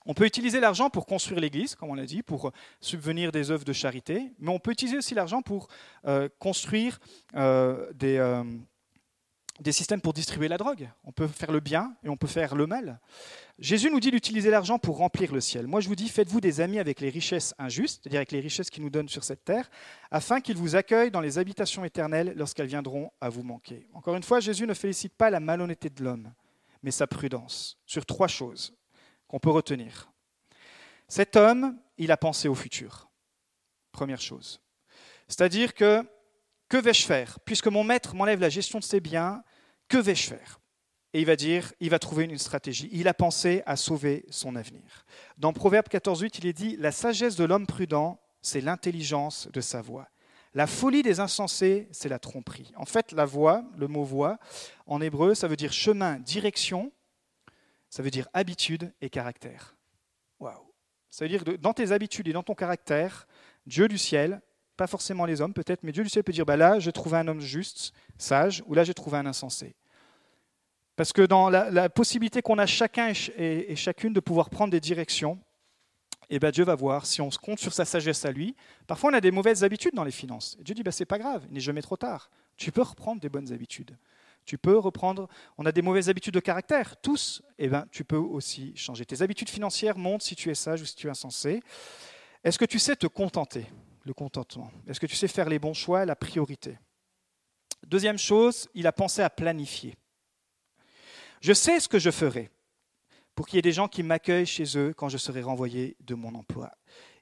On 0.06 0.14
peut 0.14 0.26
utiliser 0.26 0.60
l'argent 0.60 0.90
pour 0.90 1.06
construire 1.06 1.40
l'Église, 1.40 1.76
comme 1.76 1.90
on 1.90 1.94
l'a 1.94 2.06
dit, 2.06 2.24
pour 2.24 2.52
subvenir 2.82 3.32
des 3.32 3.52
œuvres 3.52 3.64
de 3.64 3.72
charité, 3.72 4.34
mais 4.40 4.50
on 4.50 4.60
peut 4.60 4.72
utiliser 4.72 4.98
aussi 4.98 5.16
l'argent 5.16 5.42
pour 5.42 5.70
euh, 6.06 6.28
construire 6.40 7.00
euh, 7.36 7.90
des, 7.94 8.18
euh, 8.18 8.44
des 9.60 9.72
systèmes 9.72 10.02
pour 10.02 10.14
distribuer 10.14 10.48
la 10.48 10.58
drogue. 10.58 10.90
On 11.04 11.12
peut 11.12 11.28
faire 11.28 11.52
le 11.52 11.60
bien 11.60 11.96
et 12.04 12.10
on 12.10 12.18
peut 12.18 12.28
faire 12.28 12.56
le 12.56 12.66
mal. 12.66 13.00
Jésus 13.60 13.92
nous 13.92 14.00
dit 14.00 14.10
d'utiliser 14.10 14.50
l'argent 14.50 14.80
pour 14.80 14.98
remplir 14.98 15.32
le 15.32 15.42
ciel. 15.42 15.68
Moi, 15.68 15.80
je 15.80 15.88
vous 15.88 15.96
dis, 15.96 16.10
faites-vous 16.10 16.42
des 16.42 16.60
amis 16.60 16.80
avec 16.80 17.00
les 17.00 17.10
richesses 17.10 17.54
injustes, 17.60 18.02
c'est-à-dire 18.02 18.20
avec 18.20 18.32
les 18.32 18.40
richesses 18.40 18.72
qui 18.72 18.82
nous 18.82 18.90
donnent 18.90 19.10
sur 19.10 19.24
cette 19.24 19.46
terre, 19.46 19.70
afin 20.10 20.42
qu'ils 20.42 20.58
vous 20.58 20.76
accueillent 20.76 21.12
dans 21.12 21.22
les 21.22 21.38
habitations 21.38 21.86
éternelles 21.86 22.34
lorsqu'elles 22.36 22.68
viendront 22.68 23.12
à 23.22 23.30
vous 23.30 23.44
manquer. 23.44 23.88
Encore 23.94 24.16
une 24.16 24.24
fois, 24.24 24.40
Jésus 24.40 24.66
ne 24.66 24.74
félicite 24.74 25.14
pas 25.14 25.30
la 25.30 25.40
malhonnêteté 25.40 25.90
de 25.90 26.04
l'homme, 26.04 26.34
mais 26.82 26.92
sa 26.92 27.06
prudence, 27.06 27.78
sur 27.86 28.06
trois 28.06 28.28
choses 28.28 28.76
qu'on 29.28 29.40
peut 29.40 29.52
retenir. 29.52 30.12
Cet 31.08 31.36
homme, 31.36 31.78
il 31.98 32.12
a 32.12 32.18
pensé 32.18 32.48
au 32.48 32.56
futur. 32.56 33.10
Première 33.92 34.22
chose. 34.22 34.60
C'est-à-dire 35.28 35.76
que 35.76 36.04
que 36.74 36.78
vais-je 36.80 37.06
faire? 37.06 37.40
Puisque 37.42 37.68
mon 37.68 37.84
maître 37.84 38.16
m'enlève 38.16 38.40
la 38.40 38.50
gestion 38.50 38.80
de 38.80 38.84
ses 38.84 39.00
biens, 39.00 39.44
que 39.88 40.00
vais-je 40.00 40.30
faire? 40.30 40.60
Et 41.14 41.20
il 41.20 41.26
va 41.28 41.36
dire, 41.36 41.72
il 41.80 41.92
va 41.92 42.00
trouver 42.00 42.24
une 42.24 42.40
stratégie. 42.40 42.90
Il 42.92 43.08
a 43.08 43.14
pensé 43.14 43.62
à 43.68 43.76
sauver 43.76 44.26
son 44.32 44.56
avenir. 44.56 45.06
Dans 45.38 45.54
Proverbe 45.54 45.86
14.8, 45.86 46.40
il 46.40 46.48
est 46.48 46.54
dit, 46.54 46.76
La 46.78 46.92
sagesse 46.92 47.36
de 47.36 47.44
l'homme 47.44 47.68
prudent, 47.68 48.20
c'est 48.42 48.60
l'intelligence 48.60 49.48
de 49.54 49.62
sa 49.62 49.84
voix. 49.84 50.08
La 50.56 50.66
folie 50.66 51.04
des 51.04 51.20
insensés, 51.20 51.90
c'est 51.92 52.10
la 52.10 52.18
tromperie. 52.18 52.72
En 52.76 52.86
fait, 52.86 53.12
la 53.12 53.26
voix, 53.26 53.64
le 53.78 53.88
mot 53.88 54.04
voix, 54.04 54.40
en 54.88 55.00
hébreu, 55.00 55.36
ça 55.36 55.48
veut 55.48 55.56
dire 55.56 55.74
chemin, 55.74 56.18
direction, 56.18 56.92
ça 57.92 58.02
veut 58.02 58.10
dire 58.10 58.28
habitude 58.34 58.92
et 59.00 59.12
caractère. 59.12 59.76
Waouh 60.40 60.74
Ça 61.12 61.26
veut 61.26 61.30
dire 61.30 61.44
que 61.44 61.52
dans 61.52 61.74
tes 61.74 61.92
habitudes 61.92 62.30
et 62.30 62.34
dans 62.34 62.42
ton 62.42 62.56
caractère, 62.56 63.28
Dieu 63.68 63.88
du 63.88 64.00
ciel 64.00 64.42
pas 64.78 64.88
forcément 64.88 65.26
les 65.26 65.42
hommes 65.42 65.54
peut-être, 65.54 65.84
mais 65.84 65.92
Dieu 65.92 66.04
du 66.04 66.10
ciel 66.10 66.24
peut 66.24 66.32
dire, 66.32 66.46
bah 66.46 66.58
là 66.58 66.80
j'ai 66.80 66.92
trouvé 66.92 67.18
un 67.18 67.28
homme 67.28 67.42
juste, 67.42 67.94
sage, 68.18 68.64
ou 68.68 68.74
là 68.74 68.84
j'ai 68.84 68.94
trouvé 68.94 69.18
un 69.18 69.26
insensé. 69.26 69.76
Parce 70.96 71.12
que 71.12 71.24
dans 71.24 71.50
la, 71.50 71.90
possibilité 71.90 72.42
qu'on 72.42 72.60
a 72.60 72.66
chacun 72.66 73.14
et, 73.38 73.76
chacune 73.76 74.14
de 74.14 74.20
pouvoir 74.20 74.50
prendre 74.50 74.72
des 74.72 74.80
directions, 74.80 75.40
et 76.30 76.38
eh 76.38 76.40
ben 76.40 76.52
Dieu 76.52 76.64
va 76.64 76.76
voir 76.76 77.06
si 77.06 77.22
on 77.22 77.30
se 77.30 77.38
compte 77.38 77.60
sur 77.60 77.74
sa 77.74 77.86
sagesse 77.86 78.26
à 78.26 78.32
lui. 78.32 78.56
Parfois 78.88 79.12
on 79.12 79.14
a 79.14 79.22
des 79.22 79.30
mauvaises 79.30 79.64
habitudes 79.64 79.94
dans 79.94 80.06
les 80.06 80.12
finances. 80.12 80.58
Dieu 80.62 80.74
dit, 80.74 80.82
bah, 80.82 80.92
c'est 80.92 81.06
pas 81.06 81.20
grave, 81.20 81.44
il 81.50 81.54
n'est 81.54 81.60
jamais 81.60 81.82
trop 81.82 81.98
tard. 81.98 82.32
Tu 82.56 82.72
peux 82.72 82.82
reprendre 82.82 83.22
des 83.22 83.30
bonnes 83.30 83.52
habitudes. 83.52 83.98
Tu 84.46 84.58
peux 84.58 84.78
reprendre, 84.78 85.28
on 85.58 85.66
a 85.66 85.72
des 85.72 85.82
mauvaises 85.82 86.10
habitudes 86.10 86.34
de 86.34 86.40
caractère, 86.40 87.00
tous, 87.02 87.42
et 87.58 87.66
eh 87.66 87.68
ben, 87.70 87.86
tu 87.92 88.04
peux 88.04 88.18
aussi 88.18 88.76
changer. 88.76 89.06
Tes 89.06 89.22
habitudes 89.22 89.50
financières 89.50 89.98
montrent 89.98 90.26
si 90.26 90.36
tu 90.36 90.50
es 90.50 90.56
sage 90.56 90.82
ou 90.82 90.86
si 90.86 90.96
tu 90.96 91.08
es 91.08 91.10
insensé. 91.10 91.62
Est-ce 92.44 92.60
que 92.60 92.66
tu 92.66 92.80
sais 92.80 92.96
te 92.96 93.08
contenter? 93.08 93.68
Le 94.04 94.14
contentement 94.14 94.72
Est-ce 94.88 95.00
que 95.00 95.06
tu 95.06 95.16
sais 95.16 95.28
faire 95.28 95.50
les 95.50 95.60
bons 95.60 95.74
choix, 95.74 96.06
la 96.06 96.16
priorité? 96.16 96.78
Deuxième 97.86 98.18
chose, 98.18 98.70
il 98.74 98.88
a 98.88 98.92
pensé 98.92 99.22
à 99.22 99.30
planifier. 99.30 99.96
Je 101.42 101.54
sais 101.54 101.80
ce 101.80 101.90
que 101.90 102.00
je 102.00 102.12
ferai 102.12 102.50
pour 103.36 103.48
qu'il 103.48 103.58
y 103.58 103.60
ait 103.60 103.64
des 103.64 103.74
gens 103.74 103.88
qui 103.88 104.04
m'accueillent 104.04 104.46
chez 104.46 104.78
eux 104.78 104.94
quand 104.96 105.10
je 105.10 105.18
serai 105.18 105.42
renvoyé 105.42 105.98
de 106.00 106.16
mon 106.16 106.36
emploi. 106.36 106.72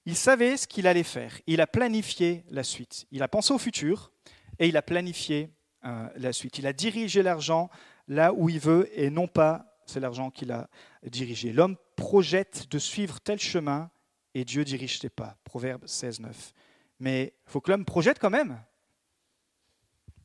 Il 0.06 0.16
savait 0.16 0.58
ce 0.58 0.68
qu'il 0.68 0.88
allait 0.88 1.04
faire. 1.04 1.40
Il 1.48 1.62
a 1.62 1.68
planifié 1.68 2.44
la 2.50 2.64
suite. 2.64 3.06
Il 3.12 3.24
a 3.24 3.28
pensé 3.28 3.54
au 3.54 3.58
futur 3.58 4.12
et 4.60 4.68
il 4.68 4.78
a 4.78 4.82
planifié 4.82 5.50
euh, 5.86 6.08
la 6.16 6.34
suite. 6.34 6.58
Il 6.58 6.68
a 6.68 6.74
dirigé 6.74 7.24
l'argent 7.24 7.70
là 8.08 8.34
où 8.34 8.50
il 8.50 8.60
veut 8.60 8.90
et 8.94 9.10
non 9.10 9.28
pas 9.28 9.68
c'est 9.86 10.00
l'argent 10.00 10.32
qu'il 10.32 10.52
a 10.52 10.70
dirigé. 11.04 11.52
L'homme 11.52 11.76
projette 11.96 12.70
de 12.70 12.80
suivre 12.80 13.20
tel 13.20 13.40
chemin 13.40 13.90
et 14.34 14.46
Dieu 14.46 14.64
dirige 14.64 15.00
tes 15.00 15.10
pas. 15.10 15.38
Proverbe 15.44 15.86
16, 15.86 16.20
9 16.22 16.54
mais 17.02 17.34
il 17.48 17.52
faut 17.52 17.60
que 17.60 17.72
l'homme 17.72 17.84
projette 17.84 18.20
quand 18.20 18.30
même. 18.30 18.62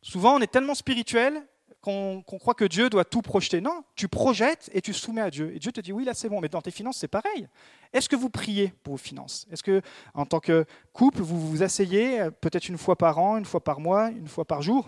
Souvent, 0.02 0.36
on 0.36 0.40
est 0.40 0.52
tellement 0.52 0.74
spirituel 0.74 1.42
qu'on 1.80 2.22
croit 2.22 2.54
que 2.54 2.64
Dieu 2.64 2.90
doit 2.90 3.04
tout 3.04 3.22
projeter. 3.22 3.60
Non, 3.60 3.84
tu 3.94 4.08
projettes 4.08 4.68
et 4.72 4.80
tu 4.80 4.92
soumets 4.92 5.20
à 5.20 5.30
Dieu. 5.30 5.54
Et 5.54 5.58
Dieu 5.58 5.70
te 5.70 5.80
dit, 5.80 5.92
oui, 5.92 6.04
là 6.04 6.14
c'est 6.14 6.28
bon, 6.28 6.40
mais 6.40 6.48
dans 6.48 6.60
tes 6.60 6.72
finances, 6.72 6.98
c'est 6.98 7.08
pareil. 7.08 7.48
Est-ce 7.92 8.08
que 8.08 8.16
vous 8.16 8.28
priez 8.28 8.72
pour 8.82 8.94
vos 8.94 8.98
finances? 8.98 9.46
Est-ce 9.50 9.62
que, 9.62 9.80
en 10.12 10.26
tant 10.26 10.40
que 10.40 10.64
couple, 10.92 11.22
vous 11.22 11.40
vous 11.40 11.62
asseyez 11.62 12.20
euh, 12.20 12.30
peut-être 12.30 12.68
une 12.68 12.78
fois 12.78 12.96
par 12.96 13.18
an, 13.18 13.36
une 13.36 13.44
fois 13.44 13.62
par 13.62 13.78
mois, 13.80 14.10
une 14.10 14.28
fois 14.28 14.44
par 14.44 14.62
jour? 14.62 14.86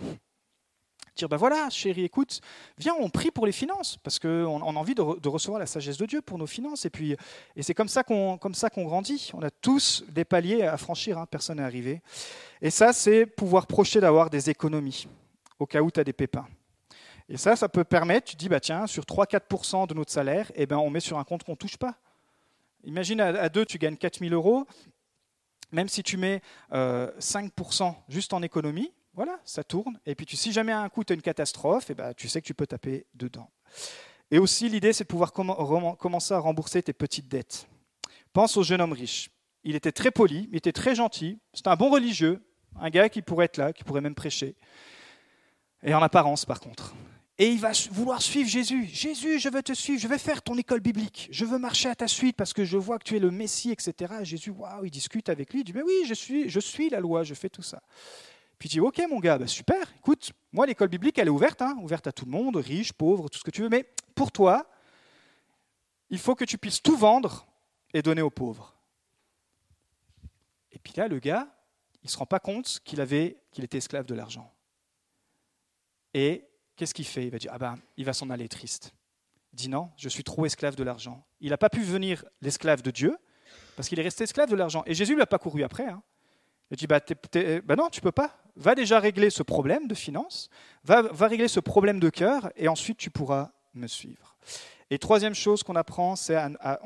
Dire, 1.19 1.29
ben 1.29 1.37
voilà, 1.37 1.69
chérie, 1.71 2.05
écoute, 2.05 2.41
viens, 2.79 2.95
on 2.99 3.11
prie 3.11 3.31
pour 3.31 3.47
les 3.47 3.53
finances, 3.53 3.97
parce 4.03 4.19
qu'on 4.19 4.29
on 4.29 4.77
a 4.77 4.79
envie 4.79 4.95
de, 4.95 5.29
recevoir 5.29 5.59
la 5.59 5.67
sagesse 5.67 5.99
de 5.99 6.07
Dieu 6.07 6.23
pour 6.23 6.39
nos 6.39 6.47
finances. 6.47 6.85
Et, 6.87 6.91
puis, 6.91 7.17
et 7.57 7.63
c'est 7.63 7.75
comme 7.75 7.89
ça 7.89 8.03
qu'on 8.03 8.39
qu'on 8.39 8.85
grandit. 8.85 9.31
On 9.35 9.43
a 9.43 9.51
tous 9.51 10.05
des 10.09 10.25
paliers 10.25 10.63
à 10.63 10.77
franchir, 10.77 11.19
hein, 11.19 11.27
personne 11.27 11.59
n'est 11.59 11.63
arrivé. 11.63 12.01
Et 12.63 12.71
ça, 12.71 12.93
c'est 12.93 13.27
pouvoir 13.27 13.67
projeter 13.67 14.01
d'avoir 14.01 14.31
des 14.31 14.51
économies, 14.51 15.07
au 15.59 15.67
cas 15.67 15.81
où 15.81 15.91
tu 15.91 16.01
as 16.01 16.05
des 16.05 16.13
pépins. 16.13 16.47
Et 17.29 17.37
ça, 17.37 17.57
ça 17.57 17.69
peut 17.69 17.85
permettre, 17.85 18.31
tu 18.31 18.37
dis, 18.37 18.49
bah 18.49 18.61
tiens, 18.61 18.87
sur 18.87 19.05
3-4% 19.05 19.87
de 19.87 19.95
notre 19.95 20.11
salaire, 20.11 20.51
eh 20.55 20.67
ben, 20.67 20.79
on 20.79 20.89
met 20.89 21.01
sur 21.01 21.19
un 21.19 21.25
compte 21.25 21.45
qu'on 21.45 21.53
ne 21.53 21.57
touche 21.57 21.77
pas. 21.77 21.95
Imagine 22.85 23.21
à, 23.21 23.49
deux, 23.49 23.67
tu 23.67 23.77
gagnes 23.77 23.97
4000 23.97 24.33
euros, 24.33 24.65
même 25.73 25.89
si 25.89 26.03
tu 26.03 26.17
mets 26.17 26.41
5% 26.73 27.83
euh, 27.83 27.93
juste 28.09 28.33
en 28.33 28.43
économie, 28.43 28.93
voilà, 29.19 29.41
ça 29.45 29.65
tourne. 29.65 29.99
Et 30.07 30.15
puis 30.15 30.27
tu, 30.27 30.37
si 30.37 30.53
jamais 30.53 30.71
un 30.71 30.89
coup 30.89 31.03
tu 31.03 31.13
as 31.13 31.17
une 31.17 31.23
catastrophe, 31.23 31.91
et 31.91 31.93
eh 31.93 31.95
ben, 31.97 32.15
tu 32.15 32.29
sais 32.29 32.41
que 32.41 32.47
tu 32.47 32.55
peux 32.55 32.69
taper 32.69 33.05
dedans. 33.15 33.51
Et 34.31 34.39
aussi, 34.39 34.69
l'idée, 34.69 34.93
c'est 34.93 35.03
de 35.03 35.09
pouvoir 35.09 35.33
commencer 35.33 36.35
à 36.35 36.39
rembourser 36.39 36.85
tes 36.85 36.93
petites 36.93 37.27
dettes. 37.27 37.67
Pense 38.33 38.57
au 38.57 38.63
jeune 38.63 38.81
homme 38.81 38.93
riche. 38.93 39.31
Il 39.65 39.75
était 39.75 39.91
très 39.91 40.13
poli, 40.13 40.49
il 40.53 40.57
était 40.57 40.71
très 40.71 40.95
gentil, 40.95 41.41
c'est 41.53 41.67
un 41.67 41.75
bon 41.75 41.91
religieux, 41.91 42.41
un 42.81 42.91
gars 42.91 43.09
qui 43.09 43.21
pourrait 43.21 43.47
être 43.47 43.57
là, 43.57 43.73
qui 43.73 43.83
pourrait 43.83 44.03
même 44.03 44.15
prêcher. 44.15 44.55
Et 45.83 45.93
en 45.93 46.01
apparence, 46.01 46.45
par 46.45 46.61
contre. 46.61 46.95
Et 47.39 47.51
il 47.51 47.59
va 47.59 47.73
vouloir 47.91 48.23
suivre 48.23 48.49
Jésus. 48.49 48.87
Jésus, 48.87 49.41
je 49.41 49.49
veux 49.49 49.65
te 49.65 49.73
suivre, 49.73 50.01
je 50.01 50.07
vais 50.07 50.19
faire 50.19 50.43
ton 50.43 50.57
école 50.57 50.79
biblique, 50.79 51.27
je 51.33 51.45
veux 51.45 51.59
marcher 51.59 51.89
à 51.89 51.97
ta 51.97 52.07
suite 52.07 52.37
parce 52.37 52.53
que 52.53 52.65
je 52.65 52.77
vois 52.77 53.01
que 53.01 53.05
tu 53.05 53.17
es 53.17 53.21
le 53.21 53.33
Messie, 53.33 53.73
etc. 53.73 54.15
Jésus, 54.23 54.51
waouh, 54.51 54.85
il 54.85 54.93
discute 54.93 55.29
avec 55.29 55.53
lui, 55.53 55.63
il 55.63 55.65
dit, 55.65 55.73
mais 55.73 55.83
oui, 55.83 56.05
je 56.07 56.15
suis, 56.15 56.49
je 56.49 56.61
suis 56.61 56.89
la 56.89 57.01
loi, 57.01 57.25
je 57.25 57.35
fais 57.35 57.49
tout 57.49 57.63
ça. 57.63 57.83
Puis 58.59 58.69
tu 58.69 58.77
dis, 58.77 58.81
ok 58.81 59.01
mon 59.09 59.21
gars, 59.21 59.39
bah, 59.39 59.47
super, 59.47 59.93
écoute, 59.97 60.33
moi 60.53 60.67
l'école 60.67 60.89
biblique, 60.89 61.19
elle 61.19 61.29
est 61.29 61.31
ouverte, 61.31 61.63
hein, 61.63 61.77
ouverte 61.81 62.07
à 62.07 62.13
tout 62.13 62.25
le 62.25 62.31
monde, 62.31 62.57
riche, 62.57 62.93
pauvre, 62.93 63.29
tout 63.29 63.39
ce 63.39 63.45
que 63.45 63.51
tu 63.51 63.63
veux, 63.63 63.69
mais 63.69 63.89
pour 64.15 64.33
toi, 64.33 64.69
il 66.11 66.19
faut 66.19 66.35
que 66.35 66.45
tu 66.45 66.59
puisses 66.59 66.83
tout 66.83 66.97
vendre 66.97 67.47
et 67.95 68.03
donner 68.03 68.23
aux 68.23 68.31
pauvres. 68.31 68.75
Et 70.73 70.79
puis 70.79 70.93
là, 70.97 71.09
le 71.09 71.19
gars, 71.19 71.49
il 72.03 72.07
ne 72.07 72.11
se 72.11 72.17
rend 72.17 72.27
pas 72.27 72.41
compte 72.41 72.81
qu'il 72.85 73.01
avait, 73.01 73.37
qu'il 73.53 73.65
était 73.65 73.79
esclave 73.79 74.07
de 74.07 74.15
l'argent. 74.15 74.53
Et 76.15 76.49
qu'est-ce 76.77 76.95
qu'il 76.95 77.07
fait? 77.07 77.25
Il 77.25 77.31
va 77.31 77.39
dire, 77.39 77.51
ah 77.55 77.59
ben, 77.59 77.79
il 77.97 78.05
va 78.05 78.13
s'en 78.13 78.31
aller 78.31 78.49
triste. 78.49 78.93
Il 79.53 79.57
dit 79.57 79.69
non, 79.69 79.91
je 79.97 80.09
suis 80.09 80.25
trop 80.25 80.47
esclave 80.47 80.77
de 80.77 80.83
l'argent. 80.83 81.25
Il 81.41 81.51
n'a 81.51 81.59
pas 81.59 81.71
pu 81.71 81.83
venir 81.83 82.25
l'esclave 82.41 82.83
de 82.83 82.91
Dieu, 82.91 83.17
parce 83.77 83.89
qu'il 83.89 83.99
est 83.99 84.03
resté 84.03 84.25
esclave 84.25 84.51
de 84.51 84.57
l'argent. 84.57 84.83
Et 84.87 84.95
Jésus 84.95 85.13
ne 85.13 85.17
lui 85.17 85.23
a 85.23 85.27
pas 85.27 85.39
couru 85.39 85.63
après. 85.63 85.87
Hein. 85.87 86.03
Il 86.71 86.77
dit, 86.77 86.87
bah, 86.87 87.01
bah, 87.65 87.77
non, 87.77 87.89
tu 87.89 88.01
peux 88.01 88.13
pas. 88.13 88.37
Va 88.59 88.75
déjà 88.75 88.99
régler 88.99 89.31
ce 89.31 89.45
problème 89.45 89.87
de 89.87 89.95
finances, 89.95 90.51
va, 90.83 91.03
va 91.03 91.29
régler 91.29 91.47
ce 91.47 91.61
problème 91.61 92.01
de 92.01 92.11
cœur, 92.11 92.51
et 92.57 92.67
ensuite 92.67 92.99
tu 92.99 93.09
pourras 93.09 93.53
me 93.73 93.87
suivre. 93.87 94.37
Et 94.91 94.99
troisième 94.99 95.35
chose 95.35 95.63
qu'on 95.63 95.77
apprend, 95.77 96.17
c'est 96.17 96.35
à, 96.35 96.51
a, 96.61 96.81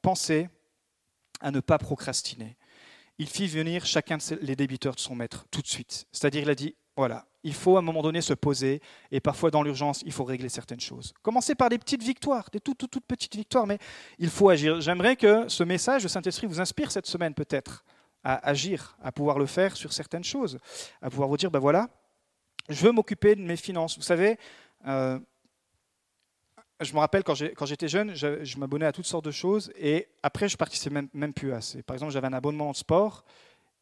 penser 0.00 0.48
à 1.40 1.50
ne 1.50 1.60
pas 1.60 1.76
procrastiner. 1.76 2.56
Il 3.18 3.28
fit 3.28 3.46
venir 3.46 3.84
chacun 3.84 4.16
des 4.40 4.56
débiteurs 4.56 4.94
de 4.94 5.00
son 5.00 5.14
maître 5.14 5.44
tout 5.50 5.60
de 5.60 5.66
suite. 5.66 6.06
C'est-à-dire, 6.12 6.42
il 6.42 6.50
a 6.50 6.54
dit, 6.54 6.74
voilà, 6.96 7.26
il 7.42 7.52
faut 7.52 7.76
à 7.76 7.80
un 7.80 7.82
moment 7.82 8.02
donné 8.02 8.22
se 8.22 8.32
poser, 8.32 8.80
et 9.10 9.20
parfois 9.20 9.50
dans 9.50 9.62
l'urgence, 9.62 10.02
il 10.06 10.12
faut 10.12 10.24
régler 10.24 10.48
certaines 10.48 10.80
choses. 10.80 11.12
Commencez 11.22 11.54
par 11.54 11.68
des 11.68 11.78
petites 11.78 12.02
victoires, 12.02 12.48
des 12.50 12.60
toutes, 12.60 12.78
toutes, 12.78 12.90
toutes 12.90 13.06
petites 13.06 13.36
victoires, 13.36 13.66
mais 13.66 13.78
il 14.18 14.30
faut 14.30 14.48
agir. 14.48 14.80
J'aimerais 14.80 15.16
que 15.16 15.46
ce 15.48 15.62
message 15.62 16.04
de 16.04 16.08
Saint-Esprit 16.08 16.46
vous 16.46 16.60
inspire 16.60 16.90
cette 16.90 17.06
semaine 17.06 17.34
peut-être 17.34 17.84
à 18.26 18.48
agir, 18.48 18.96
à 19.04 19.12
pouvoir 19.12 19.38
le 19.38 19.46
faire 19.46 19.76
sur 19.76 19.92
certaines 19.92 20.24
choses, 20.24 20.58
à 21.00 21.10
pouvoir 21.10 21.28
vous 21.28 21.36
dire, 21.36 21.48
ben 21.48 21.60
voilà, 21.60 21.88
je 22.68 22.84
veux 22.84 22.90
m'occuper 22.90 23.36
de 23.36 23.40
mes 23.40 23.56
finances. 23.56 23.96
Vous 23.96 24.02
savez, 24.02 24.36
euh, 24.88 25.20
je 26.80 26.92
me 26.92 26.98
rappelle 26.98 27.22
quand 27.22 27.34
j'étais 27.34 27.86
jeune, 27.86 28.16
je, 28.16 28.58
m'abonnais 28.58 28.86
à 28.86 28.90
toutes 28.90 29.06
sortes 29.06 29.24
de 29.24 29.30
choses 29.30 29.72
et 29.76 30.08
après, 30.24 30.48
je 30.48 30.56
participais 30.56 30.92
même, 30.92 31.08
même 31.14 31.32
plus 31.32 31.52
assez. 31.52 31.84
Par 31.84 31.94
exemple, 31.94 32.12
j'avais 32.12 32.26
un 32.26 32.32
abonnement 32.32 32.72
de 32.72 32.76
sport 32.76 33.24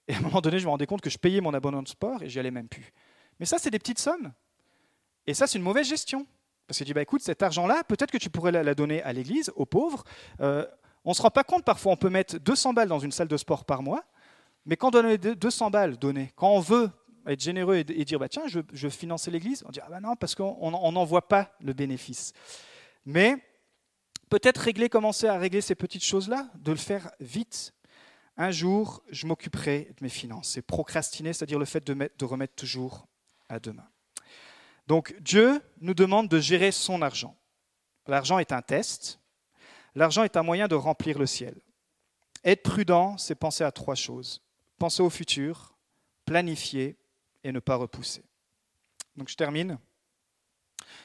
et 0.08 0.14
à 0.14 0.18
un 0.18 0.20
moment 0.20 0.42
donné, 0.42 0.58
je 0.58 0.66
me 0.66 0.70
rendais 0.70 0.86
compte 0.86 1.00
que 1.00 1.08
je 1.08 1.16
payais 1.16 1.40
mon 1.40 1.54
abonnement 1.54 1.82
de 1.82 1.88
sport 1.88 2.22
et 2.22 2.28
j'y 2.28 2.38
allais 2.38 2.50
même 2.50 2.68
plus. 2.68 2.92
Mais 3.40 3.46
ça, 3.46 3.56
c'est 3.58 3.70
des 3.70 3.78
petites 3.78 3.98
sommes. 3.98 4.30
Et 5.26 5.32
ça, 5.32 5.46
c'est 5.46 5.56
une 5.56 5.64
mauvaise 5.64 5.88
gestion. 5.88 6.26
Parce 6.66 6.78
que 6.78 6.84
tu 6.84 6.88
dis, 6.88 6.92
bah, 6.92 7.00
écoute, 7.00 7.22
cet 7.22 7.42
argent-là, 7.42 7.82
peut-être 7.84 8.10
que 8.10 8.18
tu 8.18 8.28
pourrais 8.28 8.52
la 8.52 8.74
donner 8.74 9.02
à 9.02 9.14
l'église, 9.14 9.50
aux 9.56 9.64
pauvres. 9.64 10.04
Euh, 10.42 10.66
on 11.06 11.10
ne 11.10 11.14
se 11.14 11.22
rend 11.22 11.30
pas 11.30 11.44
compte, 11.44 11.64
parfois, 11.64 11.92
on 11.92 11.96
peut 11.96 12.10
mettre 12.10 12.38
200 12.38 12.74
balles 12.74 12.88
dans 12.88 12.98
une 12.98 13.12
salle 13.12 13.28
de 13.28 13.36
sport 13.36 13.64
par 13.64 13.82
mois, 13.82 14.04
mais 14.66 14.76
quand 14.76 14.88
on 14.88 15.02
donne 15.02 15.16
200 15.16 15.70
balles 15.70 15.96
données, 15.96 16.32
quand 16.36 16.50
on 16.50 16.60
veut 16.60 16.90
être 17.26 17.40
généreux 17.40 17.76
et, 17.76 18.04
dire, 18.04 18.18
bah, 18.18 18.28
tiens, 18.28 18.46
je, 18.46 18.60
veux 18.72 18.90
financer 18.90 19.30
l'église, 19.30 19.62
on 19.66 19.70
dit, 19.70 19.80
ah 19.82 19.88
bah 19.88 20.00
non, 20.00 20.16
parce 20.16 20.34
qu'on 20.34 20.70
n'en 20.70 21.04
voit 21.04 21.28
pas 21.28 21.54
le 21.60 21.72
bénéfice. 21.72 22.32
Mais 23.04 23.36
peut-être 24.28 24.58
régler, 24.58 24.88
commencer 24.88 25.26
à 25.26 25.38
régler 25.38 25.60
ces 25.60 25.74
petites 25.74 26.04
choses-là, 26.04 26.50
de 26.56 26.72
le 26.72 26.78
faire 26.78 27.10
vite. 27.20 27.74
Un 28.36 28.50
jour, 28.50 29.02
je 29.10 29.26
m'occuperai 29.26 29.92
de 29.96 30.02
mes 30.02 30.08
finances. 30.08 30.50
C'est 30.50 30.62
procrastiner, 30.62 31.32
c'est-à-dire 31.32 31.58
le 31.58 31.64
fait 31.64 31.86
de, 31.86 32.10
de 32.18 32.24
remettre 32.24 32.54
toujours 32.54 33.06
à 33.48 33.60
demain. 33.60 33.88
Donc 34.86 35.14
Dieu 35.20 35.62
nous 35.80 35.94
demande 35.94 36.28
de 36.28 36.40
gérer 36.40 36.72
son 36.72 37.00
argent. 37.00 37.36
L'argent 38.06 38.38
est 38.38 38.52
un 38.52 38.60
test. 38.60 39.20
L'argent 39.94 40.24
est 40.24 40.36
un 40.36 40.42
moyen 40.42 40.68
de 40.68 40.74
remplir 40.74 41.18
le 41.18 41.26
ciel. 41.26 41.54
Être 42.42 42.62
prudent, 42.62 43.16
c'est 43.16 43.34
penser 43.34 43.64
à 43.64 43.72
trois 43.72 43.94
choses. 43.94 44.43
Penser 44.84 45.02
au 45.02 45.08
futur, 45.08 45.74
planifier 46.26 46.98
et 47.42 47.52
ne 47.52 47.58
pas 47.58 47.76
repousser. 47.76 48.22
Donc 49.16 49.30
je 49.30 49.34
termine. 49.34 49.78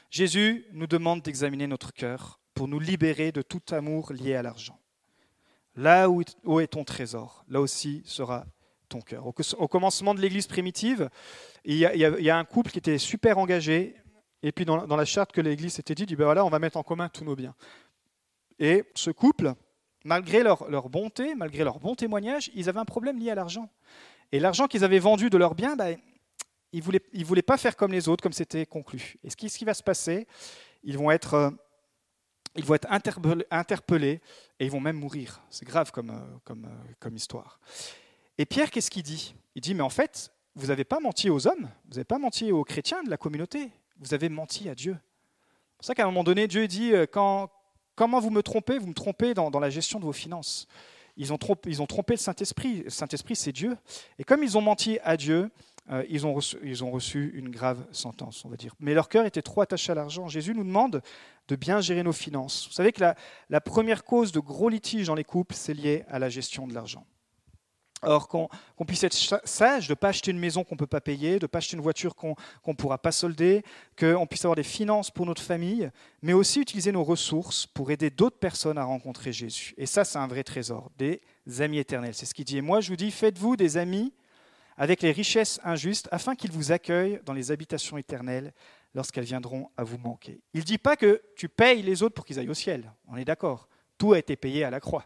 Jésus 0.10 0.66
nous 0.74 0.86
demande 0.86 1.22
d'examiner 1.22 1.66
notre 1.66 1.94
cœur 1.94 2.42
pour 2.54 2.68
nous 2.68 2.82
libérer 2.82 3.32
de 3.32 3.42
tout 3.42 3.62
amour 3.72 4.12
lié 4.12 4.36
à 4.36 4.42
l'argent. 4.42 4.78
Là 5.78 6.10
où 6.10 6.60
est 6.60 6.68
ton 6.68 6.84
trésor, 6.84 7.46
là 7.48 7.62
aussi 7.62 8.02
sera 8.04 8.46
ton 8.90 9.00
cœur. 9.00 9.26
Au 9.26 9.68
commencement 9.70 10.14
de 10.14 10.20
l'Église 10.20 10.48
primitive, 10.48 11.10
il 11.64 11.78
y, 11.78 11.86
a, 11.86 12.38
un 12.38 12.44
couple 12.44 12.72
qui 12.72 12.80
était 12.80 12.98
super 12.98 13.38
engagé, 13.38 13.96
et 14.44 14.52
puis 14.52 14.66
dans, 14.66 14.94
la 14.94 15.06
charte 15.06 15.32
que 15.32 15.40
l'Église 15.40 15.76
s'était 15.76 15.96
dit, 15.96 16.06
ben 16.06 16.26
voilà, 16.26 16.44
on 16.44 16.50
va 16.50 16.60
mettre 16.60 16.76
en 16.76 16.84
commun 16.84 17.08
tous 17.08 17.24
nos 17.24 17.38
biens. 17.38 17.56
Et 18.60 18.84
ce 18.94 19.10
couple, 19.10 19.54
malgré 20.04 20.44
leur, 20.44 20.90
bonté, 20.90 21.36
malgré 21.36 21.64
leur 21.64 21.80
bon 21.80 21.96
témoignage, 21.96 22.52
ils 22.56 22.70
avaient 22.70 22.80
un 22.80 22.86
problème 22.86 23.20
lié 23.20 23.32
à 23.32 23.36
l'argent. 23.36 23.70
Et 24.32 24.40
l'argent 24.40 24.68
qu'ils 24.68 24.84
avaient 24.84 25.00
vendu 25.00 25.30
de 25.30 25.38
leurs 25.38 25.56
biens, 25.56 25.76
ben, 25.76 25.98
ils 26.72 26.80
ne 26.80 26.84
voulaient, 26.84 27.02
ils 27.14 27.26
voulaient 27.26 27.42
pas 27.42 27.58
faire 27.58 27.76
comme 27.76 27.92
les 27.92 28.08
autres, 28.08 28.22
comme 28.22 28.34
c'était 28.34 28.66
conclu. 28.66 29.16
Et 29.24 29.30
ce 29.30 29.36
qui, 29.36 29.50
ce 29.50 29.58
qui, 29.58 29.66
va 29.66 29.74
se 29.74 29.84
passer, 29.84 30.28
ils 30.84 30.98
vont 30.98 31.12
être, 31.12 31.34
euh, 31.34 31.50
ils 32.56 32.64
vont 32.64 32.76
être 32.76 32.88
interpellés, 32.90 34.22
et 34.60 34.66
ils 34.66 34.72
vont 34.72 34.80
même 34.80 34.98
mourir. 34.98 35.42
C'est 35.50 35.66
grave 35.66 35.92
comme, 35.92 36.12
euh, 36.12 36.38
comme, 36.44 36.66
euh, 36.66 36.94
comme 37.00 37.16
histoire. 37.16 37.60
Et 38.38 38.46
Pierre, 38.46 38.72
qu'est-ce 38.72 38.92
qu'il 38.92 39.04
dit? 39.04 39.36
Il 39.56 39.62
dit, 39.62 39.74
mais 39.74 39.82
en 39.82 39.90
fait, 39.90 40.32
vous 40.56 40.68
n'avez 40.68 40.84
pas 40.84 41.00
menti 41.00 41.30
aux 41.30 41.48
hommes, 41.48 41.70
vous 41.86 41.96
n'avez 41.96 42.06
pas 42.06 42.20
menti 42.20 42.52
aux 42.52 42.64
chrétiens 42.64 43.04
de 43.04 43.10
la 43.10 43.18
communauté, 43.18 43.72
vous 43.98 44.14
avez 44.14 44.30
menti 44.30 44.70
à 44.70 44.76
Dieu. 44.76 44.96
C'est 44.96 45.78
pour 45.78 45.86
ça 45.86 45.96
qu'à 45.96 46.04
un 46.04 46.08
moment 46.08 46.24
donné, 46.24 46.48
Dieu 46.48 46.68
dit, 46.68 46.94
quand, 47.12 47.50
comment 48.00 48.22
vous 48.22 48.30
me 48.30 48.42
trompez 48.42 48.78
Vous 48.78 48.88
me 48.88 48.94
trompez 48.94 49.34
dans, 49.34 49.60
la 49.60 49.70
gestion 49.70 50.00
de 50.00 50.06
vos 50.06 50.14
finances. 50.14 50.68
Ils 51.18 51.34
ont, 51.34 51.38
trompé, 51.38 51.70
ils 51.70 51.82
ont 51.82 51.86
trompé 51.86 52.14
le 52.14 52.20
Saint-Esprit. 52.20 52.84
Le 52.84 52.90
Saint-Esprit, 52.90 53.36
c'est 53.36 53.52
Dieu. 53.52 53.76
Et 54.18 54.24
comme 54.24 54.42
ils 54.42 54.58
ont 54.58 54.62
menti 54.62 55.00
à 55.04 55.18
Dieu, 55.18 55.52
euh, 55.92 56.06
ils, 56.08 56.26
ont 56.26 56.34
reçu, 56.34 56.58
ils 56.64 56.82
ont 56.82 56.92
reçu 56.92 57.34
une 57.36 57.50
grave 57.50 57.86
sentence, 57.92 58.46
on 58.46 58.50
va 58.50 58.56
dire. 58.56 58.74
Mais 58.80 58.94
leur 58.94 59.10
cœur 59.10 59.26
était 59.26 59.42
trop 59.42 59.60
attaché 59.60 59.92
à 59.92 59.96
l'argent. 59.96 60.30
Jésus 60.30 60.56
nous 60.56 60.64
demande 60.64 61.02
de 61.50 61.56
bien 61.58 61.82
gérer 61.82 62.04
nos 62.04 62.14
finances. 62.14 62.68
Vous 62.70 62.74
savez 62.74 62.94
que 62.94 63.02
la, 63.02 63.16
la 63.50 63.60
première 63.60 64.06
cause 64.06 64.32
de 64.32 64.40
gros 64.40 64.70
litiges 64.70 65.08
dans 65.08 65.16
les 65.16 65.26
couples, 65.26 65.54
c'est 65.54 65.74
lié 65.74 66.06
à 66.08 66.20
la 66.20 66.30
gestion 66.30 66.68
de 66.68 66.74
l'argent. 66.74 67.06
Or, 68.02 68.28
qu'on 68.28 68.50
puisse 68.88 69.04
être 69.04 69.14
sage, 69.44 69.88
de 69.88 69.92
ne 69.92 69.96
pas 69.96 70.10
acheter 70.10 70.32
une 70.32 70.40
maison 70.40 70.64
qu'on 70.64 70.76
ne 70.76 70.80
peut 70.80 70.88
pas 70.88 71.02
payer, 71.02 71.38
de 71.38 71.44
ne 71.44 71.48
pas 71.48 71.58
acheter 71.58 71.76
une 71.76 71.84
voiture 71.84 72.16
qu'on 72.16 72.36
ne 72.66 72.74
pourra 72.74 72.98
pas 72.98 73.12
solder, 73.12 73.64
qu'on 73.98 74.26
puisse 74.26 74.46
avoir 74.46 74.56
des 74.56 74.64
finances 74.64 75.12
pour 75.12 75.26
notre 75.26 75.42
famille, 75.42 75.92
mais 76.22 76.34
aussi 76.34 76.62
utiliser 76.62 76.92
nos 76.92 77.04
ressources 77.04 77.66
pour 77.66 77.92
aider 77.92 78.10
d'autres 78.10 78.40
personnes 78.40 78.78
à 78.78 78.84
rencontrer 78.86 79.34
Jésus. 79.34 79.74
Et 79.78 79.86
ça, 79.86 80.06
c'est 80.06 80.18
un 80.18 80.28
vrai 80.28 80.44
trésor, 80.44 80.92
des 80.98 81.22
amis 81.60 81.80
éternels. 81.80 82.14
C'est 82.14 82.26
ce 82.26 82.34
qu'il 82.34 82.46
dit. 82.46 82.58
Et 82.58 82.62
moi, 82.62 82.80
je 82.80 82.90
vous 82.90 82.96
dis, 82.96 83.12
faites-vous 83.12 83.56
des 83.56 83.78
amis 83.78 84.14
avec 84.78 85.02
les 85.02 85.12
richesses 85.12 85.60
injustes, 85.66 86.08
afin 86.10 86.36
qu'ils 86.36 86.52
vous 86.52 86.72
accueillent 86.72 87.20
dans 87.26 87.34
les 87.34 87.52
habitations 87.52 87.98
éternelles 87.98 88.54
lorsqu'elles 88.96 89.26
viendront 89.26 89.70
à 89.76 89.84
vous 89.84 89.98
manquer. 89.98 90.40
Il 90.54 90.62
ne 90.62 90.66
dit 90.66 90.78
pas 90.78 90.96
que 90.96 91.22
tu 91.36 91.50
payes 91.50 91.82
les 91.82 92.02
autres 92.02 92.16
pour 92.16 92.26
qu'ils 92.26 92.40
aillent 92.40 92.50
au 92.50 92.54
ciel, 92.54 92.90
on 93.10 93.18
est 93.18 93.26
d'accord. 93.26 93.68
Tout 93.98 94.14
a 94.14 94.20
été 94.20 94.38
payé 94.38 94.64
à 94.64 94.70
la 94.70 94.80
croix. 94.80 95.06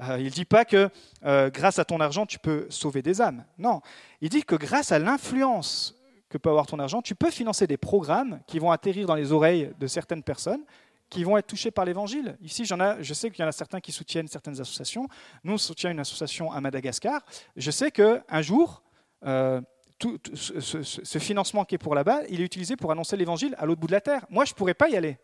Euh, 0.00 0.18
il 0.18 0.26
ne 0.26 0.30
dit 0.30 0.44
pas 0.44 0.64
que 0.64 0.88
euh, 1.24 1.50
grâce 1.50 1.78
à 1.78 1.84
ton 1.84 2.00
argent, 2.00 2.26
tu 2.26 2.38
peux 2.38 2.66
sauver 2.70 3.02
des 3.02 3.20
âmes. 3.20 3.44
Non, 3.58 3.80
il 4.20 4.28
dit 4.28 4.42
que 4.42 4.54
grâce 4.54 4.92
à 4.92 4.98
l'influence 4.98 5.94
que 6.28 6.38
peut 6.38 6.48
avoir 6.48 6.66
ton 6.66 6.78
argent, 6.78 7.02
tu 7.02 7.14
peux 7.14 7.30
financer 7.30 7.66
des 7.66 7.76
programmes 7.76 8.40
qui 8.46 8.58
vont 8.58 8.70
atterrir 8.70 9.06
dans 9.06 9.14
les 9.14 9.32
oreilles 9.32 9.72
de 9.78 9.86
certaines 9.86 10.22
personnes 10.22 10.62
qui 11.10 11.24
vont 11.24 11.36
être 11.36 11.48
touchées 11.48 11.72
par 11.72 11.84
l'évangile. 11.84 12.38
Ici, 12.40 12.64
j'en 12.64 12.80
ai, 12.80 13.02
je 13.02 13.12
sais 13.12 13.30
qu'il 13.30 13.40
y 13.40 13.44
en 13.44 13.48
a 13.48 13.52
certains 13.52 13.80
qui 13.80 13.90
soutiennent 13.90 14.28
certaines 14.28 14.60
associations. 14.60 15.08
Nous, 15.42 15.54
on 15.54 15.58
soutient 15.58 15.90
une 15.90 15.98
association 15.98 16.52
à 16.52 16.60
Madagascar. 16.60 17.20
Je 17.56 17.70
sais 17.72 17.90
qu'un 17.90 18.42
jour, 18.42 18.80
euh, 19.26 19.60
tout, 19.98 20.18
ce, 20.34 21.18
financement 21.18 21.64
qui 21.64 21.74
est 21.74 21.78
pour 21.78 21.96
là-bas, 21.96 22.20
il 22.30 22.40
est 22.40 22.44
utilisé 22.44 22.76
pour 22.76 22.92
annoncer 22.92 23.16
l'évangile 23.16 23.56
à 23.58 23.66
l'autre 23.66 23.80
bout 23.80 23.88
de 23.88 23.92
la 23.92 24.00
terre. 24.00 24.24
Moi, 24.30 24.44
je 24.44 24.52
ne 24.52 24.56
pourrais 24.56 24.72
pas 24.72 24.88
y 24.88 24.96
aller. 24.96 25.18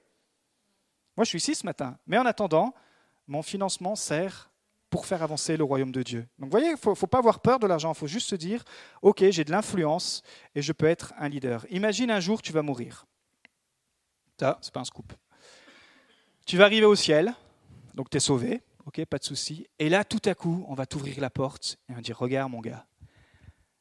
Moi, 1.16 1.24
je 1.24 1.28
suis 1.28 1.38
ici 1.38 1.54
ce 1.54 1.64
matin. 1.64 1.96
Mais 2.06 2.18
en 2.18 2.26
attendant, 2.26 2.74
mon 3.28 3.42
financement 3.42 3.94
sert 3.94 4.50
pour 4.96 5.04
faire 5.04 5.22
avancer 5.22 5.58
le 5.58 5.64
royaume 5.64 5.92
de 5.92 6.02
Dieu. 6.02 6.26
Donc, 6.38 6.46
vous 6.46 6.50
voyez, 6.50 6.68
il 6.68 6.72
ne 6.72 6.94
faut, 6.94 7.06
pas 7.06 7.18
avoir 7.18 7.40
peur 7.40 7.58
de 7.58 7.66
l'argent. 7.66 7.92
Il 7.92 7.98
faut 7.98 8.06
juste 8.06 8.30
se 8.30 8.34
dire, 8.34 8.64
OK, 9.02 9.22
j'ai 9.28 9.44
de 9.44 9.50
l'influence 9.50 10.22
et 10.54 10.62
je 10.62 10.72
peux 10.72 10.86
être 10.86 11.12
un 11.18 11.28
leader. 11.28 11.66
Imagine 11.68 12.10
un 12.10 12.18
jour, 12.18 12.40
tu 12.40 12.50
vas 12.50 12.62
mourir. 12.62 13.04
Ça, 14.40 14.58
c'est 14.62 14.72
pas 14.72 14.80
un 14.80 14.84
scoop. 14.84 15.12
Tu 16.46 16.56
vas 16.56 16.64
arriver 16.64 16.86
au 16.86 16.94
ciel, 16.94 17.34
donc 17.92 18.08
tu 18.08 18.16
es 18.16 18.20
sauvé, 18.20 18.62
ok, 18.86 19.04
pas 19.04 19.18
de 19.18 19.24
souci. 19.24 19.66
Et 19.78 19.90
là, 19.90 20.02
tout 20.02 20.22
à 20.24 20.34
coup, 20.34 20.64
on 20.66 20.72
va 20.72 20.86
t'ouvrir 20.86 21.20
la 21.20 21.28
porte 21.28 21.76
et 21.90 21.92
on 21.92 21.96
va 21.96 22.00
dire, 22.00 22.18
regarde 22.18 22.50
mon 22.50 22.62
gars, 22.62 22.86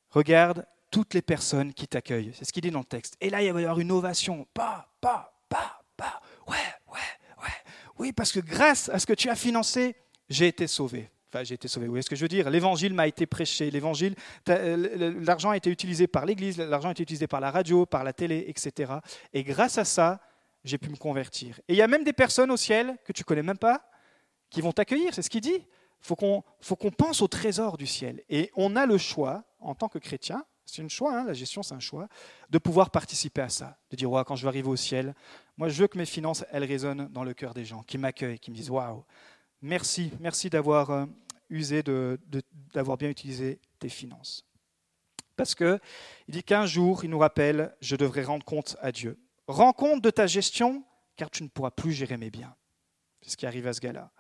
Regarde 0.10 0.68
toutes 0.92 1.14
les 1.14 1.22
personnes 1.22 1.74
qui 1.74 1.88
t'accueillent. 1.88 2.34
C'est 2.38 2.44
ce 2.44 2.52
qu'il 2.52 2.62
dit 2.62 2.72
dans 2.72 2.80
le 2.80 2.86
texte. 2.86 3.16
Et 3.22 3.30
là, 3.30 3.42
il 3.42 3.54
va 3.54 3.62
y 3.62 3.64
avoir 3.64 3.80
une 3.80 3.92
ovation. 3.92 4.46
Pas, 4.54 4.94
pas, 5.00 5.34
pas, 5.48 5.82
pas. 5.96 6.22
Ouais, 6.46 6.56
ouais, 6.88 7.00
ouais. 7.42 7.54
Oui, 8.00 8.12
parce 8.12 8.34
que 8.34 8.42
grâce 8.42 8.90
à 8.90 9.00
ce 9.00 9.06
que 9.06 9.14
tu 9.14 9.30
as 9.30 9.36
financé, 9.36 9.96
j'ai 10.30 10.48
été 10.48 10.68
sauvé. 10.68 11.10
J'ai 11.44 11.56
été 11.56 11.68
sauvé. 11.68 11.86
Vous 11.88 11.92
voyez 11.92 12.04
ce 12.04 12.10
que 12.10 12.16
je 12.16 12.22
veux 12.22 12.30
dire? 12.30 12.50
L'évangile 12.50 12.94
m'a 12.94 13.08
été 13.08 13.26
prêché. 13.26 13.70
L'évangile, 13.72 14.16
euh, 14.50 15.14
l'argent 15.24 15.50
a 15.52 15.58
été 15.58 15.70
utilisé 15.70 16.08
par 16.08 16.26
l'Église, 16.26 16.58
l'argent 16.58 16.90
a 16.90 16.92
été 16.92 17.04
utilisé 17.04 17.28
par 17.28 17.40
la 17.40 17.52
radio, 17.52 17.86
par 17.86 18.04
la 18.04 18.14
télé, 18.14 18.46
etc. 18.48 18.94
Et 19.34 19.44
grâce 19.44 19.78
à 19.78 19.86
ça, 19.86 20.22
j'ai 20.64 20.78
pu 20.78 20.90
me 20.90 20.96
convertir. 20.96 21.60
Et 21.68 21.74
il 21.74 21.78
y 21.78 21.82
a 21.82 21.88
même 21.88 22.04
des 22.04 22.14
personnes 22.14 22.52
au 22.52 22.58
ciel 22.58 22.98
que 23.06 23.12
tu 23.12 23.24
connais 23.24 23.44
même 23.44 23.58
pas 23.58 23.90
qui 24.50 24.62
vont 24.62 24.72
t'accueillir. 24.72 25.14
C'est 25.14 25.22
ce 25.22 25.30
qu'il 25.30 25.42
dit. 25.42 25.66
Faut 26.02 26.16
qu'on, 26.16 26.44
faut 26.62 26.76
qu'on 26.76 26.92
pense 26.92 27.22
au 27.22 27.28
trésor 27.28 27.78
du 27.78 27.88
ciel. 27.88 28.24
Et 28.30 28.52
on 28.56 28.76
a 28.76 28.86
le 28.86 28.98
choix 28.98 29.44
en 29.60 29.74
tant 29.74 29.90
que 29.90 29.98
chrétien, 29.98 30.46
c'est 30.66 30.82
un 30.82 30.88
choix, 30.88 31.18
hein, 31.18 31.26
la 31.26 31.34
gestion 31.34 31.64
c'est 31.64 31.76
un 31.76 31.80
choix, 31.80 32.08
de 32.50 32.58
pouvoir 32.58 32.90
participer 32.90 33.42
à 33.42 33.50
ça, 33.50 33.78
de 33.92 33.96
dire, 33.96 34.10
quand 34.26 34.36
je 34.36 34.44
vais 34.44 34.50
arriver 34.50 34.68
au 34.68 34.76
ciel, 34.76 35.14
moi 35.58 35.70
je 35.70 35.82
veux 35.82 35.88
que 35.88 35.98
mes 35.98 36.06
finances, 36.06 36.44
elles 36.52 36.64
résonnent 36.64 37.08
dans 37.12 37.24
le 37.24 37.34
cœur 37.34 37.54
des 37.54 37.66
gens, 37.66 37.84
qui 37.84 37.98
m'accueillent, 37.98 38.40
qui 38.40 38.52
me 38.52 38.56
disent, 38.56 38.70
waouh, 38.70 39.04
merci, 39.62 40.12
merci 40.20 40.50
d'avoir 40.50 40.92
euh, 40.92 41.06
usé, 41.50 41.84
d'avoir 42.74 42.98
bien 42.98 43.10
utilisé 43.10 43.60
tes 43.80 43.90
finances. 43.90 44.46
Parce 45.36 45.56
que 45.56 45.80
il 46.28 46.34
dit 46.34 46.44
qu'un 46.44 46.66
jour, 46.66 47.04
il 47.04 47.10
nous 47.10 47.20
rappelle, 47.20 47.76
je 47.82 47.96
devrais 47.96 48.24
rendre 48.24 48.46
compte 48.46 48.78
à 48.82 48.92
Dieu. 48.92 49.20
Rends 49.48 49.74
compte 49.74 50.02
de 50.02 50.10
ta 50.10 50.28
gestion, 50.28 50.84
car 51.16 51.30
tu 51.30 51.44
ne 51.44 51.50
pourras 51.50 51.72
plus 51.72 51.92
gérer 51.92 52.18
mes 52.18 52.30
biens. 52.30 52.56
C'est 53.22 53.32
ce 53.32 53.38
qui 53.38 53.46
arrive 53.46 53.68
à 53.68 53.74
ce 53.74 53.82
gars-là. 53.82 54.12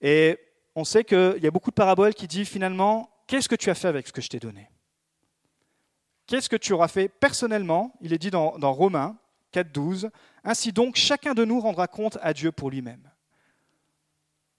Et 0.00 0.38
on 0.74 0.84
sait 0.84 1.04
qu'il 1.04 1.40
y 1.42 1.46
a 1.46 1.50
beaucoup 1.50 1.70
de 1.70 1.74
paraboles 1.74 2.14
qui 2.14 2.28
disent 2.28 2.48
finalement, 2.48 3.10
qu'est-ce 3.26 3.48
que 3.48 3.56
tu 3.56 3.70
as 3.70 3.74
fait 3.74 3.88
avec 3.88 4.06
ce 4.06 4.12
que 4.12 4.20
je 4.20 4.28
t'ai 4.28 4.38
donné? 4.38 4.70
Qu'est-ce 6.26 6.48
que 6.48 6.56
tu 6.56 6.72
auras 6.72 6.88
fait 6.88 7.08
personnellement? 7.08 7.94
Il 8.00 8.12
est 8.12 8.18
dit 8.18 8.30
dans, 8.30 8.58
dans 8.58 8.72
Romains 8.72 9.16
4.12, 9.52 10.10
Ainsi 10.44 10.72
donc, 10.72 10.96
chacun 10.96 11.34
de 11.34 11.44
nous 11.44 11.60
rendra 11.60 11.88
compte 11.88 12.18
à 12.20 12.32
Dieu 12.32 12.52
pour 12.52 12.70
lui-même. 12.70 13.10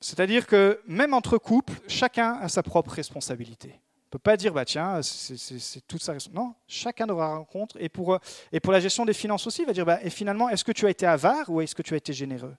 C'est-à-dire 0.02 0.48
que 0.48 0.80
même 0.88 1.14
entre 1.14 1.38
couples, 1.38 1.74
chacun 1.88 2.34
a 2.34 2.48
sa 2.48 2.64
propre 2.64 2.92
responsabilité. 2.92 3.70
On 3.70 4.08
ne 4.08 4.12
peut 4.12 4.20
pas 4.20 4.38
dire, 4.38 4.54
bah 4.54 4.66
tiens, 4.66 5.02
c'est 5.04 5.86
toute 5.88 6.02
sa 6.02 6.14
responsabilité. 6.14 6.48
Non, 6.48 6.56
chacun 6.68 7.06
devra 7.06 7.36
rendre 7.36 7.48
compte. 7.48 7.78
Et 7.80 7.90
pour, 7.90 8.18
et 8.52 8.60
pour 8.60 8.74
la 8.74 8.80
gestion 8.80 9.06
des 9.06 9.14
finances 9.14 9.46
aussi, 9.46 9.62
il 9.62 9.66
va 9.66 9.74
dire, 9.74 9.86
bah, 9.86 10.00
et 10.02 10.10
finalement, 10.10 10.50
est-ce 10.50 10.64
que 10.64 10.72
tu 10.72 10.86
as 10.88 10.90
été 10.90 11.06
avare 11.06 11.50
ou 11.50 11.62
est-ce 11.62 11.76
que 11.76 11.82
tu 11.82 11.94
as 11.94 11.98
été 11.98 12.14
généreux? 12.14 12.56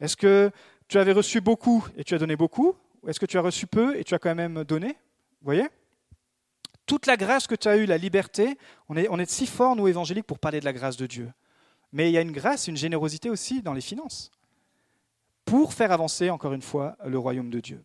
Est-ce 0.00 0.16
que 0.16 0.50
tu 0.88 0.98
avais 0.98 1.12
reçu 1.12 1.40
beaucoup 1.40 1.86
et 1.96 2.04
tu 2.04 2.14
as 2.14 2.18
donné 2.18 2.36
beaucoup 2.36 2.74
Ou 3.02 3.08
est-ce 3.10 3.20
que 3.20 3.26
tu 3.26 3.38
as 3.38 3.42
reçu 3.42 3.66
peu 3.66 3.96
et 3.96 4.02
tu 4.02 4.14
as 4.14 4.18
quand 4.18 4.34
même 4.34 4.64
donné? 4.64 4.88
Vous 4.88 5.44
voyez? 5.44 5.68
Toute 6.86 7.06
la 7.06 7.16
grâce 7.16 7.46
que 7.46 7.54
tu 7.54 7.68
as 7.68 7.76
eue, 7.76 7.86
la 7.86 7.98
liberté, 7.98 8.58
on 8.88 8.96
est, 8.96 9.08
on 9.10 9.18
est 9.18 9.30
si 9.30 9.46
fort, 9.46 9.76
nous 9.76 9.88
évangéliques, 9.88 10.26
pour 10.26 10.38
parler 10.38 10.60
de 10.60 10.64
la 10.64 10.72
grâce 10.72 10.96
de 10.96 11.06
Dieu. 11.06 11.30
Mais 11.92 12.10
il 12.10 12.12
y 12.12 12.18
a 12.18 12.20
une 12.20 12.32
grâce, 12.32 12.66
une 12.66 12.76
générosité 12.76 13.30
aussi 13.30 13.62
dans 13.62 13.72
les 13.72 13.80
finances 13.80 14.30
pour 15.46 15.72
faire 15.72 15.92
avancer, 15.92 16.28
encore 16.28 16.52
une 16.52 16.60
fois, 16.60 16.96
le 17.06 17.18
royaume 17.18 17.48
de 17.48 17.60
Dieu. 17.60 17.82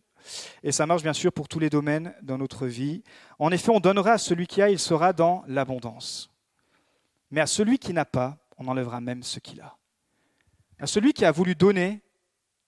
Et 0.62 0.72
ça 0.72 0.84
marche 0.84 1.02
bien 1.02 1.12
sûr 1.12 1.32
pour 1.32 1.48
tous 1.48 1.58
les 1.58 1.70
domaines 1.70 2.14
dans 2.22 2.36
notre 2.36 2.66
vie. 2.66 3.02
En 3.38 3.50
effet, 3.50 3.70
on 3.70 3.80
donnera 3.80 4.12
à 4.12 4.18
celui 4.18 4.46
qui 4.46 4.60
a, 4.60 4.68
il 4.68 4.78
sera 4.78 5.12
dans 5.12 5.44
l'abondance. 5.46 6.30
Mais 7.30 7.40
à 7.40 7.46
celui 7.46 7.78
qui 7.78 7.92
n'a 7.92 8.04
pas, 8.04 8.36
on 8.58 8.68
enlèvera 8.68 9.00
même 9.00 9.22
ce 9.22 9.38
qu'il 9.40 9.60
a. 9.60 9.76
À 10.78 10.86
celui 10.86 11.12
qui 11.12 11.24
a 11.24 11.30
voulu 11.30 11.54
donner, 11.54 12.02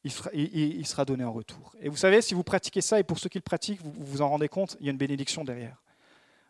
il 0.05 0.87
sera, 0.87 1.05
donné 1.05 1.25
en 1.25 1.33
retour. 1.33 1.75
Et 1.81 1.89
vous 1.89 1.97
savez, 1.97 2.23
si 2.23 2.35
vous 2.35 2.45
pratiquez 2.45 2.81
ça, 2.81 3.01
et 3.01 3.03
pour 3.03 3.19
ceux 3.19 3.29
qui 3.29 3.39
le 3.39 3.43
pratiquent, 3.43 3.83
vous 3.83 3.93
vous 3.97 4.23
en 4.23 4.29
rendez 4.29 4.49
compte, 4.49 4.77
il 4.81 4.87
y 4.87 4.89
a 4.89 4.93
une 4.93 4.99
bénédiction 4.99 5.45
derrière. 5.45 5.83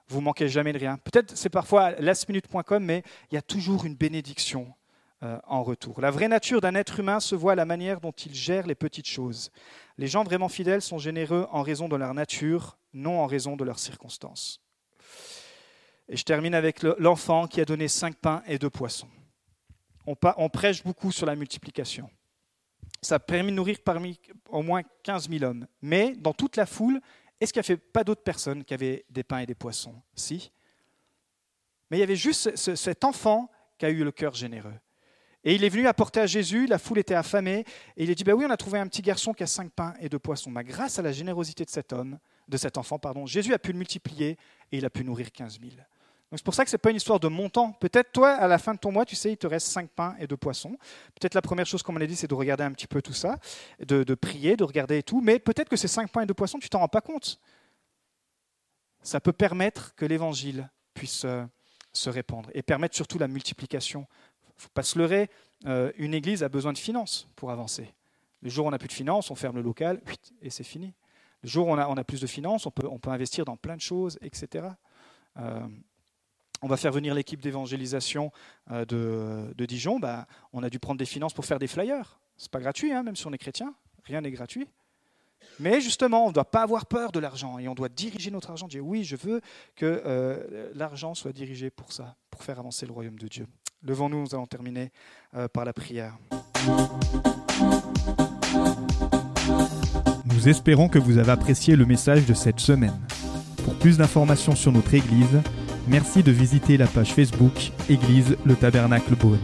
Vous 0.08 0.20
manquez 0.20 0.48
jamais 0.48 0.72
de 0.72 0.78
rien. 0.78 0.98
Peut-être 0.98 1.36
c'est 1.36 1.48
parfois 1.48 1.92
lastminute.com, 1.92 2.84
mais 2.84 3.02
il 3.30 3.36
y 3.36 3.38
a 3.38 3.42
toujours 3.42 3.86
une 3.86 3.94
bénédiction 3.94 4.74
en 5.22 5.62
retour. 5.62 6.00
La 6.02 6.10
vraie 6.10 6.28
nature 6.28 6.60
d'un 6.60 6.74
être 6.74 7.00
humain 7.00 7.18
se 7.18 7.34
voit 7.34 7.52
à 7.52 7.54
la 7.54 7.64
manière 7.64 8.00
dont 8.00 8.12
il 8.12 8.34
gère 8.34 8.66
les 8.66 8.74
petites 8.74 9.08
choses. 9.08 9.50
Les 9.96 10.06
gens 10.06 10.22
vraiment 10.22 10.48
fidèles 10.48 10.82
sont 10.82 10.98
généreux 10.98 11.46
en 11.50 11.62
raison 11.62 11.88
de 11.88 11.96
leur 11.96 12.12
nature, 12.12 12.76
non 12.92 13.20
en 13.20 13.26
raison 13.26 13.56
de 13.56 13.64
leurs 13.64 13.78
circonstances. 13.78 14.60
Et 16.08 16.16
je 16.16 16.24
termine 16.24 16.54
avec 16.54 16.82
l'enfant 16.82 17.46
qui 17.46 17.60
a 17.60 17.64
donné 17.64 17.88
cinq 17.88 18.16
pains 18.16 18.42
et 18.46 18.58
deux 18.58 18.70
poissons. 18.70 19.08
On, 20.06 20.14
on 20.36 20.48
prêche 20.50 20.84
beaucoup 20.84 21.12
sur 21.12 21.26
la 21.26 21.34
multiplication. 21.34 22.10
Ça 23.00 23.16
a 23.16 23.18
permis 23.18 23.50
de 23.50 23.56
nourrir 23.56 23.78
parmi 23.84 24.20
au 24.48 24.62
moins 24.62 24.82
15 25.02 25.28
000 25.30 25.44
hommes. 25.44 25.66
Mais 25.80 26.14
dans 26.16 26.34
toute 26.34 26.56
la 26.56 26.66
foule, 26.66 27.00
est-ce 27.40 27.52
qu'il 27.52 27.60
n'y 27.60 27.66
avait 27.66 27.76
pas 27.76 28.04
d'autres 28.04 28.22
personnes 28.22 28.64
qui 28.64 28.74
avaient 28.74 29.04
des 29.10 29.24
pains 29.24 29.38
et 29.38 29.46
des 29.46 29.54
poissons? 29.54 29.94
Si. 30.14 30.52
Mais 31.90 31.98
il 31.98 32.00
y 32.00 32.02
avait 32.04 32.16
juste 32.16 32.56
cet 32.56 33.04
enfant 33.04 33.50
qui 33.78 33.86
a 33.86 33.90
eu 33.90 34.04
le 34.04 34.12
cœur 34.12 34.34
généreux. 34.34 34.74
Et 35.44 35.54
il 35.54 35.64
est 35.64 35.68
venu 35.68 35.86
apporter 35.86 36.20
à 36.20 36.26
Jésus, 36.26 36.66
la 36.66 36.78
foule 36.78 36.98
était 36.98 37.14
affamée, 37.14 37.64
et 37.96 38.04
il 38.04 38.10
a 38.10 38.14
dit, 38.14 38.24
bah 38.24 38.32
oui, 38.32 38.46
on 38.46 38.50
a 38.50 38.56
trouvé 38.56 38.78
un 38.78 38.86
petit 38.86 39.02
garçon 39.02 39.34
qui 39.34 39.42
a 39.42 39.46
cinq 39.46 39.70
pains 39.70 39.94
et 40.00 40.08
deux 40.08 40.18
poissons. 40.18 40.50
Mais 40.50 40.64
grâce 40.64 40.98
à 40.98 41.02
la 41.02 41.12
générosité 41.12 41.64
de 41.64 41.70
cet 41.70 41.92
homme, 41.92 42.18
de 42.48 42.56
cet 42.56 42.78
enfant, 42.78 42.98
pardon, 42.98 43.26
Jésus 43.26 43.52
a 43.52 43.58
pu 43.58 43.72
le 43.72 43.78
multiplier 43.78 44.38
et 44.72 44.78
il 44.78 44.84
a 44.84 44.90
pu 44.90 45.04
nourrir 45.04 45.30
15 45.30 45.60
000. 45.60 45.72
Donc 45.72 46.38
c'est 46.38 46.44
pour 46.44 46.54
ça 46.54 46.64
que 46.64 46.70
ce 46.70 46.76
n'est 46.76 46.80
pas 46.80 46.90
une 46.90 46.96
histoire 46.96 47.20
de 47.20 47.28
montant. 47.28 47.72
Peut-être 47.72 48.10
toi, 48.10 48.32
à 48.32 48.48
la 48.48 48.58
fin 48.58 48.74
de 48.74 48.78
ton 48.78 48.90
mois, 48.90 49.04
tu 49.04 49.14
sais, 49.14 49.32
il 49.32 49.36
te 49.36 49.46
reste 49.46 49.68
cinq 49.68 49.90
pains 49.90 50.16
et 50.18 50.26
deux 50.26 50.36
poissons. 50.36 50.76
Peut-être 51.14 51.34
la 51.34 51.42
première 51.42 51.66
chose, 51.66 51.82
comme 51.82 51.96
on 51.96 52.04
dit, 52.04 52.16
c'est 52.16 52.26
de 52.26 52.34
regarder 52.34 52.64
un 52.64 52.72
petit 52.72 52.86
peu 52.86 53.02
tout 53.02 53.12
ça, 53.12 53.38
de, 53.78 54.02
de 54.02 54.14
prier, 54.14 54.56
de 54.56 54.64
regarder 54.64 54.98
et 54.98 55.02
tout. 55.02 55.20
Mais 55.20 55.38
peut-être 55.38 55.68
que 55.68 55.76
ces 55.76 55.88
cinq 55.88 56.10
pains 56.10 56.22
et 56.22 56.26
deux 56.26 56.34
poissons, 56.34 56.58
tu 56.58 56.68
t'en 56.68 56.80
rends 56.80 56.88
pas 56.88 57.02
compte. 57.02 57.38
Ça 59.02 59.20
peut 59.20 59.32
permettre 59.32 59.94
que 59.94 60.06
l'évangile 60.06 60.70
puisse 60.94 61.24
euh, 61.24 61.44
se 61.92 62.10
répandre 62.10 62.50
et 62.54 62.62
permettre 62.62 62.96
surtout 62.96 63.18
la 63.18 63.28
multiplication 63.28 64.06
ne 64.56 64.62
faut 64.62 64.68
pas 64.72 64.82
se 64.82 64.98
leurrer, 64.98 65.30
euh, 65.66 65.92
une 65.96 66.14
église 66.14 66.42
a 66.42 66.48
besoin 66.48 66.72
de 66.72 66.78
finances 66.78 67.28
pour 67.36 67.50
avancer. 67.50 67.94
Le 68.42 68.50
jour 68.50 68.66
où 68.66 68.68
on 68.68 68.70
n'a 68.70 68.78
plus 68.78 68.88
de 68.88 68.92
finances, 68.92 69.30
on 69.30 69.34
ferme 69.34 69.56
le 69.56 69.62
local, 69.62 70.00
et 70.42 70.50
c'est 70.50 70.64
fini. 70.64 70.92
Le 71.42 71.48
jour 71.48 71.66
où 71.66 71.70
on 71.70 71.76
a, 71.78 72.04
plus 72.04 72.20
de 72.20 72.26
finances, 72.26 72.66
on 72.66 72.70
peut, 72.70 72.88
investir 73.06 73.44
dans 73.44 73.56
plein 73.56 73.76
de 73.76 73.80
choses, 73.80 74.18
etc. 74.22 74.66
Euh, 75.38 75.66
on 76.62 76.68
va 76.68 76.76
faire 76.76 76.92
venir 76.92 77.14
l'équipe 77.14 77.40
d'évangélisation 77.40 78.30
euh, 78.70 78.84
de, 78.84 79.64
Dijon. 79.64 79.98
Bah, 79.98 80.26
on 80.52 80.62
a 80.62 80.70
dû 80.70 80.78
prendre 80.78 80.98
des 80.98 81.06
finances 81.06 81.34
pour 81.34 81.44
faire 81.44 81.58
des 81.58 81.66
flyers. 81.66 82.18
C'est 82.36 82.50
pas 82.50 82.60
gratuit, 82.60 82.92
hein, 82.92 83.02
même 83.02 83.16
si 83.16 83.26
on 83.26 83.32
est 83.32 83.38
chrétien. 83.38 83.74
Rien 84.04 84.20
n'est 84.20 84.30
gratuit. 84.30 84.68
Mais 85.60 85.80
justement, 85.82 86.24
on 86.24 86.28
ne 86.28 86.32
doit 86.32 86.50
pas 86.50 86.62
avoir 86.62 86.86
peur 86.86 87.12
de 87.12 87.20
l'argent 87.20 87.58
et 87.58 87.68
on 87.68 87.74
doit 87.74 87.90
diriger 87.90 88.30
notre 88.30 88.50
argent. 88.50 88.66
Dire 88.66 88.84
oui, 88.84 89.04
je 89.04 89.16
veux 89.16 89.42
que 89.76 90.72
l'argent 90.74 91.14
soit 91.14 91.32
dirigé 91.32 91.68
pour 91.68 91.92
ça, 91.92 92.16
pour 92.30 92.42
faire 92.42 92.58
avancer 92.58 92.86
le 92.86 92.92
royaume 92.92 93.18
de 93.18 93.28
Dieu. 93.28 93.46
Levons-nous, 93.86 94.22
nous 94.22 94.34
allons 94.34 94.46
terminer 94.46 94.90
euh, 95.36 95.46
par 95.48 95.64
la 95.64 95.72
prière. 95.74 96.16
Nous 100.24 100.48
espérons 100.48 100.88
que 100.88 100.98
vous 100.98 101.18
avez 101.18 101.30
apprécié 101.32 101.76
le 101.76 101.84
message 101.84 102.24
de 102.24 102.32
cette 102.34 102.60
semaine. 102.60 102.98
Pour 103.64 103.78
plus 103.78 103.98
d'informations 103.98 104.54
sur 104.56 104.72
notre 104.72 104.94
Église, 104.94 105.40
merci 105.86 106.22
de 106.22 106.32
visiter 106.32 106.76
la 106.78 106.86
page 106.86 107.12
Facebook 107.12 107.72
Église 107.90 108.36
le 108.44 108.54
Tabernacle 108.54 109.14
Beaune. 109.16 109.38